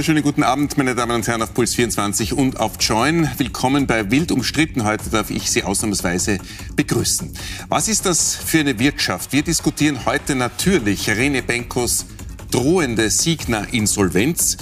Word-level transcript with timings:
wunderschönen 0.00 0.22
guten 0.22 0.44
Abend, 0.44 0.78
meine 0.78 0.94
Damen 0.94 1.16
und 1.16 1.28
Herren, 1.28 1.42
auf 1.42 1.52
Puls 1.52 1.74
24 1.74 2.32
und 2.32 2.58
auf 2.58 2.80
Join. 2.80 3.28
Willkommen 3.36 3.86
bei 3.86 4.10
Wild 4.10 4.32
umstritten. 4.32 4.86
Heute 4.86 5.10
darf 5.10 5.28
ich 5.28 5.50
Sie 5.50 5.62
ausnahmsweise 5.62 6.38
begrüßen. 6.74 7.30
Was 7.68 7.86
ist 7.86 8.06
das 8.06 8.34
für 8.34 8.60
eine 8.60 8.78
Wirtschaft? 8.78 9.34
Wir 9.34 9.42
diskutieren 9.42 10.06
heute 10.06 10.36
natürlich 10.36 11.10
Rene 11.10 11.42
Benkos 11.42 12.06
drohende 12.50 13.10
Signa-Insolvenz 13.10 14.56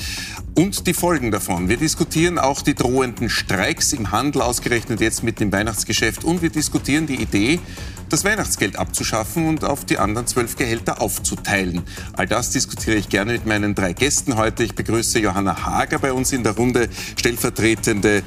und 0.59 0.89
die 0.89 0.93
Folgen 0.93 1.31
davon. 1.31 1.69
Wir 1.69 1.77
diskutieren 1.77 2.37
auch 2.37 2.63
die 2.63 2.75
drohenden 2.75 3.31
Streiks 3.31 3.93
im 3.93 4.11
Handel, 4.11 4.43
ausgerechnet 4.43 5.01
jetzt 5.01 5.23
mit 5.23 5.39
dem 5.39 5.53
Weihnachtsgeschäft. 5.53 6.25
Und 6.25 6.43
wir 6.43 6.51
diskutieren 6.51 7.07
die 7.07 7.15
Idee, 7.15 7.61
das 8.09 8.25
Weihnachtsgeld 8.25 8.75
abzuschaffen 8.75 9.47
und 9.47 9.63
auf 9.63 9.85
die 9.85 9.99
anderen 9.99 10.27
zwölf 10.27 10.57
Gehälter 10.57 11.01
aufzuteilen. 11.01 11.83
All 12.15 12.27
das 12.27 12.51
diskutiere 12.51 12.97
ich 12.97 13.09
gerne 13.09 13.35
mit 13.35 13.47
meinen 13.47 13.77
drei 13.77 13.93
Gästen 13.93 14.37
heute. 14.37 14.65
Ich 14.65 14.75
begrüße 14.75 15.21
Johanna 15.21 15.65
Hager 15.65 16.01
bei 16.01 16.13
uns 16.13 16.33
in 16.33 16.43
der 16.43 16.57
Runde, 16.57 16.89
stellvertretende 17.15 18.25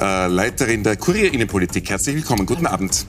äh, 0.00 0.26
Leiterin 0.26 0.82
der 0.82 0.96
Kurierinnenpolitik. 0.96 1.88
Herzlich 1.88 2.16
willkommen. 2.16 2.46
Guten 2.46 2.66
Abend. 2.66 3.06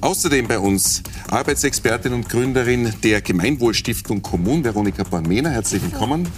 Außerdem 0.00 0.46
bei 0.46 0.60
uns 0.60 1.02
Arbeitsexpertin 1.28 2.12
und 2.12 2.28
Gründerin 2.28 2.92
der 3.02 3.20
Gemeinwohlstiftung 3.20 4.22
Kommun, 4.22 4.62
Veronika 4.62 5.02
Bormena. 5.02 5.50
Herzlich 5.50 5.82
willkommen. 5.82 6.28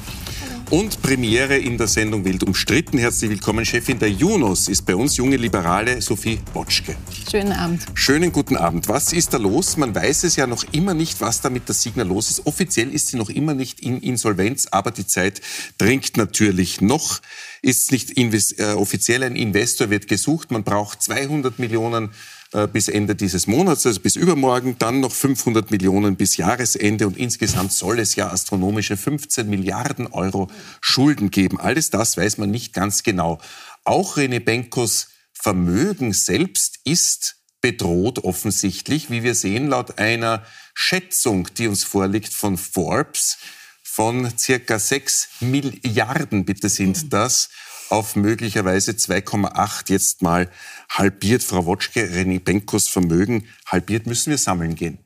Und 0.70 1.00
Premiere 1.00 1.56
in 1.56 1.78
der 1.78 1.86
Sendung 1.86 2.27
Wild 2.27 2.42
umstritten. 2.42 2.98
Herzlich 2.98 3.30
willkommen. 3.30 3.64
Chefin 3.64 3.98
der 3.98 4.10
Junos 4.10 4.68
ist 4.68 4.84
bei 4.84 4.95
uns, 4.95 5.16
junge 5.16 5.38
Liberale 5.38 6.02
Sophie 6.02 6.40
Botschke. 6.52 6.95
Schönen 7.30 7.52
Abend. 7.52 7.86
Schönen 7.95 8.32
guten 8.32 8.54
Abend. 8.54 8.86
Was 8.86 9.14
ist 9.14 9.32
da 9.32 9.38
los? 9.38 9.78
Man 9.78 9.95
weiß 9.95 10.24
es 10.24 10.36
ja 10.36 10.46
noch 10.46 10.64
immer 10.73 10.92
nicht, 10.92 11.23
was 11.23 11.40
da 11.40 11.48
mit 11.48 11.68
der 11.68 11.74
Signa 11.74 12.02
los 12.02 12.28
ist. 12.28 12.46
Offiziell 12.46 12.93
ist 12.93 13.06
sie 13.09 13.16
noch 13.16 13.30
immer 13.30 13.54
nicht 13.54 13.80
in 13.80 13.98
Insolvenz, 14.02 14.66
aber 14.70 14.90
die 14.90 15.06
Zeit 15.06 15.40
dringt 15.78 16.18
natürlich 16.18 16.82
noch. 16.82 17.21
Ist 17.62 17.90
nicht 17.90 18.18
äh, 18.18 18.74
offiziell 18.74 19.23
ein 19.23 19.37
Investor, 19.37 19.88
wird 19.88 20.06
gesucht. 20.06 20.50
Man 20.50 20.65
braucht 20.65 21.02
200 21.02 21.59
Millionen 21.59 22.10
äh, 22.10 22.10
bis 22.73 22.88
Ende 22.88 23.15
dieses 23.15 23.46
Monats, 23.46 23.85
also 23.87 24.01
bis 24.01 24.16
übermorgen, 24.16 24.77
dann 24.79 25.01
noch 25.01 25.13
500 25.13 25.71
Millionen 25.71 26.16
bis 26.16 26.38
Jahresende 26.38 27.07
und 27.07 27.18
insgesamt 27.18 27.73
soll 27.73 27.99
es 27.99 28.16
ja 28.16 28.30
astronomische 28.30 28.96
15 28.96 29.49
Milliarden 29.51 30.07
Euro 30.07 30.49
Schulden 30.80 31.30
geben. 31.30 31.60
Alles 31.60 31.90
das 31.90 32.16
weiß 32.16 32.38
man 32.38 32.51
nicht 32.51 32.73
ganz 32.73 33.02
genau. 33.02 33.38
Auch 33.85 34.16
Rene 34.16 34.40
Benkos 34.40 35.09
Vermögen 35.32 36.13
selbst 36.13 36.80
ist 36.85 37.37
bedroht 37.60 38.21
offensichtlich, 38.21 39.10
wie 39.10 39.23
wir 39.23 39.35
sehen, 39.35 39.68
laut 39.68 39.99
einer 39.99 40.45
Schätzung, 40.74 41.49
die 41.55 41.68
uns 41.68 41.85
vorliegt 41.85 42.33
von 42.33 42.57
Forbes, 42.57 43.38
von 43.83 44.37
circa 44.38 44.79
6 44.79 45.29
Milliarden, 45.40 46.45
bitte 46.45 46.68
sind 46.68 47.12
das, 47.12 47.51
auf 47.90 48.16
möglicherweise 48.16 48.92
2,8 48.92 49.90
jetzt 49.90 50.22
mal 50.22 50.50
halbiert. 50.88 51.42
Frau 51.42 51.66
Wotschke, 51.66 52.00
René 52.00 52.40
Benkos 52.40 52.88
Vermögen 52.88 53.46
halbiert, 53.66 54.06
müssen 54.06 54.30
wir 54.30 54.38
sammeln 54.38 54.74
gehen. 54.74 54.98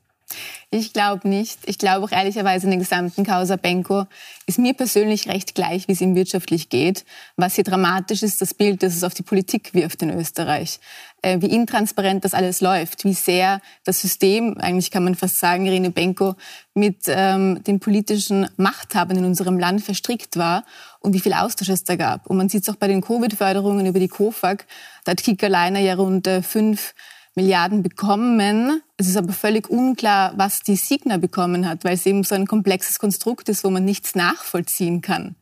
Ich 0.69 0.91
glaube 0.91 1.27
nicht. 1.27 1.59
Ich 1.65 1.77
glaube 1.77 2.05
auch 2.05 2.11
ehrlicherweise 2.11 2.65
in 2.65 2.71
den 2.71 2.79
gesamten 2.79 3.23
Causa 3.23 3.57
Benko 3.57 4.05
ist 4.47 4.57
mir 4.57 4.73
persönlich 4.73 5.27
recht 5.27 5.53
gleich, 5.55 5.87
wie 5.87 5.91
es 5.91 6.01
ihm 6.01 6.15
wirtschaftlich 6.15 6.69
geht. 6.69 7.05
Was 7.35 7.55
hier 7.55 7.63
dramatisch 7.63 8.23
ist, 8.23 8.41
das 8.41 8.53
Bild, 8.53 8.81
das 8.81 8.95
es 8.95 9.03
auf 9.03 9.13
die 9.13 9.23
Politik 9.23 9.73
wirft 9.73 10.01
in 10.01 10.09
Österreich. 10.09 10.79
Äh, 11.21 11.41
wie 11.41 11.53
intransparent 11.53 12.25
das 12.25 12.33
alles 12.33 12.59
läuft, 12.59 13.05
wie 13.05 13.13
sehr 13.13 13.61
das 13.85 14.01
System, 14.01 14.57
eigentlich 14.57 14.91
kann 14.91 15.03
man 15.03 15.15
fast 15.15 15.39
sagen, 15.39 15.65
Irene 15.65 15.89
Benko, 15.89 16.35
mit 16.73 17.03
ähm, 17.07 17.63
den 17.63 17.79
politischen 17.79 18.49
Machthabern 18.57 19.17
in 19.17 19.25
unserem 19.25 19.57
Land 19.57 19.81
verstrickt 19.83 20.37
war 20.37 20.65
und 20.99 21.13
wie 21.13 21.19
viel 21.19 21.33
Austausch 21.33 21.69
es 21.69 21.83
da 21.83 21.95
gab. 21.95 22.27
Und 22.27 22.37
man 22.37 22.49
sieht 22.49 22.63
es 22.63 22.69
auch 22.69 22.75
bei 22.75 22.87
den 22.87 23.01
Covid-Förderungen 23.01 23.85
über 23.85 23.99
die 23.99 24.07
KOFAG. 24.07 24.65
Da 25.05 25.11
hat 25.11 25.23
Kika 25.23 25.47
Leiner 25.47 25.79
ja 25.79 25.93
rund 25.93 26.27
äh, 26.27 26.41
fünf 26.41 26.93
Milliarden 27.35 27.81
bekommen. 27.81 28.81
Es 28.95 29.07
ist 29.07 29.17
aber 29.17 29.33
völlig 29.33 29.67
unklar, 29.67 30.33
was 30.37 30.61
die 30.61 30.75
Signa 30.75 31.17
bekommen 31.17 31.67
hat, 31.67 31.83
weil 31.83 31.95
es 31.95 32.05
eben 32.05 32.23
so 32.23 32.35
ein 32.35 32.45
komplexes 32.45 32.99
Konstrukt 32.99 33.49
ist, 33.49 33.63
wo 33.63 33.71
man 33.71 33.83
nichts 33.83 34.13
nachvollziehen 34.13 35.01
kann. 35.01 35.35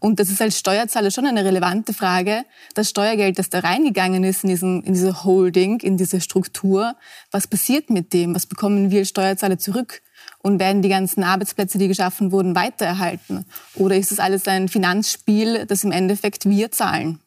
Und 0.00 0.18
das 0.18 0.28
ist 0.28 0.42
als 0.42 0.58
Steuerzahler 0.58 1.12
schon 1.12 1.26
eine 1.26 1.44
relevante 1.44 1.94
Frage. 1.94 2.44
Das 2.74 2.90
Steuergeld, 2.90 3.38
das 3.38 3.48
da 3.48 3.60
reingegangen 3.60 4.24
ist 4.24 4.42
in, 4.42 4.50
diesen, 4.50 4.82
in 4.82 4.94
diese 4.94 5.22
Holding, 5.22 5.80
in 5.80 5.96
diese 5.96 6.20
Struktur, 6.20 6.96
was 7.30 7.46
passiert 7.46 7.90
mit 7.90 8.12
dem? 8.12 8.34
Was 8.34 8.46
bekommen 8.46 8.90
wir 8.90 9.00
als 9.00 9.08
Steuerzahler 9.10 9.58
zurück? 9.58 10.02
Und 10.42 10.58
werden 10.58 10.82
die 10.82 10.88
ganzen 10.88 11.22
Arbeitsplätze, 11.22 11.78
die 11.78 11.88
geschaffen 11.88 12.32
wurden, 12.32 12.56
weitererhalten? 12.56 13.44
Oder 13.74 13.96
ist 13.96 14.10
das 14.10 14.18
alles 14.18 14.48
ein 14.48 14.68
Finanzspiel, 14.68 15.66
das 15.66 15.84
im 15.84 15.92
Endeffekt 15.92 16.48
wir 16.48 16.72
zahlen? 16.72 17.20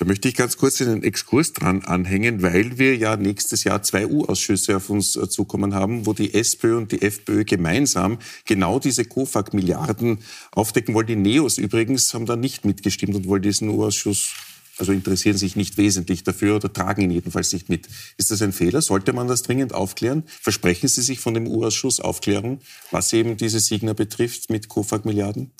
Da 0.00 0.06
möchte 0.06 0.28
ich 0.28 0.34
ganz 0.34 0.56
kurz 0.56 0.80
einen 0.80 1.02
Exkurs 1.02 1.52
dran 1.52 1.82
anhängen, 1.82 2.40
weil 2.40 2.78
wir 2.78 2.96
ja 2.96 3.18
nächstes 3.18 3.64
Jahr 3.64 3.82
zwei 3.82 4.06
U-Ausschüsse 4.06 4.74
auf 4.78 4.88
uns 4.88 5.14
äh, 5.14 5.28
zukommen 5.28 5.74
haben, 5.74 6.06
wo 6.06 6.14
die 6.14 6.32
SPÖ 6.32 6.78
und 6.78 6.90
die 6.90 7.02
FPÖ 7.02 7.44
gemeinsam 7.44 8.18
genau 8.46 8.78
diese 8.78 9.04
KOFAG-Milliarden 9.04 10.20
aufdecken 10.52 10.94
wollen. 10.94 11.06
Die 11.06 11.16
Neos 11.16 11.58
übrigens 11.58 12.14
haben 12.14 12.24
da 12.24 12.36
nicht 12.36 12.64
mitgestimmt 12.64 13.14
und 13.14 13.28
wollen 13.28 13.42
diesen 13.42 13.68
U-Ausschuss 13.68 14.32
also 14.80 14.92
interessieren 14.92 15.36
sich 15.36 15.56
nicht 15.56 15.76
wesentlich 15.76 16.24
dafür 16.24 16.56
oder 16.56 16.72
tragen 16.72 17.02
ihn 17.02 17.10
jedenfalls 17.10 17.52
nicht 17.52 17.68
mit. 17.68 17.86
Ist 18.16 18.30
das 18.30 18.40
ein 18.40 18.54
Fehler? 18.54 18.80
Sollte 18.80 19.12
man 19.12 19.28
das 19.28 19.42
dringend 19.42 19.74
aufklären? 19.74 20.24
Versprechen 20.26 20.88
Sie 20.88 21.02
sich 21.02 21.20
von 21.20 21.34
dem 21.34 21.46
U-Ausschuss 21.46 22.00
Aufklärung, 22.00 22.60
was 22.90 23.12
eben 23.12 23.36
diese 23.36 23.60
Signer 23.60 23.92
betrifft 23.92 24.48
mit 24.48 24.68
KOFAG-Milliarden? 24.68 25.52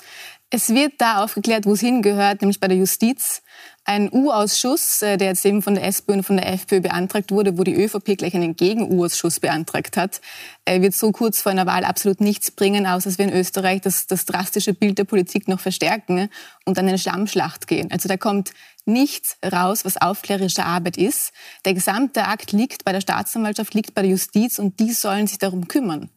Es 0.49 0.69
wird 0.69 0.93
da 0.97 1.23
aufgeklärt, 1.23 1.65
wo 1.65 1.73
es 1.73 1.79
hingehört, 1.79 2.41
nämlich 2.41 2.59
bei 2.59 2.67
der 2.67 2.77
Justiz. 2.77 3.43
Ein 3.83 4.11
U-Ausschuss, 4.13 5.01
äh, 5.01 5.17
der 5.17 5.29
jetzt 5.29 5.43
eben 5.43 5.63
von 5.63 5.73
der 5.73 5.85
SPÖ 5.85 6.13
und 6.13 6.23
von 6.23 6.37
der 6.37 6.47
FPÖ 6.53 6.81
beantragt 6.81 7.31
wurde, 7.31 7.57
wo 7.57 7.63
die 7.63 7.73
ÖVP 7.73 8.15
gleich 8.15 8.35
einen 8.35 8.55
Gegen-U-Ausschuss 8.55 9.39
beantragt 9.39 9.97
hat, 9.97 10.21
äh, 10.65 10.81
wird 10.81 10.93
so 10.93 11.11
kurz 11.11 11.41
vor 11.41 11.51
einer 11.51 11.65
Wahl 11.65 11.83
absolut 11.83 12.21
nichts 12.21 12.51
bringen, 12.51 12.85
außer 12.85 13.09
dass 13.09 13.17
wir 13.17 13.25
in 13.25 13.33
Österreich 13.33 13.81
das, 13.81 14.05
das 14.05 14.25
drastische 14.25 14.75
Bild 14.75 14.99
der 14.99 15.05
Politik 15.05 15.47
noch 15.47 15.59
verstärken 15.59 16.29
und 16.65 16.77
an 16.77 16.87
eine 16.87 16.99
Schlammschlacht 16.99 17.67
gehen. 17.67 17.91
Also 17.91 18.07
da 18.07 18.17
kommt 18.17 18.51
nichts 18.85 19.37
raus, 19.43 19.83
was 19.83 19.97
aufklärerische 19.97 20.63
Arbeit 20.63 20.97
ist. 20.97 21.31
Der 21.65 21.73
gesamte 21.73 22.27
Akt 22.27 22.51
liegt 22.51 22.85
bei 22.85 22.91
der 22.91 23.01
Staatsanwaltschaft, 23.01 23.73
liegt 23.73 23.95
bei 23.95 24.03
der 24.03 24.11
Justiz 24.11 24.59
und 24.59 24.79
die 24.79 24.93
sollen 24.93 25.25
sich 25.25 25.39
darum 25.39 25.67
kümmern. 25.67 26.11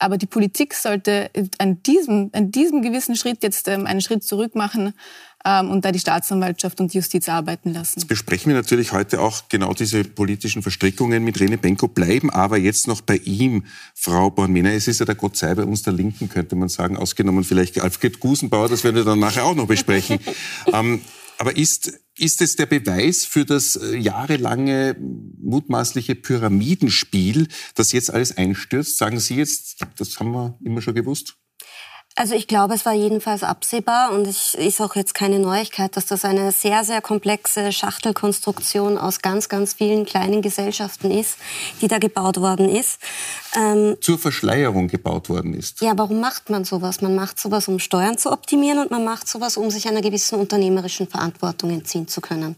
Aber 0.00 0.18
die 0.18 0.26
Politik 0.26 0.74
sollte 0.74 1.30
an 1.58 1.82
diesem, 1.84 2.30
an 2.32 2.50
diesem 2.50 2.82
gewissen 2.82 3.14
Schritt 3.14 3.44
jetzt 3.44 3.68
ähm, 3.68 3.86
einen 3.86 4.00
Schritt 4.00 4.24
zurück 4.24 4.56
machen 4.56 4.94
ähm, 5.44 5.70
und 5.70 5.84
da 5.84 5.92
die 5.92 5.98
Staatsanwaltschaft 5.98 6.80
und 6.80 6.92
die 6.92 6.98
Justiz 6.98 7.28
arbeiten 7.28 7.72
lassen. 7.72 8.00
Jetzt 8.00 8.08
besprechen 8.08 8.50
wir 8.50 8.56
natürlich 8.56 8.92
heute 8.92 9.20
auch 9.20 9.48
genau 9.48 9.74
diese 9.74 10.04
politischen 10.04 10.62
Verstrickungen 10.62 11.24
mit 11.24 11.40
Rene 11.40 11.58
Benko, 11.58 11.88
bleiben 11.88 12.30
aber 12.30 12.58
jetzt 12.58 12.88
noch 12.88 13.00
bei 13.00 13.16
ihm, 13.16 13.64
Frau 13.94 14.30
Bornmina. 14.30 14.70
Es 14.70 14.88
ist 14.88 15.00
ja 15.00 15.06
der 15.06 15.14
Gott 15.14 15.36
sei 15.36 15.54
bei 15.54 15.64
uns 15.64 15.82
der 15.82 15.92
Linken, 15.92 16.28
könnte 16.28 16.56
man 16.56 16.68
sagen, 16.68 16.96
ausgenommen 16.96 17.44
vielleicht 17.44 17.80
Alfred 17.80 18.20
Gusenbauer, 18.20 18.68
das 18.68 18.84
werden 18.84 18.96
wir 18.96 19.04
dann 19.04 19.18
nachher 19.18 19.44
auch 19.44 19.54
noch 19.54 19.66
besprechen. 19.66 20.18
ähm, 20.72 21.00
aber 21.38 21.56
ist, 21.56 22.00
ist 22.16 22.40
es 22.40 22.56
der 22.56 22.66
Beweis 22.66 23.24
für 23.24 23.44
das 23.44 23.76
äh, 23.76 23.96
jahrelange 23.96 24.96
mutmaßliche 24.98 26.14
Pyramidenspiel, 26.14 27.48
das 27.74 27.92
jetzt 27.92 28.12
alles 28.12 28.36
einstürzt? 28.36 28.98
Sagen 28.98 29.18
Sie 29.18 29.36
jetzt, 29.36 29.84
das 29.96 30.18
haben 30.20 30.32
wir 30.32 30.58
immer 30.62 30.80
schon 30.80 30.94
gewusst? 30.94 31.36
Also 32.16 32.36
ich 32.36 32.46
glaube, 32.46 32.74
es 32.74 32.86
war 32.86 32.92
jedenfalls 32.92 33.42
absehbar 33.42 34.12
und 34.12 34.24
es 34.28 34.54
ist 34.54 34.80
auch 34.80 34.94
jetzt 34.94 35.14
keine 35.14 35.40
Neuigkeit, 35.40 35.96
dass 35.96 36.06
das 36.06 36.24
eine 36.24 36.52
sehr, 36.52 36.84
sehr 36.84 37.00
komplexe 37.00 37.72
Schachtelkonstruktion 37.72 38.98
aus 38.98 39.20
ganz, 39.20 39.48
ganz 39.48 39.74
vielen 39.74 40.04
kleinen 40.04 40.40
Gesellschaften 40.40 41.10
ist, 41.10 41.38
die 41.80 41.88
da 41.88 41.98
gebaut 41.98 42.40
worden 42.40 42.68
ist. 42.68 43.00
Ähm, 43.56 43.96
Zur 44.00 44.20
Verschleierung 44.20 44.86
gebaut 44.86 45.28
worden 45.28 45.54
ist. 45.54 45.80
Ja, 45.80 45.92
warum 45.96 46.20
macht 46.20 46.50
man 46.50 46.64
sowas? 46.64 47.00
Man 47.00 47.16
macht 47.16 47.40
sowas, 47.40 47.66
um 47.66 47.80
Steuern 47.80 48.16
zu 48.16 48.30
optimieren 48.30 48.78
und 48.78 48.92
man 48.92 49.04
macht 49.04 49.26
sowas, 49.26 49.56
um 49.56 49.68
sich 49.70 49.88
einer 49.88 50.00
gewissen 50.00 50.38
unternehmerischen 50.38 51.08
Verantwortung 51.08 51.70
entziehen 51.70 52.06
zu 52.06 52.20
können. 52.20 52.54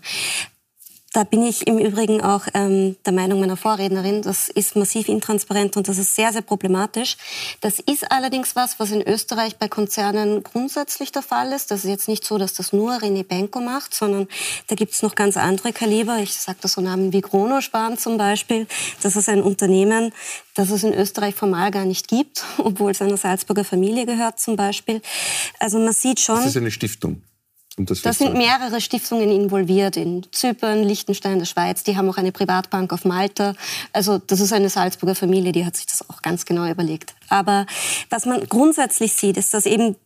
Da 1.17 1.25
bin 1.25 1.43
ich 1.43 1.67
im 1.67 1.79
Übrigen 1.79 2.21
auch 2.21 2.47
ähm, 2.53 2.95
der 3.07 3.15
Meinung 3.15 3.41
meiner 3.41 3.57
Vorrednerin, 3.57 4.21
das 4.21 4.51
ist 4.51 4.77
massiv 4.77 5.09
intransparent 5.09 5.75
und 5.79 5.89
das 5.89 5.97
ist 5.97 6.15
sehr, 6.15 6.31
sehr 6.31 6.43
problematisch. 6.43 7.17
Das 7.63 7.79
ist 7.79 8.13
allerdings 8.13 8.55
was, 8.55 8.79
was 8.79 8.91
in 8.91 9.01
Österreich 9.01 9.57
bei 9.57 9.67
Konzernen 9.67 10.43
grundsätzlich 10.43 11.13
der 11.13 11.23
Fall 11.23 11.53
ist. 11.53 11.71
Das 11.71 11.85
ist 11.85 11.89
jetzt 11.89 12.09
nicht 12.09 12.23
so, 12.23 12.37
dass 12.37 12.53
das 12.53 12.75
nur 12.75 12.93
René 12.97 13.25
Benko 13.25 13.63
macht, 13.63 13.95
sondern 13.95 14.29
da 14.67 14.75
gibt 14.75 14.93
es 14.93 15.01
noch 15.01 15.15
ganz 15.15 15.39
andere 15.39 15.73
Kaliber. 15.73 16.19
Ich 16.19 16.35
sage 16.35 16.59
da 16.61 16.69
so 16.69 16.83
Namen 16.83 17.15
wie 17.15 17.23
Kronosparen 17.23 17.97
zum 17.97 18.19
Beispiel. 18.19 18.67
Das 19.01 19.17
ist 19.17 19.31
ein 19.31 19.43
Unternehmen, 19.43 20.13
das 20.53 20.69
es 20.69 20.85
in 20.85 20.93
Österreich 20.93 21.35
formal 21.35 21.71
gar 21.71 21.87
nicht 21.87 22.09
gibt, 22.09 22.45
obwohl 22.59 22.91
es 22.91 23.01
einer 23.01 23.17
Salzburger 23.17 23.65
Familie 23.65 24.05
gehört 24.05 24.39
zum 24.39 24.57
Beispiel. 24.57 25.01
Also 25.61 25.79
man 25.79 25.95
sieht 25.95 26.21
schon... 26.21 26.37
Das 26.37 26.45
ist 26.45 26.59
eine 26.59 26.71
Stiftung. 26.71 27.23
Das 27.79 28.01
da 28.01 28.13
sind 28.13 28.35
mehrere 28.35 28.81
Stiftungen 28.81 29.31
involviert 29.31 29.99
in 29.99 30.27
Zypern, 30.33 30.83
Liechtenstein, 30.83 31.39
der 31.39 31.45
Schweiz. 31.45 31.85
Die 31.85 31.97
haben 31.97 32.09
auch 32.09 32.17
eine 32.17 32.33
Privatbank 32.33 32.91
auf 32.93 33.05
Malta. 33.05 33.55
Also 33.93 34.17
das 34.19 34.41
ist 34.41 34.55
eine 34.55 34.71
Salzburger 34.71 35.15
Familie, 35.15 35.53
die 35.53 35.67
hat 35.67 35.77
sich 35.77 35.85
das 35.85 36.09
auch 36.09 36.23
ganz 36.23 36.47
genau 36.47 36.67
überlegt. 36.71 37.15
Aber 37.29 37.67
was 38.09 38.25
man 38.25 38.49
grundsätzlich 38.49 39.13
sieht, 39.13 39.37
ist, 39.37 39.53
dass 39.53 39.67
eben 39.67 39.97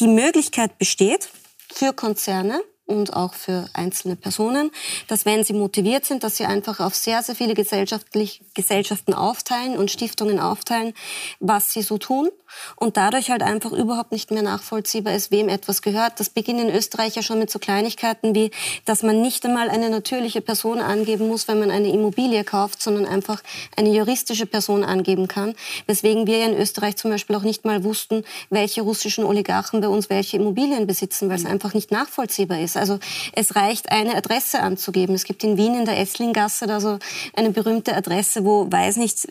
die 0.00 0.08
Möglichkeit 0.08 0.78
besteht, 0.78 1.28
für 1.72 1.92
Konzerne 1.92 2.62
und 2.88 3.14
auch 3.14 3.34
für 3.34 3.68
einzelne 3.74 4.16
Personen, 4.16 4.70
dass 5.06 5.26
wenn 5.26 5.44
sie 5.44 5.52
motiviert 5.52 6.06
sind, 6.06 6.24
dass 6.24 6.38
sie 6.38 6.46
einfach 6.46 6.80
auf 6.80 6.94
sehr, 6.94 7.22
sehr 7.22 7.34
viele 7.34 7.54
gesellschaftlich, 7.54 8.40
Gesellschaften 8.54 9.12
aufteilen 9.14 9.76
und 9.76 9.90
Stiftungen 9.90 10.40
aufteilen, 10.40 10.94
was 11.38 11.72
sie 11.72 11.82
so 11.82 11.98
tun 11.98 12.30
und 12.76 12.96
dadurch 12.96 13.30
halt 13.30 13.42
einfach 13.42 13.72
überhaupt 13.72 14.10
nicht 14.10 14.30
mehr 14.30 14.42
nachvollziehbar 14.42 15.14
ist, 15.14 15.30
wem 15.30 15.50
etwas 15.50 15.82
gehört. 15.82 16.18
Das 16.18 16.30
beginnt 16.30 16.60
in 16.60 16.74
Österreich 16.74 17.14
ja 17.14 17.22
schon 17.22 17.38
mit 17.38 17.50
so 17.50 17.58
Kleinigkeiten 17.58 18.34
wie, 18.34 18.50
dass 18.86 19.02
man 19.02 19.20
nicht 19.20 19.44
einmal 19.44 19.68
eine 19.68 19.90
natürliche 19.90 20.40
Person 20.40 20.80
angeben 20.80 21.28
muss, 21.28 21.46
wenn 21.46 21.58
man 21.60 21.70
eine 21.70 21.92
Immobilie 21.92 22.42
kauft, 22.42 22.82
sondern 22.82 23.04
einfach 23.04 23.42
eine 23.76 23.90
juristische 23.90 24.46
Person 24.46 24.82
angeben 24.82 25.28
kann. 25.28 25.54
Weswegen 25.86 26.26
wir 26.26 26.38
ja 26.38 26.46
in 26.46 26.58
Österreich 26.58 26.96
zum 26.96 27.10
Beispiel 27.10 27.36
auch 27.36 27.42
nicht 27.42 27.66
mal 27.66 27.84
wussten, 27.84 28.24
welche 28.48 28.80
russischen 28.80 29.24
Oligarchen 29.24 29.82
bei 29.82 29.88
uns 29.88 30.08
welche 30.08 30.38
Immobilien 30.38 30.86
besitzen, 30.86 31.28
weil 31.28 31.36
es 31.36 31.44
einfach 31.44 31.74
nicht 31.74 31.90
nachvollziehbar 31.90 32.60
ist. 32.60 32.77
Also 32.78 32.98
es 33.32 33.56
reicht, 33.56 33.90
eine 33.90 34.16
Adresse 34.16 34.60
anzugeben. 34.60 35.14
Es 35.14 35.24
gibt 35.24 35.44
in 35.44 35.56
Wien 35.56 35.74
in 35.74 35.84
der 35.84 35.98
Esslinggasse 35.98 36.66
da 36.66 36.80
so 36.80 36.98
eine 37.34 37.50
berühmte 37.50 37.94
Adresse, 37.94 38.44
wo, 38.44 38.70
weiß 38.70 38.96
nicht, 38.96 39.28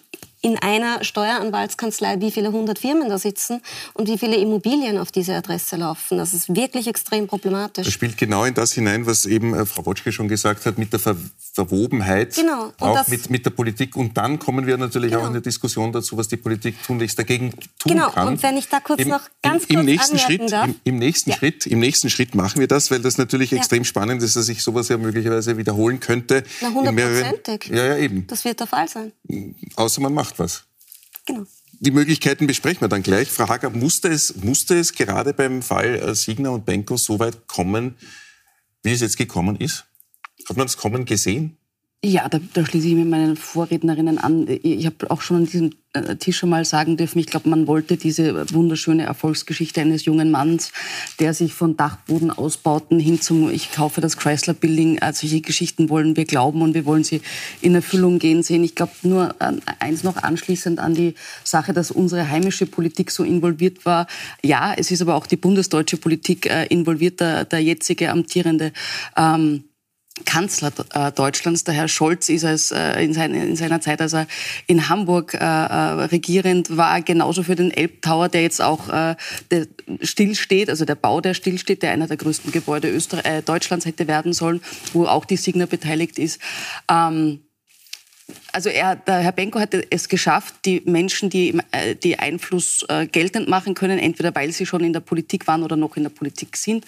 in 0.47 0.57
einer 0.59 1.03
Steueranwaltskanzlei, 1.03 2.21
wie 2.21 2.31
viele 2.31 2.51
hundert 2.51 2.79
Firmen 2.79 3.09
da 3.09 3.17
sitzen 3.17 3.61
und 3.93 4.07
wie 4.07 4.17
viele 4.17 4.37
Immobilien 4.37 4.97
auf 4.97 5.11
diese 5.11 5.35
Adresse 5.35 5.75
laufen. 5.75 6.17
Das 6.17 6.33
ist 6.33 6.55
wirklich 6.55 6.87
extrem 6.87 7.27
problematisch. 7.27 7.85
Das 7.85 7.93
spielt 7.93 8.17
genau 8.17 8.45
in 8.45 8.53
das 8.53 8.71
hinein, 8.71 9.05
was 9.05 9.25
eben 9.25 9.53
äh, 9.53 9.65
Frau 9.65 9.85
Wotschke 9.85 10.11
schon 10.11 10.29
gesagt 10.29 10.65
hat, 10.65 10.77
mit 10.77 10.93
der 10.93 10.99
Ver 10.99 11.17
Verwobenheit, 11.53 12.35
genau. 12.35 12.71
auch 12.79 13.07
mit, 13.07 13.31
mit 13.31 13.43
der 13.43 13.49
Politik. 13.49 13.95
Und 13.95 14.15
dann 14.15 14.37
kommen 14.37 14.67
wir 14.67 14.77
natürlich 14.77 15.09
genau. 15.09 15.23
auch 15.23 15.27
in 15.27 15.33
der 15.33 15.41
Diskussion 15.41 15.91
dazu, 15.91 16.15
was 16.15 16.27
die 16.27 16.37
Politik 16.37 16.75
tunlichst 16.83 17.17
dagegen 17.17 17.49
tun 17.49 17.93
genau. 17.93 18.11
kann. 18.11 18.13
Genau, 18.13 18.27
und 18.27 18.43
wenn 18.43 18.57
ich 18.57 18.69
da 18.69 18.79
kurz 18.79 19.01
Im, 19.01 19.07
noch 19.07 19.21
ganz 19.41 19.63
im, 19.63 19.71
im 19.71 19.75
kurz 19.77 19.85
nächsten 19.87 20.19
Schritt, 20.19 20.51
darf. 20.51 20.67
Im, 20.67 20.75
im 20.83 20.99
nächsten 20.99 21.31
ja. 21.31 21.35
Schritt, 21.35 21.65
Im 21.65 21.79
nächsten 21.79 22.11
Schritt 22.11 22.35
machen 22.35 22.59
wir 22.59 22.67
das, 22.67 22.91
weil 22.91 22.99
das 22.99 23.17
natürlich 23.17 23.49
ja. 23.49 23.57
extrem 23.57 23.85
spannend 23.85 24.21
ist, 24.21 24.35
dass 24.35 24.45
sich 24.45 24.61
sowas 24.61 24.87
ja 24.89 24.97
möglicherweise 24.97 25.57
wiederholen 25.57 25.99
könnte. 25.99 26.43
Na, 26.61 26.69
hundertprozentig. 26.69 27.71
Ja, 27.71 27.85
ja, 27.87 27.97
eben. 27.97 28.27
Das 28.27 28.45
wird 28.45 28.59
der 28.59 28.67
Fall 28.67 28.87
sein. 28.87 29.11
Außer 29.75 29.99
man 29.99 30.13
macht 30.13 30.36
was. 30.39 30.63
Genau. 31.25 31.45
Die 31.79 31.91
Möglichkeiten 31.91 32.47
besprechen 32.47 32.81
wir 32.81 32.87
dann 32.87 33.03
gleich. 33.03 33.29
Frau 33.29 33.47
Hager, 33.47 33.69
musste 33.69 34.07
es, 34.07 34.35
musste 34.37 34.79
es 34.79 34.93
gerade 34.93 35.33
beim 35.33 35.61
Fall 35.61 35.95
äh, 35.95 36.15
Signer 36.15 36.51
und 36.51 36.65
Benko 36.65 36.97
so 36.97 37.19
weit 37.19 37.47
kommen, 37.47 37.95
wie 38.83 38.91
es 38.91 39.01
jetzt 39.01 39.17
gekommen 39.17 39.57
ist? 39.57 39.85
Hat 40.49 40.57
man 40.57 40.65
das 40.65 40.77
kommen 40.77 41.05
gesehen? 41.05 41.57
Ja, 42.05 42.29
da, 42.29 42.39
da 42.53 42.63
schließe 42.63 42.89
ich 42.89 42.93
mich 42.93 43.05
meinen 43.05 43.35
Vorrednerinnen 43.35 44.19
an. 44.19 44.45
Ich 44.47 44.85
habe 44.85 45.09
auch 45.09 45.21
schon 45.21 45.37
an 45.37 45.45
diesem 45.47 45.71
äh, 45.93 46.15
Tisch 46.15 46.37
schon 46.37 46.49
mal 46.49 46.63
sagen 46.63 46.95
dürfen, 46.95 47.17
ich 47.17 47.25
glaube, 47.25 47.49
man 47.49 47.65
wollte 47.65 47.97
diese 47.97 48.53
wunderschöne 48.53 49.03
Erfolgsgeschichte 49.03 49.81
eines 49.81 50.05
jungen 50.05 50.29
Manns, 50.29 50.71
der 51.19 51.33
sich 51.33 51.55
von 51.55 51.75
Dachbodenausbauten 51.75 52.99
hin 52.99 53.19
zum 53.19 53.49
Ich 53.49 53.71
kaufe 53.71 53.99
das 53.99 54.15
Chrysler 54.15 54.53
Building, 54.53 54.99
also 54.99 55.25
solche 55.25 55.41
Geschichten 55.41 55.89
wollen 55.89 56.15
wir 56.15 56.25
glauben 56.25 56.61
und 56.61 56.75
wir 56.75 56.85
wollen 56.85 57.03
sie 57.03 57.21
in 57.61 57.73
Erfüllung 57.73 58.19
gehen 58.19 58.43
sehen. 58.43 58.63
Ich 58.63 58.75
glaube 58.75 58.93
nur 59.01 59.35
eins 59.79 60.03
noch 60.03 60.17
anschließend 60.17 60.77
an 60.77 60.93
die 60.93 61.15
Sache, 61.43 61.73
dass 61.73 61.89
unsere 61.89 62.29
heimische 62.29 62.67
Politik 62.67 63.09
so 63.09 63.23
involviert 63.23 63.85
war. 63.87 64.05
Ja, 64.43 64.71
es 64.77 64.91
ist 64.91 65.01
aber 65.01 65.15
auch 65.15 65.25
die 65.25 65.35
bundesdeutsche 65.35 65.97
Politik 65.97 66.45
äh, 66.45 66.67
involviert, 66.67 67.21
der, 67.21 67.45
der 67.45 67.63
jetzige 67.63 68.11
amtierende 68.11 68.71
ähm, 69.17 69.63
Kanzler 70.25 70.71
äh, 70.93 71.11
Deutschlands, 71.11 71.63
der 71.63 71.73
Herr 71.73 71.87
Scholz, 71.87 72.29
ist 72.29 72.45
als, 72.45 72.71
äh, 72.71 73.03
in, 73.03 73.13
seine, 73.13 73.45
in, 73.45 73.55
seiner 73.55 73.81
Zeit, 73.81 74.01
als 74.01 74.13
er 74.13 74.27
in 74.67 74.89
Hamburg 74.89 75.33
äh, 75.33 75.37
äh, 75.37 75.43
regierend 76.05 76.75
war, 76.75 77.01
genauso 77.01 77.43
für 77.43 77.55
den 77.55 77.71
Elbtower, 77.71 78.29
der 78.29 78.41
jetzt 78.41 78.61
auch 78.61 78.89
äh, 78.89 79.15
der 79.51 79.67
stillsteht, 80.01 80.69
also 80.69 80.85
der 80.85 80.95
Bau, 80.95 81.21
der 81.21 81.33
stillsteht, 81.33 81.83
der 81.83 81.91
einer 81.91 82.07
der 82.07 82.17
größten 82.17 82.51
Gebäude 82.51 82.89
Öster 82.89 83.25
äh, 83.25 83.41
Deutschlands 83.41 83.85
hätte 83.85 84.07
werden 84.07 84.33
sollen, 84.33 84.61
wo 84.93 85.05
auch 85.05 85.25
die 85.25 85.37
Signa 85.37 85.65
beteiligt 85.65 86.19
ist. 86.19 86.39
Ähm, 86.89 87.39
also 88.51 88.69
er, 88.69 88.99
Herr 89.05 89.31
Benko 89.31 89.59
hat 89.59 89.73
es 89.89 90.09
geschafft, 90.09 90.55
die 90.65 90.81
Menschen, 90.85 91.29
die, 91.29 91.57
äh, 91.71 91.95
die 91.95 92.19
Einfluss 92.19 92.83
äh, 92.89 93.05
geltend 93.05 93.47
machen 93.47 93.73
können, 93.73 93.99
entweder 93.99 94.33
weil 94.35 94.51
sie 94.51 94.65
schon 94.65 94.83
in 94.83 94.93
der 94.93 94.99
Politik 94.99 95.47
waren 95.47 95.63
oder 95.63 95.75
noch 95.75 95.95
in 95.95 96.03
der 96.03 96.09
Politik 96.09 96.57
sind, 96.57 96.85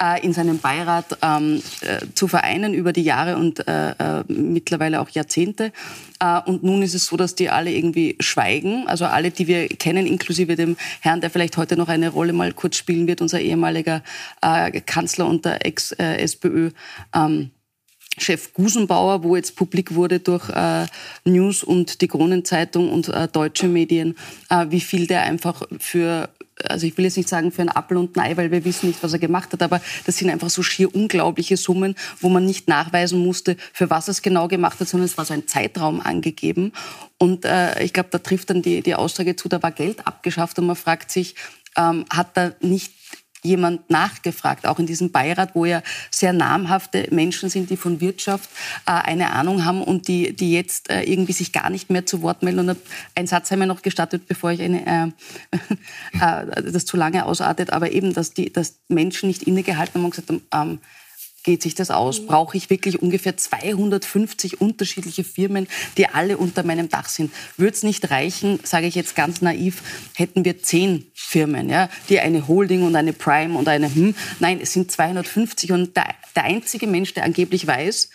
äh, 0.00 0.24
in 0.24 0.32
seinem 0.32 0.58
Beirat 0.58 1.18
ähm, 1.22 1.62
äh, 1.80 2.06
zu 2.14 2.28
vereinen 2.28 2.72
über 2.72 2.92
die 2.92 3.02
Jahre 3.02 3.36
und 3.36 3.66
äh, 3.66 3.90
äh, 3.90 4.24
mittlerweile 4.28 5.00
auch 5.00 5.10
Jahrzehnte. 5.10 5.72
und 6.46 6.62
nun 6.64 6.82
ist 6.82 6.94
es 6.94 7.06
so, 7.06 7.16
dass 7.16 7.34
die 7.34 7.48
alle 7.48 7.70
irgendwie 7.70 8.16
schweigen. 8.18 8.88
Also 8.88 9.04
alle, 9.04 9.30
die 9.30 9.46
wir 9.46 9.68
kennen, 9.68 10.06
inklusive 10.06 10.56
dem 10.56 10.76
Herrn, 11.00 11.20
der 11.20 11.30
vielleicht 11.30 11.56
heute 11.56 11.76
noch 11.76 11.88
eine 11.88 12.08
Rolle 12.08 12.32
mal 12.32 12.52
kurz 12.52 12.76
spielen 12.76 13.06
wird, 13.06 13.20
unser 13.20 13.40
ehemaliger 13.40 14.02
Kanzler 14.86 15.26
und 15.26 15.44
der 15.44 15.64
Ex-SPÖ. 15.64 16.70
Ähm, 17.14 17.50
Chef 18.20 18.52
Gusenbauer, 18.52 19.22
wo 19.22 19.36
jetzt 19.36 19.56
publik 19.56 19.94
wurde 19.94 20.20
durch 20.20 20.48
äh, 20.50 20.86
News 21.24 21.62
und 21.62 22.00
die 22.00 22.08
Kronenzeitung 22.08 22.90
und 22.90 23.08
äh, 23.08 23.28
deutsche 23.28 23.68
Medien, 23.68 24.16
äh, 24.50 24.66
wie 24.70 24.80
viel 24.80 25.06
der 25.06 25.22
einfach 25.22 25.62
für 25.78 26.28
also 26.64 26.86
ich 26.86 26.96
will 26.96 27.04
jetzt 27.04 27.16
nicht 27.16 27.28
sagen 27.28 27.52
für 27.52 27.62
ein 27.62 27.68
Apfel 27.68 27.96
und 27.96 28.16
ein 28.16 28.20
Ei, 28.20 28.36
weil 28.36 28.50
wir 28.50 28.64
wissen 28.64 28.88
nicht, 28.88 29.02
was 29.02 29.12
er 29.12 29.18
gemacht 29.18 29.52
hat, 29.52 29.62
aber 29.62 29.80
das 30.06 30.16
sind 30.16 30.30
einfach 30.30 30.50
so 30.50 30.62
schier 30.62 30.94
unglaubliche 30.94 31.56
Summen, 31.56 31.94
wo 32.20 32.28
man 32.28 32.44
nicht 32.44 32.68
nachweisen 32.68 33.20
musste, 33.20 33.56
für 33.72 33.90
was 33.90 34.08
er 34.08 34.12
es 34.12 34.22
genau 34.22 34.48
gemacht 34.48 34.80
hat, 34.80 34.88
sondern 34.88 35.06
es 35.06 35.16
war 35.16 35.24
so 35.24 35.34
ein 35.34 35.46
Zeitraum 35.46 36.00
angegeben. 36.00 36.72
Und 37.18 37.44
äh, 37.44 37.82
ich 37.82 37.92
glaube, 37.92 38.08
da 38.10 38.18
trifft 38.18 38.50
dann 38.50 38.62
die, 38.62 38.82
die 38.82 38.94
Aussage 38.94 39.36
zu, 39.36 39.48
da 39.48 39.62
war 39.62 39.72
Geld 39.72 40.06
abgeschafft 40.06 40.58
und 40.58 40.66
man 40.66 40.76
fragt 40.76 41.10
sich, 41.10 41.34
ähm, 41.76 42.04
hat 42.10 42.36
da 42.36 42.52
nicht 42.60 42.92
jemand 43.42 43.88
nachgefragt, 43.90 44.66
auch 44.66 44.78
in 44.78 44.86
diesem 44.86 45.10
Beirat, 45.10 45.54
wo 45.54 45.64
ja 45.64 45.82
sehr 46.10 46.32
namhafte 46.32 47.08
Menschen 47.10 47.48
sind, 47.48 47.70
die 47.70 47.76
von 47.76 48.00
Wirtschaft 48.00 48.50
äh, 48.86 48.92
eine 48.92 49.32
Ahnung 49.32 49.64
haben 49.64 49.82
und 49.82 50.08
die, 50.08 50.34
die 50.34 50.52
jetzt 50.52 50.90
äh, 50.90 51.02
irgendwie 51.02 51.32
sich 51.32 51.52
gar 51.52 51.70
nicht 51.70 51.90
mehr 51.90 52.06
zu 52.06 52.22
Wort 52.22 52.42
melden. 52.42 52.68
Und 52.68 52.78
ein 53.14 53.26
Satz 53.26 53.50
haben 53.50 53.60
wir 53.60 53.66
noch 53.66 53.82
gestattet, 53.82 54.26
bevor 54.28 54.50
ich 54.50 54.62
eine, 54.62 55.12
äh, 55.52 55.56
äh, 56.20 56.62
das 56.72 56.84
zu 56.84 56.96
lange 56.96 57.26
ausartet, 57.26 57.72
aber 57.72 57.92
eben, 57.92 58.12
dass, 58.12 58.32
die, 58.34 58.52
dass 58.52 58.78
Menschen 58.88 59.28
nicht 59.28 59.44
innegehalten 59.44 59.94
haben 59.94 60.04
und 60.04 60.10
gesagt 60.10 60.30
haben, 60.30 60.70
ähm, 60.70 60.78
geht 61.48 61.62
sich 61.62 61.74
das 61.74 61.90
aus? 61.90 62.26
Brauche 62.26 62.58
ich 62.58 62.68
wirklich 62.68 63.00
ungefähr 63.00 63.34
250 63.34 64.60
unterschiedliche 64.60 65.24
Firmen, 65.24 65.66
die 65.96 66.06
alle 66.06 66.36
unter 66.36 66.62
meinem 66.62 66.90
Dach 66.90 67.08
sind? 67.08 67.32
Würde 67.56 67.72
es 67.72 67.82
nicht 67.82 68.10
reichen, 68.10 68.60
sage 68.64 68.86
ich 68.86 68.94
jetzt 68.94 69.16
ganz 69.16 69.40
naiv, 69.40 69.82
hätten 70.14 70.44
wir 70.44 70.62
zehn 70.62 71.06
Firmen, 71.14 71.70
ja, 71.70 71.88
die 72.10 72.20
eine 72.20 72.48
Holding 72.48 72.82
und 72.82 72.94
eine 72.96 73.14
Prime 73.14 73.56
und 73.56 73.66
eine 73.66 73.94
hm. 73.94 74.14
Nein, 74.40 74.60
es 74.60 74.74
sind 74.74 74.92
250 74.92 75.72
und 75.72 75.96
der, 75.96 76.14
der 76.36 76.44
einzige 76.44 76.86
Mensch, 76.86 77.14
der 77.14 77.24
angeblich 77.24 77.66
weiß, 77.66 78.10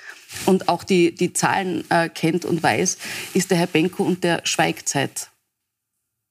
und 0.46 0.70
auch 0.70 0.84
die, 0.84 1.16
die 1.16 1.34
Zahlen 1.34 1.90
äh, 1.90 2.10
kennt 2.10 2.46
und 2.46 2.62
weiß, 2.62 3.00
ist 3.34 3.50
der 3.50 3.58
Herr 3.58 3.66
Benko 3.66 4.04
und 4.04 4.24
der 4.24 4.42
schweigt 4.44 4.90
seit 4.90 5.32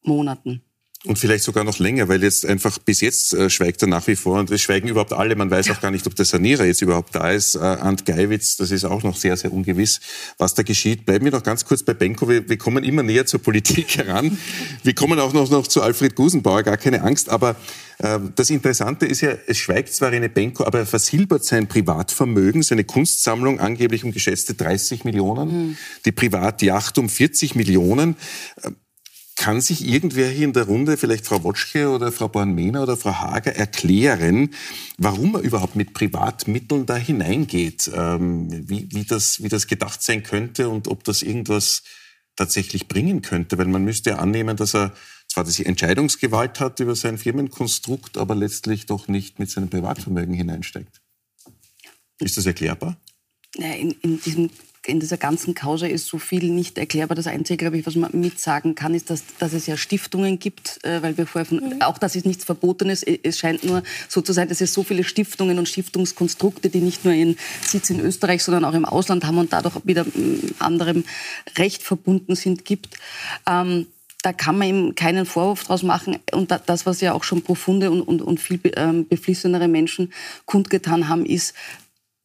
Monaten. 0.03 0.63
Und 1.05 1.19
vielleicht 1.19 1.43
sogar 1.43 1.65
noch 1.65 1.81
länger, 1.81 2.09
weil 2.09 2.23
jetzt 2.23 2.47
einfach 2.47 2.79
bis 2.79 3.01
jetzt 3.01 3.35
äh, 3.35 3.51
schweigt 3.51 3.83
er 3.83 3.89
nach 3.89 4.07
wie 4.07 4.15
vor 4.15 4.39
und 4.39 4.53
es 4.53 4.61
schweigen 4.61 4.87
überhaupt 4.87 5.13
alle. 5.13 5.35
Man 5.35 5.51
weiß 5.51 5.71
auch 5.71 5.81
gar 5.81 5.91
nicht, 5.91 6.07
ob 6.07 6.15
der 6.15 6.25
Sanierer 6.25 6.65
jetzt 6.65 6.81
überhaupt 6.81 7.13
da 7.17 7.33
ist. 7.33 7.57
Äh, 7.57 7.59
Ant 7.59 8.07
Geiwitz, 8.07 8.57
das 8.57 8.71
ist 8.71 8.85
auch 8.85 9.03
noch 9.03 9.17
sehr, 9.17 9.37
sehr 9.37 9.53
ungewiss, 9.53 9.99
was 10.39 10.55
da 10.55 10.63
geschieht. 10.63 11.05
Bleiben 11.05 11.25
wir 11.25 11.33
noch 11.33 11.43
ganz 11.43 11.65
kurz 11.65 11.83
bei 11.83 11.93
Benko. 11.93 12.29
Wir, 12.29 12.49
wir 12.49 12.57
kommen 12.57 12.85
immer 12.85 13.03
näher 13.03 13.27
zur 13.27 13.43
Politik 13.43 13.97
heran. 13.97 14.39
Wir 14.85 14.95
kommen 14.95 15.19
auch 15.19 15.33
noch, 15.33 15.51
noch 15.51 15.67
zu 15.67 15.83
Alfred 15.83 16.15
Gusenbauer, 16.15 16.63
gar 16.63 16.77
keine 16.77 17.03
Angst. 17.03 17.31
Aber 17.31 17.57
äh, 17.99 18.21
das 18.37 18.51
Interessante 18.51 19.05
ist 19.05 19.23
ja, 19.23 19.33
es 19.49 19.59
schweigt 19.59 19.93
zwar 19.93 20.13
Rene 20.13 20.29
Benko, 20.29 20.65
aber 20.65 20.81
er 20.81 20.87
versilbert 20.87 21.45
sein 21.45 21.67
Privatvermögen, 21.67 22.63
seine 22.63 22.85
Kunstsammlung 22.85 23.59
angeblich 23.59 24.05
um 24.05 24.13
geschätzte 24.13 24.55
30 24.55 25.03
Millionen, 25.03 25.49
mhm. 25.49 25.77
die 26.05 26.13
Privatjacht 26.13 26.97
um 26.99 27.09
40 27.09 27.57
Millionen. 27.57 28.15
Kann 29.37 29.61
sich 29.61 29.87
irgendwer 29.87 30.29
hier 30.29 30.45
in 30.45 30.53
der 30.53 30.65
Runde, 30.65 30.97
vielleicht 30.97 31.27
Frau 31.27 31.43
Wotschke 31.43 31.89
oder 31.89 32.13
Frau 32.13 32.29
Born-Mehner 32.29 32.83
oder 32.83 32.97
Frau 32.97 33.15
Hager, 33.15 33.57
erklären, 33.57 34.51
warum 34.99 35.35
er 35.35 35.41
überhaupt 35.41 35.75
mit 35.75 35.95
Privatmitteln 35.95 36.87
da 36.87 36.97
hineingeht? 36.97 37.91
Ähm, 37.95 38.69
wie, 38.69 38.89
wie, 38.93 39.05
das, 39.05 39.43
wie 39.43 39.49
das 39.49 39.67
gedacht 39.67 40.03
sein 40.03 40.23
könnte 40.23 40.69
und 40.69 40.87
ob 40.87 41.05
das 41.05 41.23
irgendwas 41.23 41.83
tatsächlich 42.37 42.89
bringen 42.89 43.23
könnte? 43.23 43.59
Weil 43.59 43.67
man 43.67 43.85
müsste 43.85 44.11
ja 44.11 44.17
annehmen, 44.17 44.57
dass 44.57 44.75
er 44.75 44.93
zwar 45.27 45.45
die 45.45 45.65
Entscheidungsgewalt 45.65 46.61
hat 46.61 46.79
über 46.81 46.95
sein 46.95 47.17
Firmenkonstrukt, 47.17 48.19
aber 48.19 48.35
letztlich 48.35 48.87
doch 48.87 49.09
nicht 49.09 49.39
mit 49.39 49.51
seinem 49.51 49.71
Privatvermögen 49.71 50.35
hineinsteigt. 50.35 51.01
Ist 52.21 52.37
das 52.37 52.47
erklärbar? 52.47 53.01
In, 53.57 53.93
in 54.03 54.21
diesem 54.21 54.51
in 54.87 54.99
dieser 54.99 55.17
ganzen 55.17 55.55
Causa 55.55 55.87
ist 55.87 56.07
so 56.07 56.19
viel 56.19 56.51
nicht 56.51 56.77
erklärbar. 56.77 57.15
Das 57.15 57.29
Einzige, 57.29 57.57
glaube 57.57 57.79
ich, 57.79 57.87
was 57.87 57.95
man 57.95 58.11
mitsagen 58.13 58.75
kann, 58.75 58.95
ist, 58.95 59.11
dass, 59.11 59.23
dass 59.39 59.53
es 59.53 59.67
ja 59.67 59.77
Stiftungen 59.77 60.39
gibt, 60.39 60.85
äh, 60.85 61.03
weil 61.03 61.17
wir 61.17 61.27
vorher 61.27 61.47
von, 61.47 61.59
mhm. 61.59 61.83
auch 61.83 61.99
das 61.99 62.17
ist 62.17 62.27
nichts 62.27 62.45
Verbotenes. 62.45 63.03
Es 63.03 63.39
scheint 63.39 63.63
nur 63.63 63.83
so 64.09 64.23
zu 64.23 64.33
sein, 64.33 64.49
dass 64.49 64.61
es 64.61 64.75
so 64.75 64.83
viele 64.83 65.05
Stiftungen 65.05 65.59
und 65.59 65.69
Stiftungskonstrukte, 65.69 66.69
die 66.69 66.81
nicht 66.81 67.05
nur 67.05 67.15
ihren 67.15 67.37
Sitz 67.65 67.91
in 67.91 68.01
Österreich, 68.01 68.43
sondern 68.43 68.65
auch 68.65 68.75
im 68.75 68.85
Ausland 68.85 69.25
haben 69.25 69.39
und 69.39 69.53
dadurch 69.53 69.77
wieder 69.85 70.05
anderem 70.59 71.05
Recht 71.57 71.83
verbunden 71.83 72.35
sind, 72.35 72.65
gibt. 72.65 72.99
Ähm, 73.49 73.87
da 74.23 74.33
kann 74.33 74.59
man 74.59 74.69
ihm 74.69 74.95
keinen 74.95 75.27
Vorwurf 75.27 75.65
draus 75.65 75.83
machen. 75.83 76.19
Und 76.33 76.53
das, 76.67 76.87
was 76.87 77.01
ja 77.01 77.13
auch 77.13 77.25
schon 77.25 77.43
profunde 77.43 77.91
und, 77.91 78.03
und, 78.03 78.23
und 78.23 78.41
viel 78.41 78.61
ähm, 78.77 79.07
beflissenere 79.09 79.69
Menschen 79.69 80.13
kundgetan 80.47 81.09
haben, 81.09 81.27
ist, 81.27 81.55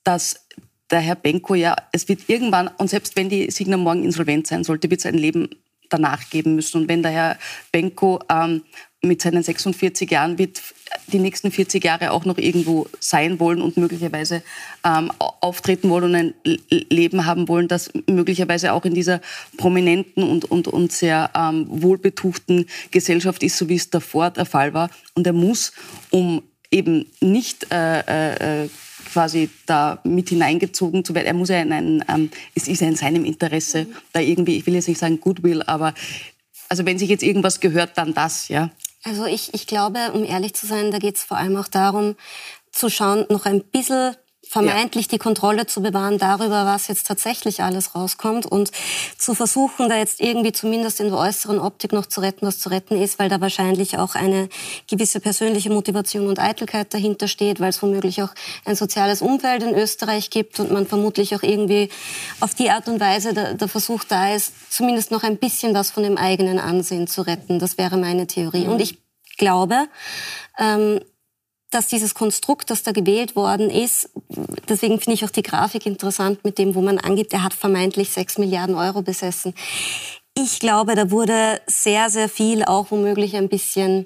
dass 0.04 0.46
der 0.92 1.00
Herr 1.00 1.16
Benko 1.16 1.56
ja, 1.56 1.76
es 1.92 2.08
wird 2.08 2.22
irgendwann, 2.28 2.70
und 2.78 2.90
selbst 2.90 3.16
wenn 3.16 3.30
die 3.30 3.52
Signa 3.52 3.78
morgen 3.78 4.04
insolvent 4.04 4.48
sein 4.48 4.64
sollte, 4.64 4.90
wird 4.90 5.02
es 5.02 5.06
ein 5.06 5.16
Leben 5.16 5.50
danach 5.90 6.30
geben 6.30 6.56
müssen. 6.56 6.82
Und 6.82 6.90
wenn 6.90 7.02
der 7.02 7.12
Herr 7.12 7.38
Benko 7.72 8.20
ähm, 8.30 8.64
mit 9.02 9.22
seinen 9.22 9.44
46 9.44 10.10
Jahren 10.10 10.38
wird 10.38 10.62
die 11.08 11.20
nächsten 11.20 11.52
40 11.52 11.84
Jahre 11.84 12.12
auch 12.12 12.26
noch 12.26 12.38
irgendwo 12.38 12.88
sein 13.00 13.40
wollen 13.40 13.62
und 13.62 13.78
möglicherweise 13.78 14.42
ähm, 14.84 15.12
auftreten 15.20 15.90
wollen 15.90 16.04
und 16.04 16.16
ein 16.16 16.34
Leben 16.90 17.26
haben 17.26 17.48
wollen, 17.48 17.68
das 17.68 17.92
möglicherweise 18.10 18.74
auch 18.74 18.86
in 18.86 18.94
dieser 18.94 19.22
prominenten 19.58 20.24
und, 20.24 20.46
und, 20.46 20.68
und 20.68 20.92
sehr 20.92 21.30
ähm, 21.36 21.66
wohlbetuchten 21.70 22.66
Gesellschaft 22.92 23.44
ist, 23.44 23.58
so 23.58 23.70
wie 23.70 23.76
es 23.76 23.90
davor 23.90 24.32
der 24.32 24.46
Fall 24.46 24.74
war. 24.74 24.90
Und 25.14 25.28
er 25.28 25.34
muss, 25.34 25.74
um 26.10 26.42
eben 26.72 27.06
nicht 27.22 27.72
äh, 27.72 28.64
äh, 28.64 28.70
quasi 29.08 29.50
da 29.66 30.00
mit 30.04 30.30
hineingezogen 30.30 31.04
zu 31.04 31.16
werden. 31.16 31.28
Er 31.28 31.34
muss 31.34 31.50
ja 31.50 31.62
in 31.62 31.72
einen, 31.72 32.04
ähm, 32.08 32.30
es 32.56 32.68
ist 32.68 32.82
ja 32.82 32.88
in 32.88 32.96
seinem 32.96 33.26
Interesse, 33.26 33.88
da 34.14 34.20
irgendwie, 34.20 34.58
ich 34.58 34.66
will 34.66 34.76
jetzt 34.76 34.88
nicht 34.88 35.00
sagen 35.00 35.20
Goodwill, 35.20 35.64
aber 35.64 35.94
also 36.70 36.86
wenn 36.86 37.00
sich 37.00 37.10
jetzt 37.10 37.24
irgendwas 37.24 37.60
gehört, 37.60 37.98
dann 37.98 38.14
das, 38.14 38.48
ja. 38.50 38.70
Also 39.04 39.26
ich, 39.26 39.54
ich 39.54 39.68
glaube, 39.68 40.12
um 40.14 40.24
ehrlich 40.24 40.54
zu 40.54 40.68
sein, 40.68 40.92
da 40.92 41.00
geht 41.00 41.16
es 41.16 41.24
vor 41.24 41.38
allem 41.38 41.56
auch 41.56 41.68
darum, 41.68 42.16
zu 42.72 42.90
schauen, 42.90 43.26
noch 43.30 43.46
ein 43.46 43.64
bisschen 43.64 44.16
vermeintlich 44.50 45.06
ja. 45.06 45.12
die 45.12 45.18
Kontrolle 45.18 45.68
zu 45.68 45.82
bewahren 45.82 46.18
darüber, 46.18 46.66
was 46.66 46.88
jetzt 46.88 47.08
tatsächlich 47.08 47.64
alles 47.64 47.96
rauskommt 47.96 48.46
und 48.46 48.72
zu 49.18 49.36
versuchen, 49.36 49.90
da 49.90 49.98
jetzt 49.98 50.20
irgendwie 50.20 50.52
zumindest 50.52 51.00
in 51.00 51.08
der 51.08 51.18
äußeren 51.18 51.60
Optik 51.60 51.94
noch 51.94 52.06
zu 52.06 52.22
retten, 52.22 52.46
was 52.46 52.60
zu 52.60 52.70
retten 52.70 53.02
ist, 53.02 53.20
weil 53.20 53.30
da 53.30 53.42
wahrscheinlich 53.42 53.98
auch 53.98 54.16
eine 54.16 54.50
gewisse 54.90 55.20
persönliche 55.20 55.70
Motivation 55.70 56.28
und 56.28 56.40
Eitelkeit 56.40 56.94
dahinter 56.94 57.28
steht, 57.28 57.60
weil 57.60 57.70
es 57.70 57.82
womöglich 57.82 58.22
auch 58.24 58.30
ein 58.66 58.76
soziales 58.76 59.22
Umfeld 59.22 59.64
in 59.64 59.76
Österreich 59.76 60.30
gibt 60.30 60.60
und 60.60 60.72
man 60.72 60.88
vermutlich 60.88 61.36
auch 61.36 61.44
irgendwie 61.44 61.90
auf 62.40 62.56
die 62.56 62.70
Art 62.70 62.88
und 62.88 63.00
Weise 63.00 63.34
der, 63.34 63.54
der 63.54 63.68
Versuch 63.68 64.04
da 64.04 64.34
ist, 64.34 64.54
zumindest 64.72 65.12
noch 65.12 65.24
ein 65.24 65.38
bisschen 65.38 65.74
was 65.74 65.92
von 65.92 66.04
dem 66.04 66.18
eigenen 66.18 66.60
Ansehen 66.60 67.08
zu 67.08 67.22
retten. 67.22 67.60
Das 67.60 67.78
wäre 67.78 67.98
meine 67.98 68.28
Theorie. 68.28 68.66
Mhm. 68.66 68.74
Und 68.74 68.82
ich 68.82 68.98
glaube, 69.38 69.88
ähm, 70.58 71.00
dass 71.72 71.88
dieses 71.88 72.14
Konstrukt, 72.14 72.70
das 72.70 72.84
da 72.84 72.92
gewählt 72.92 73.36
worden 73.36 73.70
ist, 73.70 74.10
deswegen 74.70 75.00
finde 75.00 75.16
ich 75.16 75.26
auch 75.26 75.32
die 75.32 75.44
Grafik 75.44 75.86
interessant 75.86 76.44
mit 76.44 76.58
dem, 76.58 76.76
wo 76.76 76.82
man 76.82 76.98
angibt, 76.98 77.34
er 77.34 77.44
hat 77.44 77.54
vermeintlich 77.54 78.12
sechs 78.12 78.38
Milliarden 78.38 78.76
Euro 78.76 79.02
besessen. 79.02 79.54
Ich 80.34 80.60
glaube, 80.60 80.96
da 80.96 81.12
wurde 81.12 81.60
sehr, 81.66 82.10
sehr 82.10 82.30
viel 82.30 82.64
auch 82.64 82.92
womöglich 82.92 83.36
ein 83.36 83.50
bisschen 83.50 84.06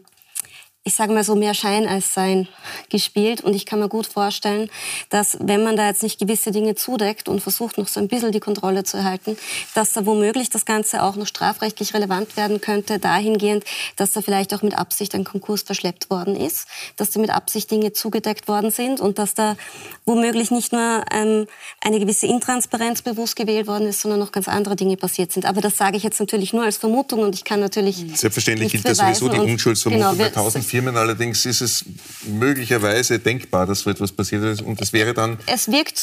ich 0.83 0.95
sage 0.95 1.13
mal 1.13 1.23
so, 1.23 1.35
mehr 1.35 1.53
Schein 1.53 1.87
als 1.87 2.15
Sein 2.15 2.47
gespielt. 2.89 3.41
Und 3.41 3.55
ich 3.55 3.67
kann 3.67 3.79
mir 3.79 3.87
gut 3.87 4.07
vorstellen, 4.07 4.67
dass 5.09 5.37
wenn 5.39 5.63
man 5.63 5.75
da 5.75 5.87
jetzt 5.87 6.01
nicht 6.01 6.19
gewisse 6.19 6.51
Dinge 6.51 6.73
zudeckt 6.73 7.29
und 7.29 7.39
versucht, 7.39 7.77
noch 7.77 7.87
so 7.87 7.99
ein 7.99 8.07
bisschen 8.07 8.31
die 8.31 8.39
Kontrolle 8.39 8.83
zu 8.83 8.97
erhalten, 8.97 9.37
dass 9.75 9.93
da 9.93 10.07
womöglich 10.07 10.49
das 10.49 10.65
Ganze 10.65 11.03
auch 11.03 11.15
noch 11.15 11.27
strafrechtlich 11.27 11.93
relevant 11.93 12.35
werden 12.35 12.61
könnte, 12.61 12.97
dahingehend, 12.97 13.63
dass 13.95 14.11
da 14.13 14.21
vielleicht 14.23 14.55
auch 14.55 14.63
mit 14.63 14.75
Absicht 14.75 15.13
ein 15.13 15.23
Konkurs 15.23 15.61
verschleppt 15.61 16.09
worden 16.09 16.35
ist, 16.35 16.67
dass 16.95 17.11
da 17.11 17.19
mit 17.19 17.29
Absicht 17.29 17.69
Dinge 17.69 17.93
zugedeckt 17.93 18.47
worden 18.47 18.71
sind 18.71 19.01
und 19.01 19.19
dass 19.19 19.35
da 19.35 19.57
womöglich 20.05 20.49
nicht 20.49 20.71
nur 20.71 21.03
ähm, 21.11 21.45
eine 21.81 21.99
gewisse 21.99 22.25
Intransparenz 22.25 23.03
bewusst 23.03 23.35
gewählt 23.35 23.67
worden 23.67 23.87
ist, 23.87 24.01
sondern 24.01 24.19
noch 24.19 24.31
ganz 24.31 24.47
andere 24.47 24.75
Dinge 24.75 24.97
passiert 24.97 25.31
sind. 25.31 25.45
Aber 25.45 25.61
das 25.61 25.77
sage 25.77 25.95
ich 25.95 26.01
jetzt 26.01 26.19
natürlich 26.19 26.53
nur 26.53 26.63
als 26.63 26.77
Vermutung 26.77 27.19
und 27.19 27.35
ich 27.35 27.43
kann 27.43 27.59
natürlich... 27.59 28.03
Selbstverständlich 28.15 28.71
gilt 28.71 28.87
das 28.87 28.97
sowieso 28.97 29.29
die 29.29 29.39
Unschuldsvermutung 29.39 30.17
genau, 30.17 30.17
bei 30.17 30.25
1000 30.25 30.70
Firmen. 30.71 30.95
Allerdings 30.95 31.45
ist 31.45 31.61
es 31.61 31.85
möglicherweise 32.25 33.19
denkbar, 33.19 33.65
dass 33.65 33.81
so 33.81 33.89
etwas 33.89 34.11
passiert 34.13 34.43
ist. 34.43 34.61
Und 34.61 34.79
das 34.79 34.93
wäre 34.93 35.13
dann 35.13 35.37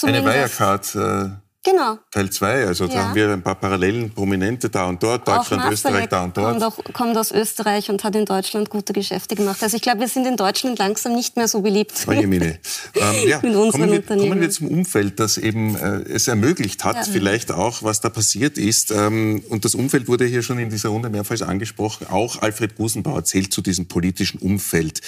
eine 0.04 0.24
Wirecard. 0.24 0.94
Äh, 0.94 1.47
Genau. 1.70 1.98
Teil 2.10 2.30
2, 2.30 2.66
also 2.66 2.84
ja. 2.86 2.94
da 2.94 3.04
haben 3.04 3.14
wir 3.14 3.32
ein 3.32 3.42
paar 3.42 3.54
Parallelen, 3.54 4.10
Prominente 4.10 4.70
da 4.70 4.86
und 4.86 5.02
dort, 5.02 5.26
Deutschland, 5.26 5.70
Österreich 5.70 6.08
da 6.08 6.24
und 6.24 6.36
dort. 6.36 6.58
Kommt, 6.58 6.62
auch, 6.62 6.92
kommt 6.94 7.16
aus 7.16 7.30
Österreich 7.30 7.90
und 7.90 8.04
hat 8.04 8.14
in 8.14 8.24
Deutschland 8.24 8.70
gute 8.70 8.92
Geschäfte 8.92 9.34
gemacht. 9.34 9.62
Also 9.62 9.76
ich 9.76 9.82
glaube, 9.82 10.00
wir 10.00 10.08
sind 10.08 10.26
in 10.26 10.36
Deutschland 10.36 10.78
langsam 10.78 11.14
nicht 11.14 11.36
mehr 11.36 11.48
so 11.48 11.60
beliebt. 11.60 12.06
Jemine. 12.08 12.58
ähm, 12.94 13.28
ja, 13.28 13.38
kommen, 13.38 13.90
wir, 13.90 14.02
kommen 14.02 14.40
wir 14.40 14.50
zum 14.50 14.68
Umfeld, 14.68 15.20
das 15.20 15.36
eben 15.38 15.76
äh, 15.76 16.02
es 16.10 16.28
ermöglicht 16.28 16.84
hat, 16.84 16.96
ja. 16.96 17.02
vielleicht 17.02 17.52
auch, 17.52 17.82
was 17.82 18.00
da 18.00 18.08
passiert 18.08 18.56
ist. 18.56 18.90
Ähm, 18.90 19.42
und 19.48 19.64
das 19.64 19.74
Umfeld 19.74 20.08
wurde 20.08 20.24
hier 20.24 20.42
schon 20.42 20.58
in 20.58 20.70
dieser 20.70 20.88
Runde 20.88 21.10
mehrfach 21.10 21.40
angesprochen. 21.42 22.06
Auch 22.08 22.40
Alfred 22.40 22.76
Gusenbauer 22.76 23.24
zählt 23.24 23.52
zu 23.52 23.60
diesem 23.60 23.86
politischen 23.86 24.38
Umfeld. 24.38 25.02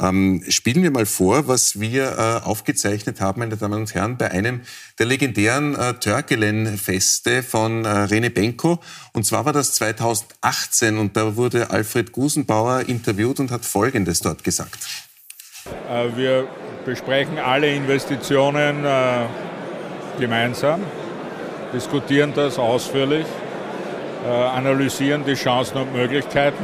Ähm, 0.00 0.42
spielen 0.48 0.82
wir 0.82 0.90
mal 0.90 1.06
vor, 1.06 1.48
was 1.48 1.78
wir 1.78 2.16
äh, 2.18 2.46
aufgezeichnet 2.46 3.20
haben, 3.20 3.40
meine 3.40 3.56
Damen 3.56 3.80
und 3.80 3.94
Herren, 3.94 4.16
bei 4.16 4.30
einem 4.30 4.62
der 4.98 5.06
legendären 5.06 5.74
äh, 5.74 5.94
Törkelen-Feste 6.06 7.42
von 7.42 7.84
äh, 7.84 7.88
Rene 7.88 8.30
Benko. 8.30 8.78
Und 9.12 9.24
zwar 9.24 9.44
war 9.44 9.52
das 9.52 9.74
2018 9.74 10.98
und 10.98 11.16
da 11.16 11.34
wurde 11.34 11.70
Alfred 11.70 12.12
Gusenbauer 12.12 12.82
interviewt 12.86 13.40
und 13.40 13.50
hat 13.50 13.64
Folgendes 13.64 14.20
dort 14.20 14.44
gesagt. 14.44 14.78
Äh, 15.90 16.16
wir 16.16 16.46
besprechen 16.84 17.40
alle 17.40 17.74
Investitionen 17.74 18.84
äh, 18.84 19.26
gemeinsam, 20.20 20.80
diskutieren 21.74 22.32
das 22.36 22.56
ausführlich, 22.56 23.26
äh, 24.24 24.30
analysieren 24.30 25.24
die 25.26 25.34
Chancen 25.34 25.78
und 25.78 25.92
Möglichkeiten. 25.92 26.62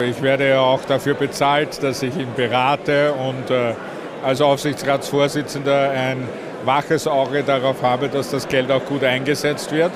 Ich 0.00 0.22
werde 0.22 0.48
ja 0.48 0.60
auch 0.60 0.82
dafür 0.86 1.12
bezahlt, 1.12 1.82
dass 1.82 2.02
ich 2.02 2.16
ihn 2.16 2.32
berate 2.34 3.12
und 3.12 3.50
äh, 3.50 3.74
als 4.24 4.40
Aufsichtsratsvorsitzender 4.40 5.90
ein 5.90 6.26
waches 6.68 7.06
Auge 7.06 7.42
darauf 7.42 7.80
habe, 7.80 8.10
dass 8.10 8.30
das 8.30 8.46
Geld 8.46 8.70
auch 8.70 8.84
gut 8.84 9.02
eingesetzt 9.02 9.72
wird. 9.72 9.90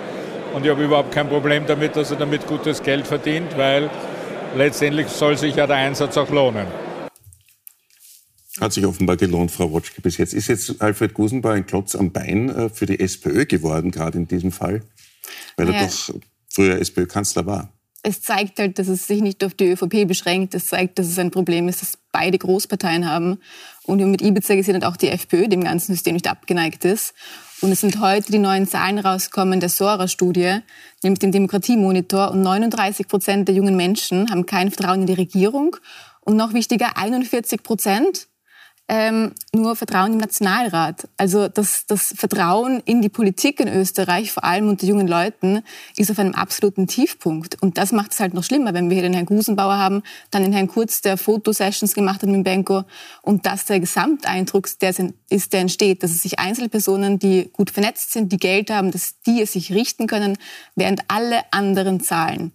Und 0.54 0.64
ich 0.64 0.70
habe 0.70 0.82
überhaupt 0.82 1.12
kein 1.12 1.28
Problem 1.28 1.66
damit, 1.66 1.96
dass 1.96 2.10
er 2.10 2.16
damit 2.16 2.46
gutes 2.46 2.82
Geld 2.82 3.06
verdient, 3.06 3.58
weil 3.58 3.90
letztendlich 4.56 5.08
soll 5.08 5.36
sich 5.36 5.54
ja 5.54 5.66
der 5.66 5.76
Einsatz 5.76 6.16
auch 6.16 6.30
lohnen. 6.30 6.66
Hat 8.58 8.72
sich 8.72 8.86
offenbar 8.86 9.16
gelohnt, 9.16 9.50
Frau 9.50 9.70
Wotschke, 9.70 10.00
bis 10.00 10.16
jetzt. 10.16 10.32
Ist 10.32 10.48
jetzt 10.48 10.80
Alfred 10.80 11.12
Gusenbauer 11.12 11.52
ein 11.52 11.66
Klotz 11.66 11.94
am 11.94 12.10
Bein 12.10 12.48
äh, 12.48 12.68
für 12.70 12.86
die 12.86 13.00
SPÖ 13.00 13.44
geworden, 13.44 13.90
gerade 13.90 14.16
in 14.16 14.26
diesem 14.26 14.50
Fall? 14.50 14.80
Weil 15.56 15.66
naja. 15.66 15.80
er 15.80 15.86
doch 15.86 16.14
früher 16.48 16.78
SPÖ-Kanzler 16.78 17.44
war 17.44 17.70
es 18.02 18.20
zeigt 18.20 18.58
halt, 18.58 18.78
dass 18.78 18.88
es 18.88 19.06
sich 19.06 19.22
nicht 19.22 19.44
auf 19.44 19.54
die 19.54 19.70
ÖVP 19.70 20.08
beschränkt. 20.08 20.54
Es 20.54 20.66
zeigt, 20.66 20.98
dass 20.98 21.06
es 21.06 21.18
ein 21.18 21.30
Problem 21.30 21.68
ist, 21.68 21.82
das 21.82 21.98
beide 22.10 22.36
Großparteien 22.36 23.08
haben. 23.08 23.38
Und 23.84 24.04
mit 24.10 24.22
Ibiza 24.22 24.56
gesehen 24.56 24.74
hat 24.74 24.84
auch 24.84 24.96
die 24.96 25.08
FPÖ 25.08 25.46
dem 25.48 25.62
ganzen 25.62 25.92
System 25.92 26.14
nicht 26.14 26.28
abgeneigt 26.28 26.84
ist. 26.84 27.14
Und 27.60 27.70
es 27.70 27.80
sind 27.80 28.00
heute 28.00 28.32
die 28.32 28.38
neuen 28.38 28.66
Zahlen 28.66 28.98
rausgekommen 28.98 29.60
der 29.60 29.68
Sora-Studie, 29.68 30.58
nämlich 31.04 31.20
dem 31.20 31.30
Demokratiemonitor. 31.30 32.32
Und 32.32 32.42
39 32.42 33.06
Prozent 33.06 33.46
der 33.46 33.54
jungen 33.54 33.76
Menschen 33.76 34.30
haben 34.30 34.46
kein 34.46 34.72
Vertrauen 34.72 35.02
in 35.02 35.06
die 35.06 35.14
Regierung. 35.14 35.76
Und 36.20 36.36
noch 36.36 36.54
wichtiger, 36.54 36.96
41 36.96 37.62
Prozent 37.62 38.26
ähm, 38.88 39.32
nur 39.54 39.76
Vertrauen 39.76 40.12
im 40.12 40.18
Nationalrat. 40.18 41.08
Also 41.16 41.48
das, 41.48 41.86
das 41.86 42.12
Vertrauen 42.16 42.82
in 42.84 43.00
die 43.00 43.08
Politik 43.08 43.60
in 43.60 43.68
Österreich, 43.68 44.32
vor 44.32 44.44
allem 44.44 44.68
unter 44.68 44.86
jungen 44.86 45.06
Leuten, 45.06 45.62
ist 45.96 46.10
auf 46.10 46.18
einem 46.18 46.34
absoluten 46.34 46.88
Tiefpunkt. 46.88 47.62
Und 47.62 47.78
das 47.78 47.92
macht 47.92 48.12
es 48.12 48.20
halt 48.20 48.34
noch 48.34 48.44
schlimmer, 48.44 48.74
wenn 48.74 48.90
wir 48.90 48.96
hier 48.96 49.04
den 49.04 49.14
Herrn 49.14 49.26
Gusenbauer 49.26 49.78
haben, 49.78 50.02
dann 50.30 50.42
den 50.42 50.52
Herrn 50.52 50.68
Kurz, 50.68 51.00
der 51.00 51.16
Fotosessions 51.16 51.94
gemacht 51.94 52.22
hat 52.22 52.28
mit 52.28 52.44
Benko 52.44 52.84
und 53.22 53.46
dass 53.46 53.64
der 53.66 53.80
Gesamteindruck 53.80 54.68
der 54.80 54.94
ist, 55.30 55.52
der 55.52 55.60
entsteht, 55.60 56.02
dass 56.02 56.10
es 56.10 56.22
sich 56.22 56.38
Einzelpersonen, 56.38 57.18
die 57.18 57.50
gut 57.52 57.70
vernetzt 57.70 58.12
sind, 58.12 58.32
die 58.32 58.36
Geld 58.36 58.70
haben, 58.70 58.90
dass 58.90 59.20
die 59.22 59.40
es 59.42 59.52
sich 59.52 59.72
richten 59.72 60.06
können, 60.06 60.36
während 60.74 61.02
alle 61.08 61.40
anderen 61.52 62.00
zahlen. 62.00 62.52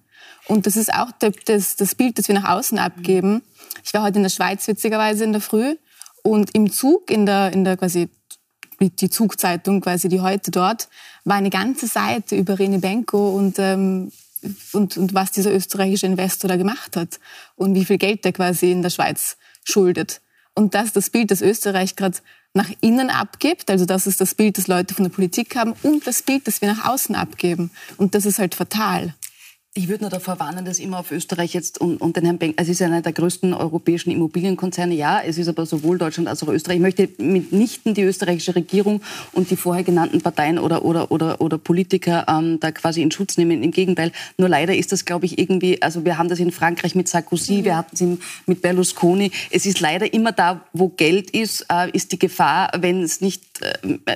Und 0.47 0.65
das 0.65 0.75
ist 0.75 0.93
auch 0.93 1.11
das, 1.45 1.75
das 1.75 1.95
Bild, 1.95 2.19
das 2.19 2.27
wir 2.27 2.35
nach 2.35 2.49
außen 2.49 2.77
abgeben. 2.79 3.41
Ich 3.83 3.93
war 3.93 4.03
heute 4.03 4.17
in 4.17 4.23
der 4.23 4.29
Schweiz 4.29 4.67
witzigerweise 4.67 5.23
in 5.23 5.31
der 5.31 5.41
Früh 5.41 5.75
und 6.27 6.53
im 6.53 6.71
Zug, 6.71 7.09
in 7.09 7.25
der, 7.25 7.53
in 7.53 7.63
der 7.63 7.77
quasi 7.77 8.09
die 8.79 9.09
Zugzeitung, 9.09 9.81
quasi 9.81 10.09
die 10.09 10.19
heute 10.19 10.51
dort, 10.51 10.89
war 11.23 11.37
eine 11.37 11.49
ganze 11.49 11.87
Seite 11.87 12.35
über 12.35 12.59
Rene 12.59 12.79
Benko 12.79 13.29
und, 13.35 13.57
ähm, 13.59 14.11
und, 14.73 14.97
und 14.97 15.13
was 15.13 15.31
dieser 15.31 15.53
österreichische 15.53 16.05
Investor 16.05 16.47
da 16.47 16.57
gemacht 16.57 16.95
hat 16.95 17.19
und 17.55 17.75
wie 17.75 17.85
viel 17.85 17.97
Geld 17.97 18.23
der 18.25 18.33
quasi 18.33 18.71
in 18.71 18.81
der 18.81 18.89
Schweiz 18.89 19.37
schuldet. 19.63 20.21
Und 20.53 20.75
das 20.75 20.87
ist 20.87 20.95
das 20.95 21.09
Bild, 21.09 21.31
das 21.31 21.41
Österreich 21.41 21.95
gerade 21.95 22.17
nach 22.53 22.69
innen 22.81 23.09
abgibt. 23.09 23.69
Also 23.71 23.85
das 23.85 24.05
ist 24.05 24.19
das 24.21 24.35
Bild, 24.35 24.57
das 24.57 24.67
Leute 24.67 24.93
von 24.93 25.05
der 25.05 25.11
Politik 25.11 25.55
haben 25.55 25.73
und 25.83 26.05
das 26.05 26.21
Bild, 26.23 26.47
das 26.47 26.61
wir 26.61 26.71
nach 26.71 26.89
außen 26.89 27.15
abgeben. 27.15 27.71
Und 27.97 28.15
das 28.15 28.25
ist 28.25 28.37
halt 28.37 28.53
fatal. 28.53 29.15
Ich 29.77 29.89
würde 29.89 30.05
nur 30.05 30.09
davor 30.09 30.39
warnen, 30.39 30.65
dass 30.65 30.79
immer 30.79 30.97
auf 30.97 31.11
Österreich 31.11 31.53
jetzt 31.53 31.79
und, 31.79 32.01
und 32.01 32.17
den 32.17 32.23
Herrn 32.25 32.39
Benk, 32.39 32.55
es 32.57 32.67
ist 32.67 32.81
einer 32.81 33.03
der 33.03 33.13
größten 33.13 33.53
europäischen 33.53 34.09
Immobilienkonzerne, 34.09 34.95
ja, 34.95 35.21
es 35.21 35.37
ist 35.37 35.47
aber 35.49 35.67
sowohl 35.67 35.99
Deutschland 35.99 36.27
als 36.27 36.41
auch 36.41 36.47
Österreich. 36.47 36.77
Ich 36.77 36.81
möchte 36.81 37.09
mitnichten 37.19 37.93
die 37.93 38.01
österreichische 38.01 38.55
Regierung 38.55 39.03
und 39.33 39.51
die 39.51 39.55
vorher 39.55 39.83
genannten 39.83 40.19
Parteien 40.21 40.57
oder, 40.57 40.83
oder, 40.83 41.11
oder, 41.11 41.39
oder 41.41 41.59
Politiker 41.59 42.25
ähm, 42.27 42.59
da 42.59 42.71
quasi 42.71 43.03
in 43.03 43.11
Schutz 43.11 43.37
nehmen. 43.37 43.61
Im 43.61 43.69
Gegenteil, 43.69 44.11
nur 44.39 44.49
leider 44.49 44.75
ist 44.75 44.91
das, 44.91 45.05
glaube 45.05 45.27
ich, 45.27 45.37
irgendwie, 45.37 45.79
also 45.79 46.03
wir 46.03 46.17
haben 46.17 46.27
das 46.27 46.39
in 46.39 46.51
Frankreich 46.51 46.95
mit 46.95 47.07
Sarkozy, 47.07 47.57
mhm. 47.57 47.65
wir 47.65 47.77
hatten 47.77 47.93
es 47.93 48.47
mit 48.47 48.63
Berlusconi. 48.63 49.29
Es 49.51 49.67
ist 49.67 49.79
leider 49.79 50.11
immer 50.11 50.31
da, 50.31 50.61
wo 50.73 50.87
Geld 50.87 51.29
ist, 51.29 51.67
äh, 51.71 51.91
ist 51.91 52.11
die 52.11 52.17
Gefahr, 52.17 52.71
wenn 52.79 53.03
es 53.03 53.21
nicht, 53.21 53.43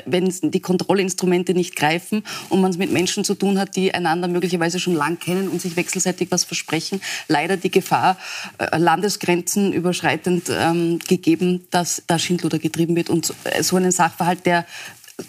wenn 0.05 0.31
die 0.51 0.59
Kontrollinstrumente 0.59 1.53
nicht 1.53 1.75
greifen 1.75 2.23
und 2.49 2.61
man 2.61 2.71
es 2.71 2.77
mit 2.77 2.91
Menschen 2.91 3.23
zu 3.23 3.35
tun 3.35 3.59
hat, 3.59 3.75
die 3.75 3.93
einander 3.93 4.27
möglicherweise 4.27 4.79
schon 4.79 4.95
lang 4.95 5.19
kennen 5.19 5.47
und 5.47 5.61
sich 5.61 5.75
wechselseitig 5.75 6.31
was 6.31 6.43
versprechen, 6.43 7.01
leider 7.27 7.57
die 7.57 7.71
Gefahr 7.71 8.17
äh, 8.57 8.77
Landesgrenzen 8.77 9.73
überschreitend 9.73 10.49
ähm, 10.49 10.99
gegeben, 10.99 11.67
dass 11.71 12.03
da 12.07 12.19
Schindluder 12.19 12.59
getrieben 12.59 12.95
wird. 12.95 13.09
Und 13.09 13.33
äh, 13.43 13.63
so 13.63 13.75
einen 13.75 13.91
Sachverhalt, 13.91 14.45
der 14.45 14.65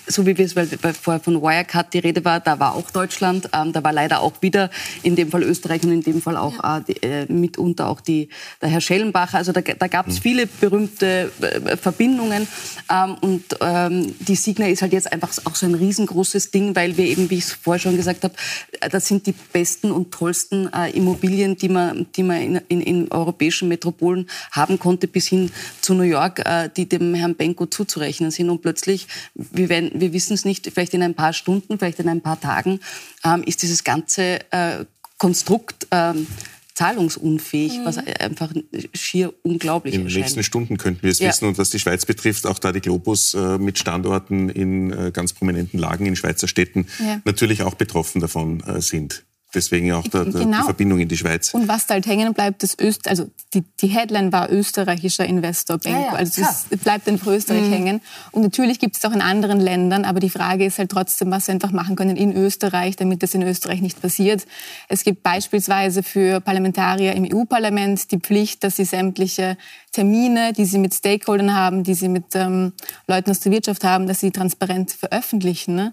so 0.07 0.27
wie 0.27 0.37
wir 0.37 0.45
es, 0.45 0.57
weil 0.57 0.67
vorher 0.67 1.21
von 1.21 1.41
Wirecard 1.41 1.93
die 1.95 1.99
Rede 1.99 2.25
war, 2.25 2.41
da 2.41 2.59
war 2.59 2.75
auch 2.75 2.91
Deutschland, 2.91 3.49
ähm, 3.53 3.73
da 3.73 3.83
war 3.83 3.93
leider 3.93 4.21
auch 4.21 4.35
wieder 4.41 4.71
in 5.03 5.17
dem 5.17 5.31
Fall 5.31 5.43
Österreich 5.43 5.83
und 5.85 5.93
in 5.93 6.03
dem 6.03 6.23
Fall 6.23 6.37
auch 6.37 6.63
ja. 6.63 6.79
äh, 6.79 6.83
die, 6.83 7.03
äh, 7.03 7.33
mitunter 7.33 7.89
auch 7.89 8.01
die, 8.01 8.29
der 8.61 8.69
Herr 8.69 8.81
Schellenbacher. 8.81 9.39
Also 9.39 9.53
da, 9.53 9.61
da 9.61 9.87
gab 9.89 10.09
es 10.09 10.17
mhm. 10.17 10.23
viele 10.23 10.47
berühmte 10.47 11.31
äh, 11.41 11.77
Verbindungen 11.77 12.47
ähm, 12.91 13.17
und 13.21 13.45
ähm, 13.61 14.15
die 14.21 14.37
Signa 14.37 14.69
ist 14.69 14.83
halt 14.83 14.93
jetzt 14.93 15.13
einfach 15.13 15.31
auch 15.45 15.55
so 15.55 15.67
ein 15.67 15.75
riesengroßes 15.75 16.51
Ding, 16.51 16.75
weil 16.77 16.97
wir 16.97 17.07
eben, 17.07 17.31
wie 17.31 17.39
ich 17.39 17.45
es 17.45 17.53
vorher 17.53 17.81
schon 17.81 17.97
gesagt 17.97 18.25
habe, 18.25 18.35
äh, 18.81 18.89
das 18.89 19.07
sind 19.07 19.27
die 19.27 19.35
besten 19.53 19.91
und 19.91 20.13
tollsten 20.13 20.73
äh, 20.73 20.91
Immobilien, 20.91 21.57
die 21.57 21.69
man, 21.69 22.07
die 22.15 22.23
man 22.23 22.41
in, 22.41 22.61
in, 22.69 22.81
in, 22.81 23.13
europäischen 23.13 23.69
Metropolen 23.69 24.29
haben 24.51 24.79
konnte, 24.79 25.09
bis 25.09 25.29
hin 25.29 25.51
zu 25.81 25.95
New 25.95 26.03
York, 26.03 26.41
äh, 26.41 26.69
die 26.75 26.89
dem 26.89 27.15
Herrn 27.15 27.35
Benko 27.35 27.67
zuzurechnen 27.67 28.31
sind. 28.31 28.51
Und 28.51 28.63
plötzlich, 28.63 29.09
wir 29.35 29.69
werden 29.69 29.82
wir, 29.83 30.01
wir 30.01 30.13
wissen 30.13 30.35
es 30.35 30.45
nicht, 30.45 30.71
vielleicht 30.73 30.95
in 30.95 31.03
ein 31.03 31.15
paar 31.15 31.33
Stunden, 31.33 31.79
vielleicht 31.79 31.99
in 31.99 32.09
ein 32.09 32.21
paar 32.21 32.41
Tagen, 32.41 32.81
ähm, 33.25 33.43
ist 33.45 33.63
dieses 33.63 33.85
ganze 33.85 34.41
äh, 34.53 34.85
Konstrukt 35.19 35.87
ähm, 35.91 36.27
zahlungsunfähig, 36.75 37.79
mhm. 37.79 37.85
was 37.85 37.99
einfach 37.99 38.53
schier 38.95 39.33
unglaublich 39.43 39.95
ist. 39.95 40.01
In 40.01 40.09
den 40.09 40.21
nächsten 40.21 40.43
Stunden 40.43 40.79
könnten 40.79 41.03
wir 41.03 41.11
es 41.11 41.19
ja. 41.19 41.29
wissen. 41.29 41.47
Und 41.47 41.59
was 41.59 41.71
die 41.71 41.79
Schweiz 41.79 42.07
betrifft, 42.07 42.47
auch 42.47 42.59
da 42.59 42.73
die 42.73 42.81
Globus 42.81 43.35
äh, 43.35 43.59
mit 43.59 43.79
Standorten 43.79 44.49
in 44.49 44.93
äh, 44.93 45.11
ganz 45.13 45.33
prominenten 45.33 45.79
Lagen 45.79 46.07
in 46.07 46.17
Schweizer 46.17 46.49
Städten 46.49 46.87
ja. 46.99 47.21
natürlich 47.25 47.63
auch 47.63 47.75
betroffen 47.75 48.21
davon 48.21 48.61
äh, 48.61 48.81
sind. 48.81 49.25
Deswegen 49.55 49.93
auch 49.93 50.07
der, 50.09 50.25
der, 50.25 50.45
genau. 50.45 50.59
die 50.59 50.65
Verbindung 50.65 51.01
in 51.01 51.09
die 51.09 51.17
Schweiz. 51.17 51.53
Und 51.53 51.69
was 51.69 51.87
da 51.87 51.95
halt 51.95 52.07
hängen 52.07 52.33
bleibt, 52.33 52.63
das 52.63 52.79
Öst 52.79 53.07
also 53.07 53.31
die, 53.53 53.63
die 53.81 53.89
Headline 53.89 54.33
war 54.33 54.51
österreichischer 54.51 55.27
Investor 55.27 55.79
Benko. 55.79 56.01
Ja, 56.01 56.07
ja, 56.07 56.13
also 56.13 56.43
es 56.43 56.79
bleibt 56.79 57.07
einfach 57.07 57.27
Österreich 57.27 57.63
mhm. 57.63 57.73
hängen. 57.73 58.01
Und 58.31 58.43
natürlich 58.43 58.79
gibt 58.79 58.97
es 58.97 59.05
auch 59.05 59.13
in 59.13 59.21
anderen 59.21 59.61
Ländern, 59.61 60.05
aber 60.05 60.21
die 60.21 60.31
Frage 60.31 60.65
ist 60.65 60.79
halt 60.79 60.91
trotzdem, 60.91 61.31
was 61.31 61.49
wir 61.49 61.55
einfach 61.55 61.73
machen 61.73 61.97
können 61.97 62.17
in 62.17 62.35
Österreich, 62.35 62.97
damit 62.97 63.23
das 63.23 63.35
in 63.35 63.43
Österreich 63.43 63.83
nicht 63.83 64.01
passiert. 64.01 64.47
Es 64.89 65.05
gibt 65.05 65.23
beispielsweise 65.23 66.03
für 66.03 66.41
Parlamentarier 66.41 67.13
im 67.13 67.29
EU-Parlament 67.31 68.11
die 68.11 68.19
Pflicht, 68.19 68.65
dass 68.65 68.77
sie 68.77 68.85
sämtliche 68.85 69.59
Termine, 69.93 70.55
die 70.55 70.65
sie 70.65 70.79
mit 70.79 70.95
Stakeholdern 70.95 71.55
haben, 71.55 71.85
die 71.85 71.95
sie 71.95 72.09
mit 72.09 72.35
ähm, 72.35 72.73
Leuten 73.07 73.31
aus 73.31 73.41
der 73.41 73.53
Wirtschaft 73.53 73.85
haben, 73.85 74.07
dass 74.07 74.21
sie 74.21 74.31
transparent 74.31 74.93
veröffentlichen. 74.93 75.75
Ne? 75.75 75.93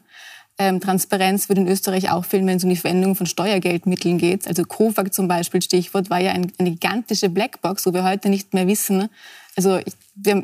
Ähm, 0.60 0.82
Transparenz 0.82 1.48
wird 1.48 1.58
in 1.58 1.68
Österreich 1.68 2.12
auch 2.12 2.26
fehlen, 2.26 2.46
wenn 2.46 2.58
es 2.58 2.66
um 2.66 2.70
die 2.70 2.76
Verwendung 2.76 3.16
von 3.16 3.26
Steuergeldmitteln 3.26 4.18
geht. 4.18 4.46
Also 4.46 4.64
COFAG 4.64 5.14
zum 5.14 5.30
Beispiel, 5.30 5.62
Stichwort, 5.62 6.10
war 6.10 6.20
ja 6.20 6.34
ein, 6.34 6.52
eine 6.58 6.72
gigantische 6.72 7.30
Blackbox, 7.30 7.86
wo 7.86 7.94
wir 7.94 8.04
heute 8.04 8.28
nicht 8.30 8.54
mehr 8.54 8.68
wissen. 8.68 9.10
Also 9.56 9.78
ich, 9.78 9.94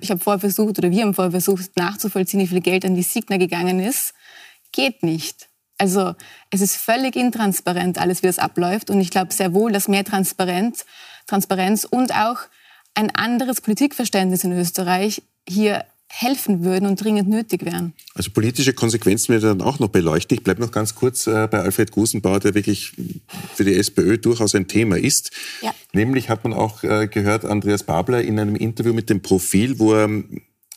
ich 0.01 0.09
habe 0.09 0.21
vorher 0.21 0.39
versucht, 0.39 0.79
oder 0.79 0.89
wir 0.89 1.03
haben 1.03 1.13
vorher 1.13 1.31
versucht, 1.31 1.75
nachzuvollziehen, 1.75 2.39
wie 2.39 2.47
viel 2.47 2.61
Geld 2.61 2.85
an 2.85 2.95
die 2.95 3.03
Signa 3.03 3.35
gegangen 3.35 3.81
ist. 3.81 4.13
Geht 4.71 5.03
nicht. 5.03 5.49
Also 5.77 6.15
es 6.49 6.61
ist 6.61 6.77
völlig 6.77 7.17
intransparent, 7.17 7.99
alles, 7.99 8.23
wie 8.23 8.27
das 8.27 8.39
abläuft. 8.39 8.89
Und 8.89 9.01
ich 9.01 9.09
glaube 9.09 9.33
sehr 9.33 9.53
wohl, 9.53 9.73
dass 9.73 9.89
mehr 9.89 10.05
Transparenz, 10.05 10.85
Transparenz 11.27 11.83
und 11.83 12.15
auch 12.15 12.37
ein 12.93 13.13
anderes 13.13 13.59
Politikverständnis 13.59 14.45
in 14.45 14.53
Österreich 14.53 15.21
hier 15.47 15.83
helfen 16.17 16.63
würden 16.63 16.87
und 16.87 17.03
dringend 17.03 17.27
nötig 17.27 17.65
wären. 17.65 17.93
Also 18.13 18.31
politische 18.31 18.73
Konsequenzen 18.73 19.33
werden 19.33 19.59
dann 19.59 19.61
auch 19.61 19.79
noch 19.79 19.89
beleuchtet. 19.89 20.39
Ich 20.39 20.43
bleibe 20.43 20.61
noch 20.61 20.71
ganz 20.71 20.95
kurz 20.95 21.27
äh, 21.27 21.47
bei 21.51 21.59
Alfred 21.59 21.91
Gusenbauer, 21.91 22.39
der 22.39 22.55
wirklich 22.55 22.93
für 23.53 23.65
die 23.65 23.75
SPÖ 23.75 24.17
durchaus 24.17 24.55
ein 24.55 24.67
Thema 24.67 24.97
ist. 24.97 25.31
Ja. 25.61 25.75
Nämlich 25.93 26.29
hat 26.29 26.43
man 26.43 26.53
auch 26.53 26.83
äh, 26.83 27.07
gehört, 27.07 27.43
Andreas 27.43 27.83
Babler 27.83 28.21
in 28.21 28.39
einem 28.39 28.55
Interview 28.55 28.93
mit 28.93 29.09
dem 29.09 29.21
Profil, 29.21 29.77
wo 29.79 29.93
er 29.93 30.23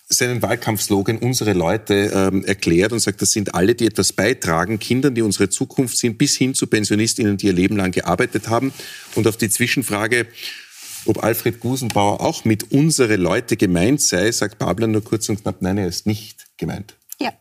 seinen 0.09 0.43
Wahlkampfslogan 0.43 1.19
unsere 1.19 1.53
Leute 1.53 2.11
ähm, 2.15 2.45
erklärt 2.45 2.93
und 2.93 2.99
sagt, 2.99 3.21
das 3.21 3.31
sind 3.31 3.55
alle, 3.55 3.75
die 3.75 3.87
etwas 3.87 4.13
beitragen, 4.13 4.79
Kindern, 4.79 5.15
die 5.15 5.23
unsere 5.23 5.51
Zukunft 5.51 5.99
sind, 5.99 6.17
bis 6.17 6.37
hin 6.37 6.55
zu 6.55 6.67
Pensionistinnen, 6.67 7.37
die 7.37 7.47
ihr 7.47 7.53
Leben 7.53 7.77
lang 7.77 7.93
gearbeitet 7.93 8.49
haben. 8.49 8.73
Und 9.15 9.27
auf 9.27 9.37
die 9.37 9.51
Zwischenfrage, 9.51 10.27
ob 11.07 11.23
Alfred 11.23 11.61
Gusenbauer 11.61 12.21
auch 12.21 12.45
mit 12.45 12.73
unsere 12.73 13.17
Leute 13.17 13.57
gemeint 13.57 14.03
sei, 14.03 14.31
sagt 14.33 14.59
Babler 14.59 14.87
nur 14.87 15.03
kurz 15.03 15.29
und 15.29 15.43
knapp, 15.43 15.61
nein, 15.61 15.79
er 15.79 15.87
ist 15.87 16.07
nicht 16.07 16.47
gemeint. 16.57 16.95
Ja. 17.21 17.33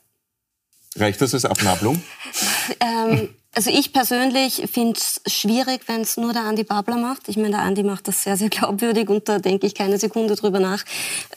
Reicht 0.96 1.22
das 1.22 1.34
als 1.34 1.46
Abnabelung? 1.46 2.02
ähm, 2.80 3.30
also 3.58 3.72
ich 3.72 3.91
persönlich 3.91 4.63
finde 4.72 5.00
es 5.00 5.20
schwierig, 5.26 5.82
wenn 5.88 6.02
es 6.02 6.15
nur 6.15 6.32
der 6.32 6.43
Andi 6.43 6.63
Babler 6.63 6.98
macht. 6.98 7.28
Ich 7.28 7.38
meine, 7.38 7.52
der 7.52 7.62
Andi 7.62 7.82
macht 7.82 8.08
das 8.08 8.22
sehr, 8.22 8.38
sehr 8.38 8.50
glaubwürdig 8.50 9.10
und 9.10 9.28
da 9.28 9.39
denke 9.39 9.65
ich 9.65 9.74
keine 9.74 9.98
Sekunde 9.98 10.36
drüber 10.36 10.60
nach. 10.60 10.84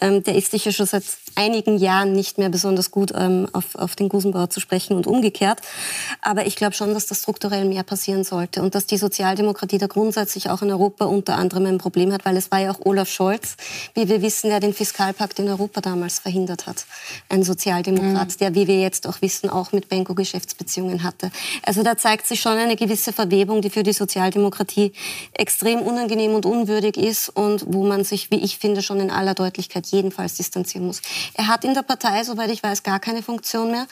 Ähm, 0.03 0.23
der 0.23 0.35
ist 0.35 0.51
sicher 0.51 0.71
schon 0.71 0.85
seit 0.85 1.05
einigen 1.41 1.79
Jahren 1.79 2.13
nicht 2.13 2.37
mehr 2.37 2.51
besonders 2.51 2.91
gut 2.91 3.13
ähm, 3.17 3.49
auf, 3.53 3.75
auf 3.75 3.97
den 3.97 4.11
Gusenbauer 4.11 4.51
zu 4.51 4.61
sprechen 4.61 4.95
und 4.95 5.07
umgekehrt. 5.07 5.61
Aber 6.21 6.47
ich 6.47 6.55
glaube 6.55 6.75
schon, 6.75 6.93
dass 6.93 7.07
das 7.07 7.21
strukturell 7.21 7.65
mehr 7.65 7.83
passieren 7.83 8.25
sollte 8.25 8.61
und 8.63 8.75
dass 8.75 8.85
die 8.85 8.99
Sozialdemokratie 8.99 9.79
da 9.79 9.87
grundsätzlich 9.87 10.51
auch 10.51 10.61
in 10.61 10.71
Europa 10.71 11.07
unter 11.07 11.37
anderem 11.37 11.65
ein 11.65 11.79
Problem 11.79 12.13
hat, 12.13 12.27
weil 12.27 12.37
es 12.37 12.51
war 12.51 12.61
ja 12.61 12.71
auch 12.71 12.85
Olaf 12.85 13.09
Scholz, 13.09 13.57
wie 13.95 14.09
wir 14.09 14.21
wissen, 14.21 14.51
der 14.51 14.61
den 14.61 14.75
Fiskalpakt 14.75 15.39
in 15.39 15.49
Europa 15.49 15.81
damals 15.81 16.19
verhindert 16.19 16.67
hat. 16.67 16.85
Ein 17.31 17.43
Sozialdemokrat, 17.43 18.29
mhm. 18.29 18.39
der, 18.39 18.55
wie 18.55 18.67
wir 18.67 18.79
jetzt 18.79 19.07
auch 19.07 19.23
wissen, 19.23 19.49
auch 19.49 19.73
mit 19.73 19.89
Benko 19.89 20.15
Geschäftsbeziehungen 20.15 21.03
hatte. 21.03 21.31
Also 21.63 21.83
da 21.83 21.97
zeigt 21.97 22.27
sich 22.27 22.41
schon 22.41 22.59
eine 22.59 22.77
gewisse 22.77 23.15
Verwebung, 23.15 23.63
die 23.63 23.71
für 23.71 23.83
die 23.83 23.95
Sozialdemokratie 23.95 24.93
extrem 25.33 25.81
unangenehm 25.81 26.35
und 26.35 26.45
unwürdig 26.45 26.99
ist 26.99 27.31
und 27.31 27.65
wo 27.67 27.87
man 27.87 28.05
sich, 28.05 28.31
wie 28.31 28.41
ich 28.41 28.59
finde, 28.59 28.83
schon 28.83 29.01
in 29.01 29.11
aller 29.11 29.35
Deutlichkeit 29.35 29.87
jedenfalls 29.87 30.35
distanzieren 30.35 30.87
muss. 30.87 31.01
Er 31.35 31.49
hat 31.49 31.65
in 31.65 31.75
der 31.75 31.83
Partei, 31.83 32.25
soweit 32.25 32.51
ich 32.51 32.63
weiß, 32.63 32.83
gar 32.83 33.01
keine 33.01 33.23
Funktion 33.23 33.71
mehr, 33.71 33.87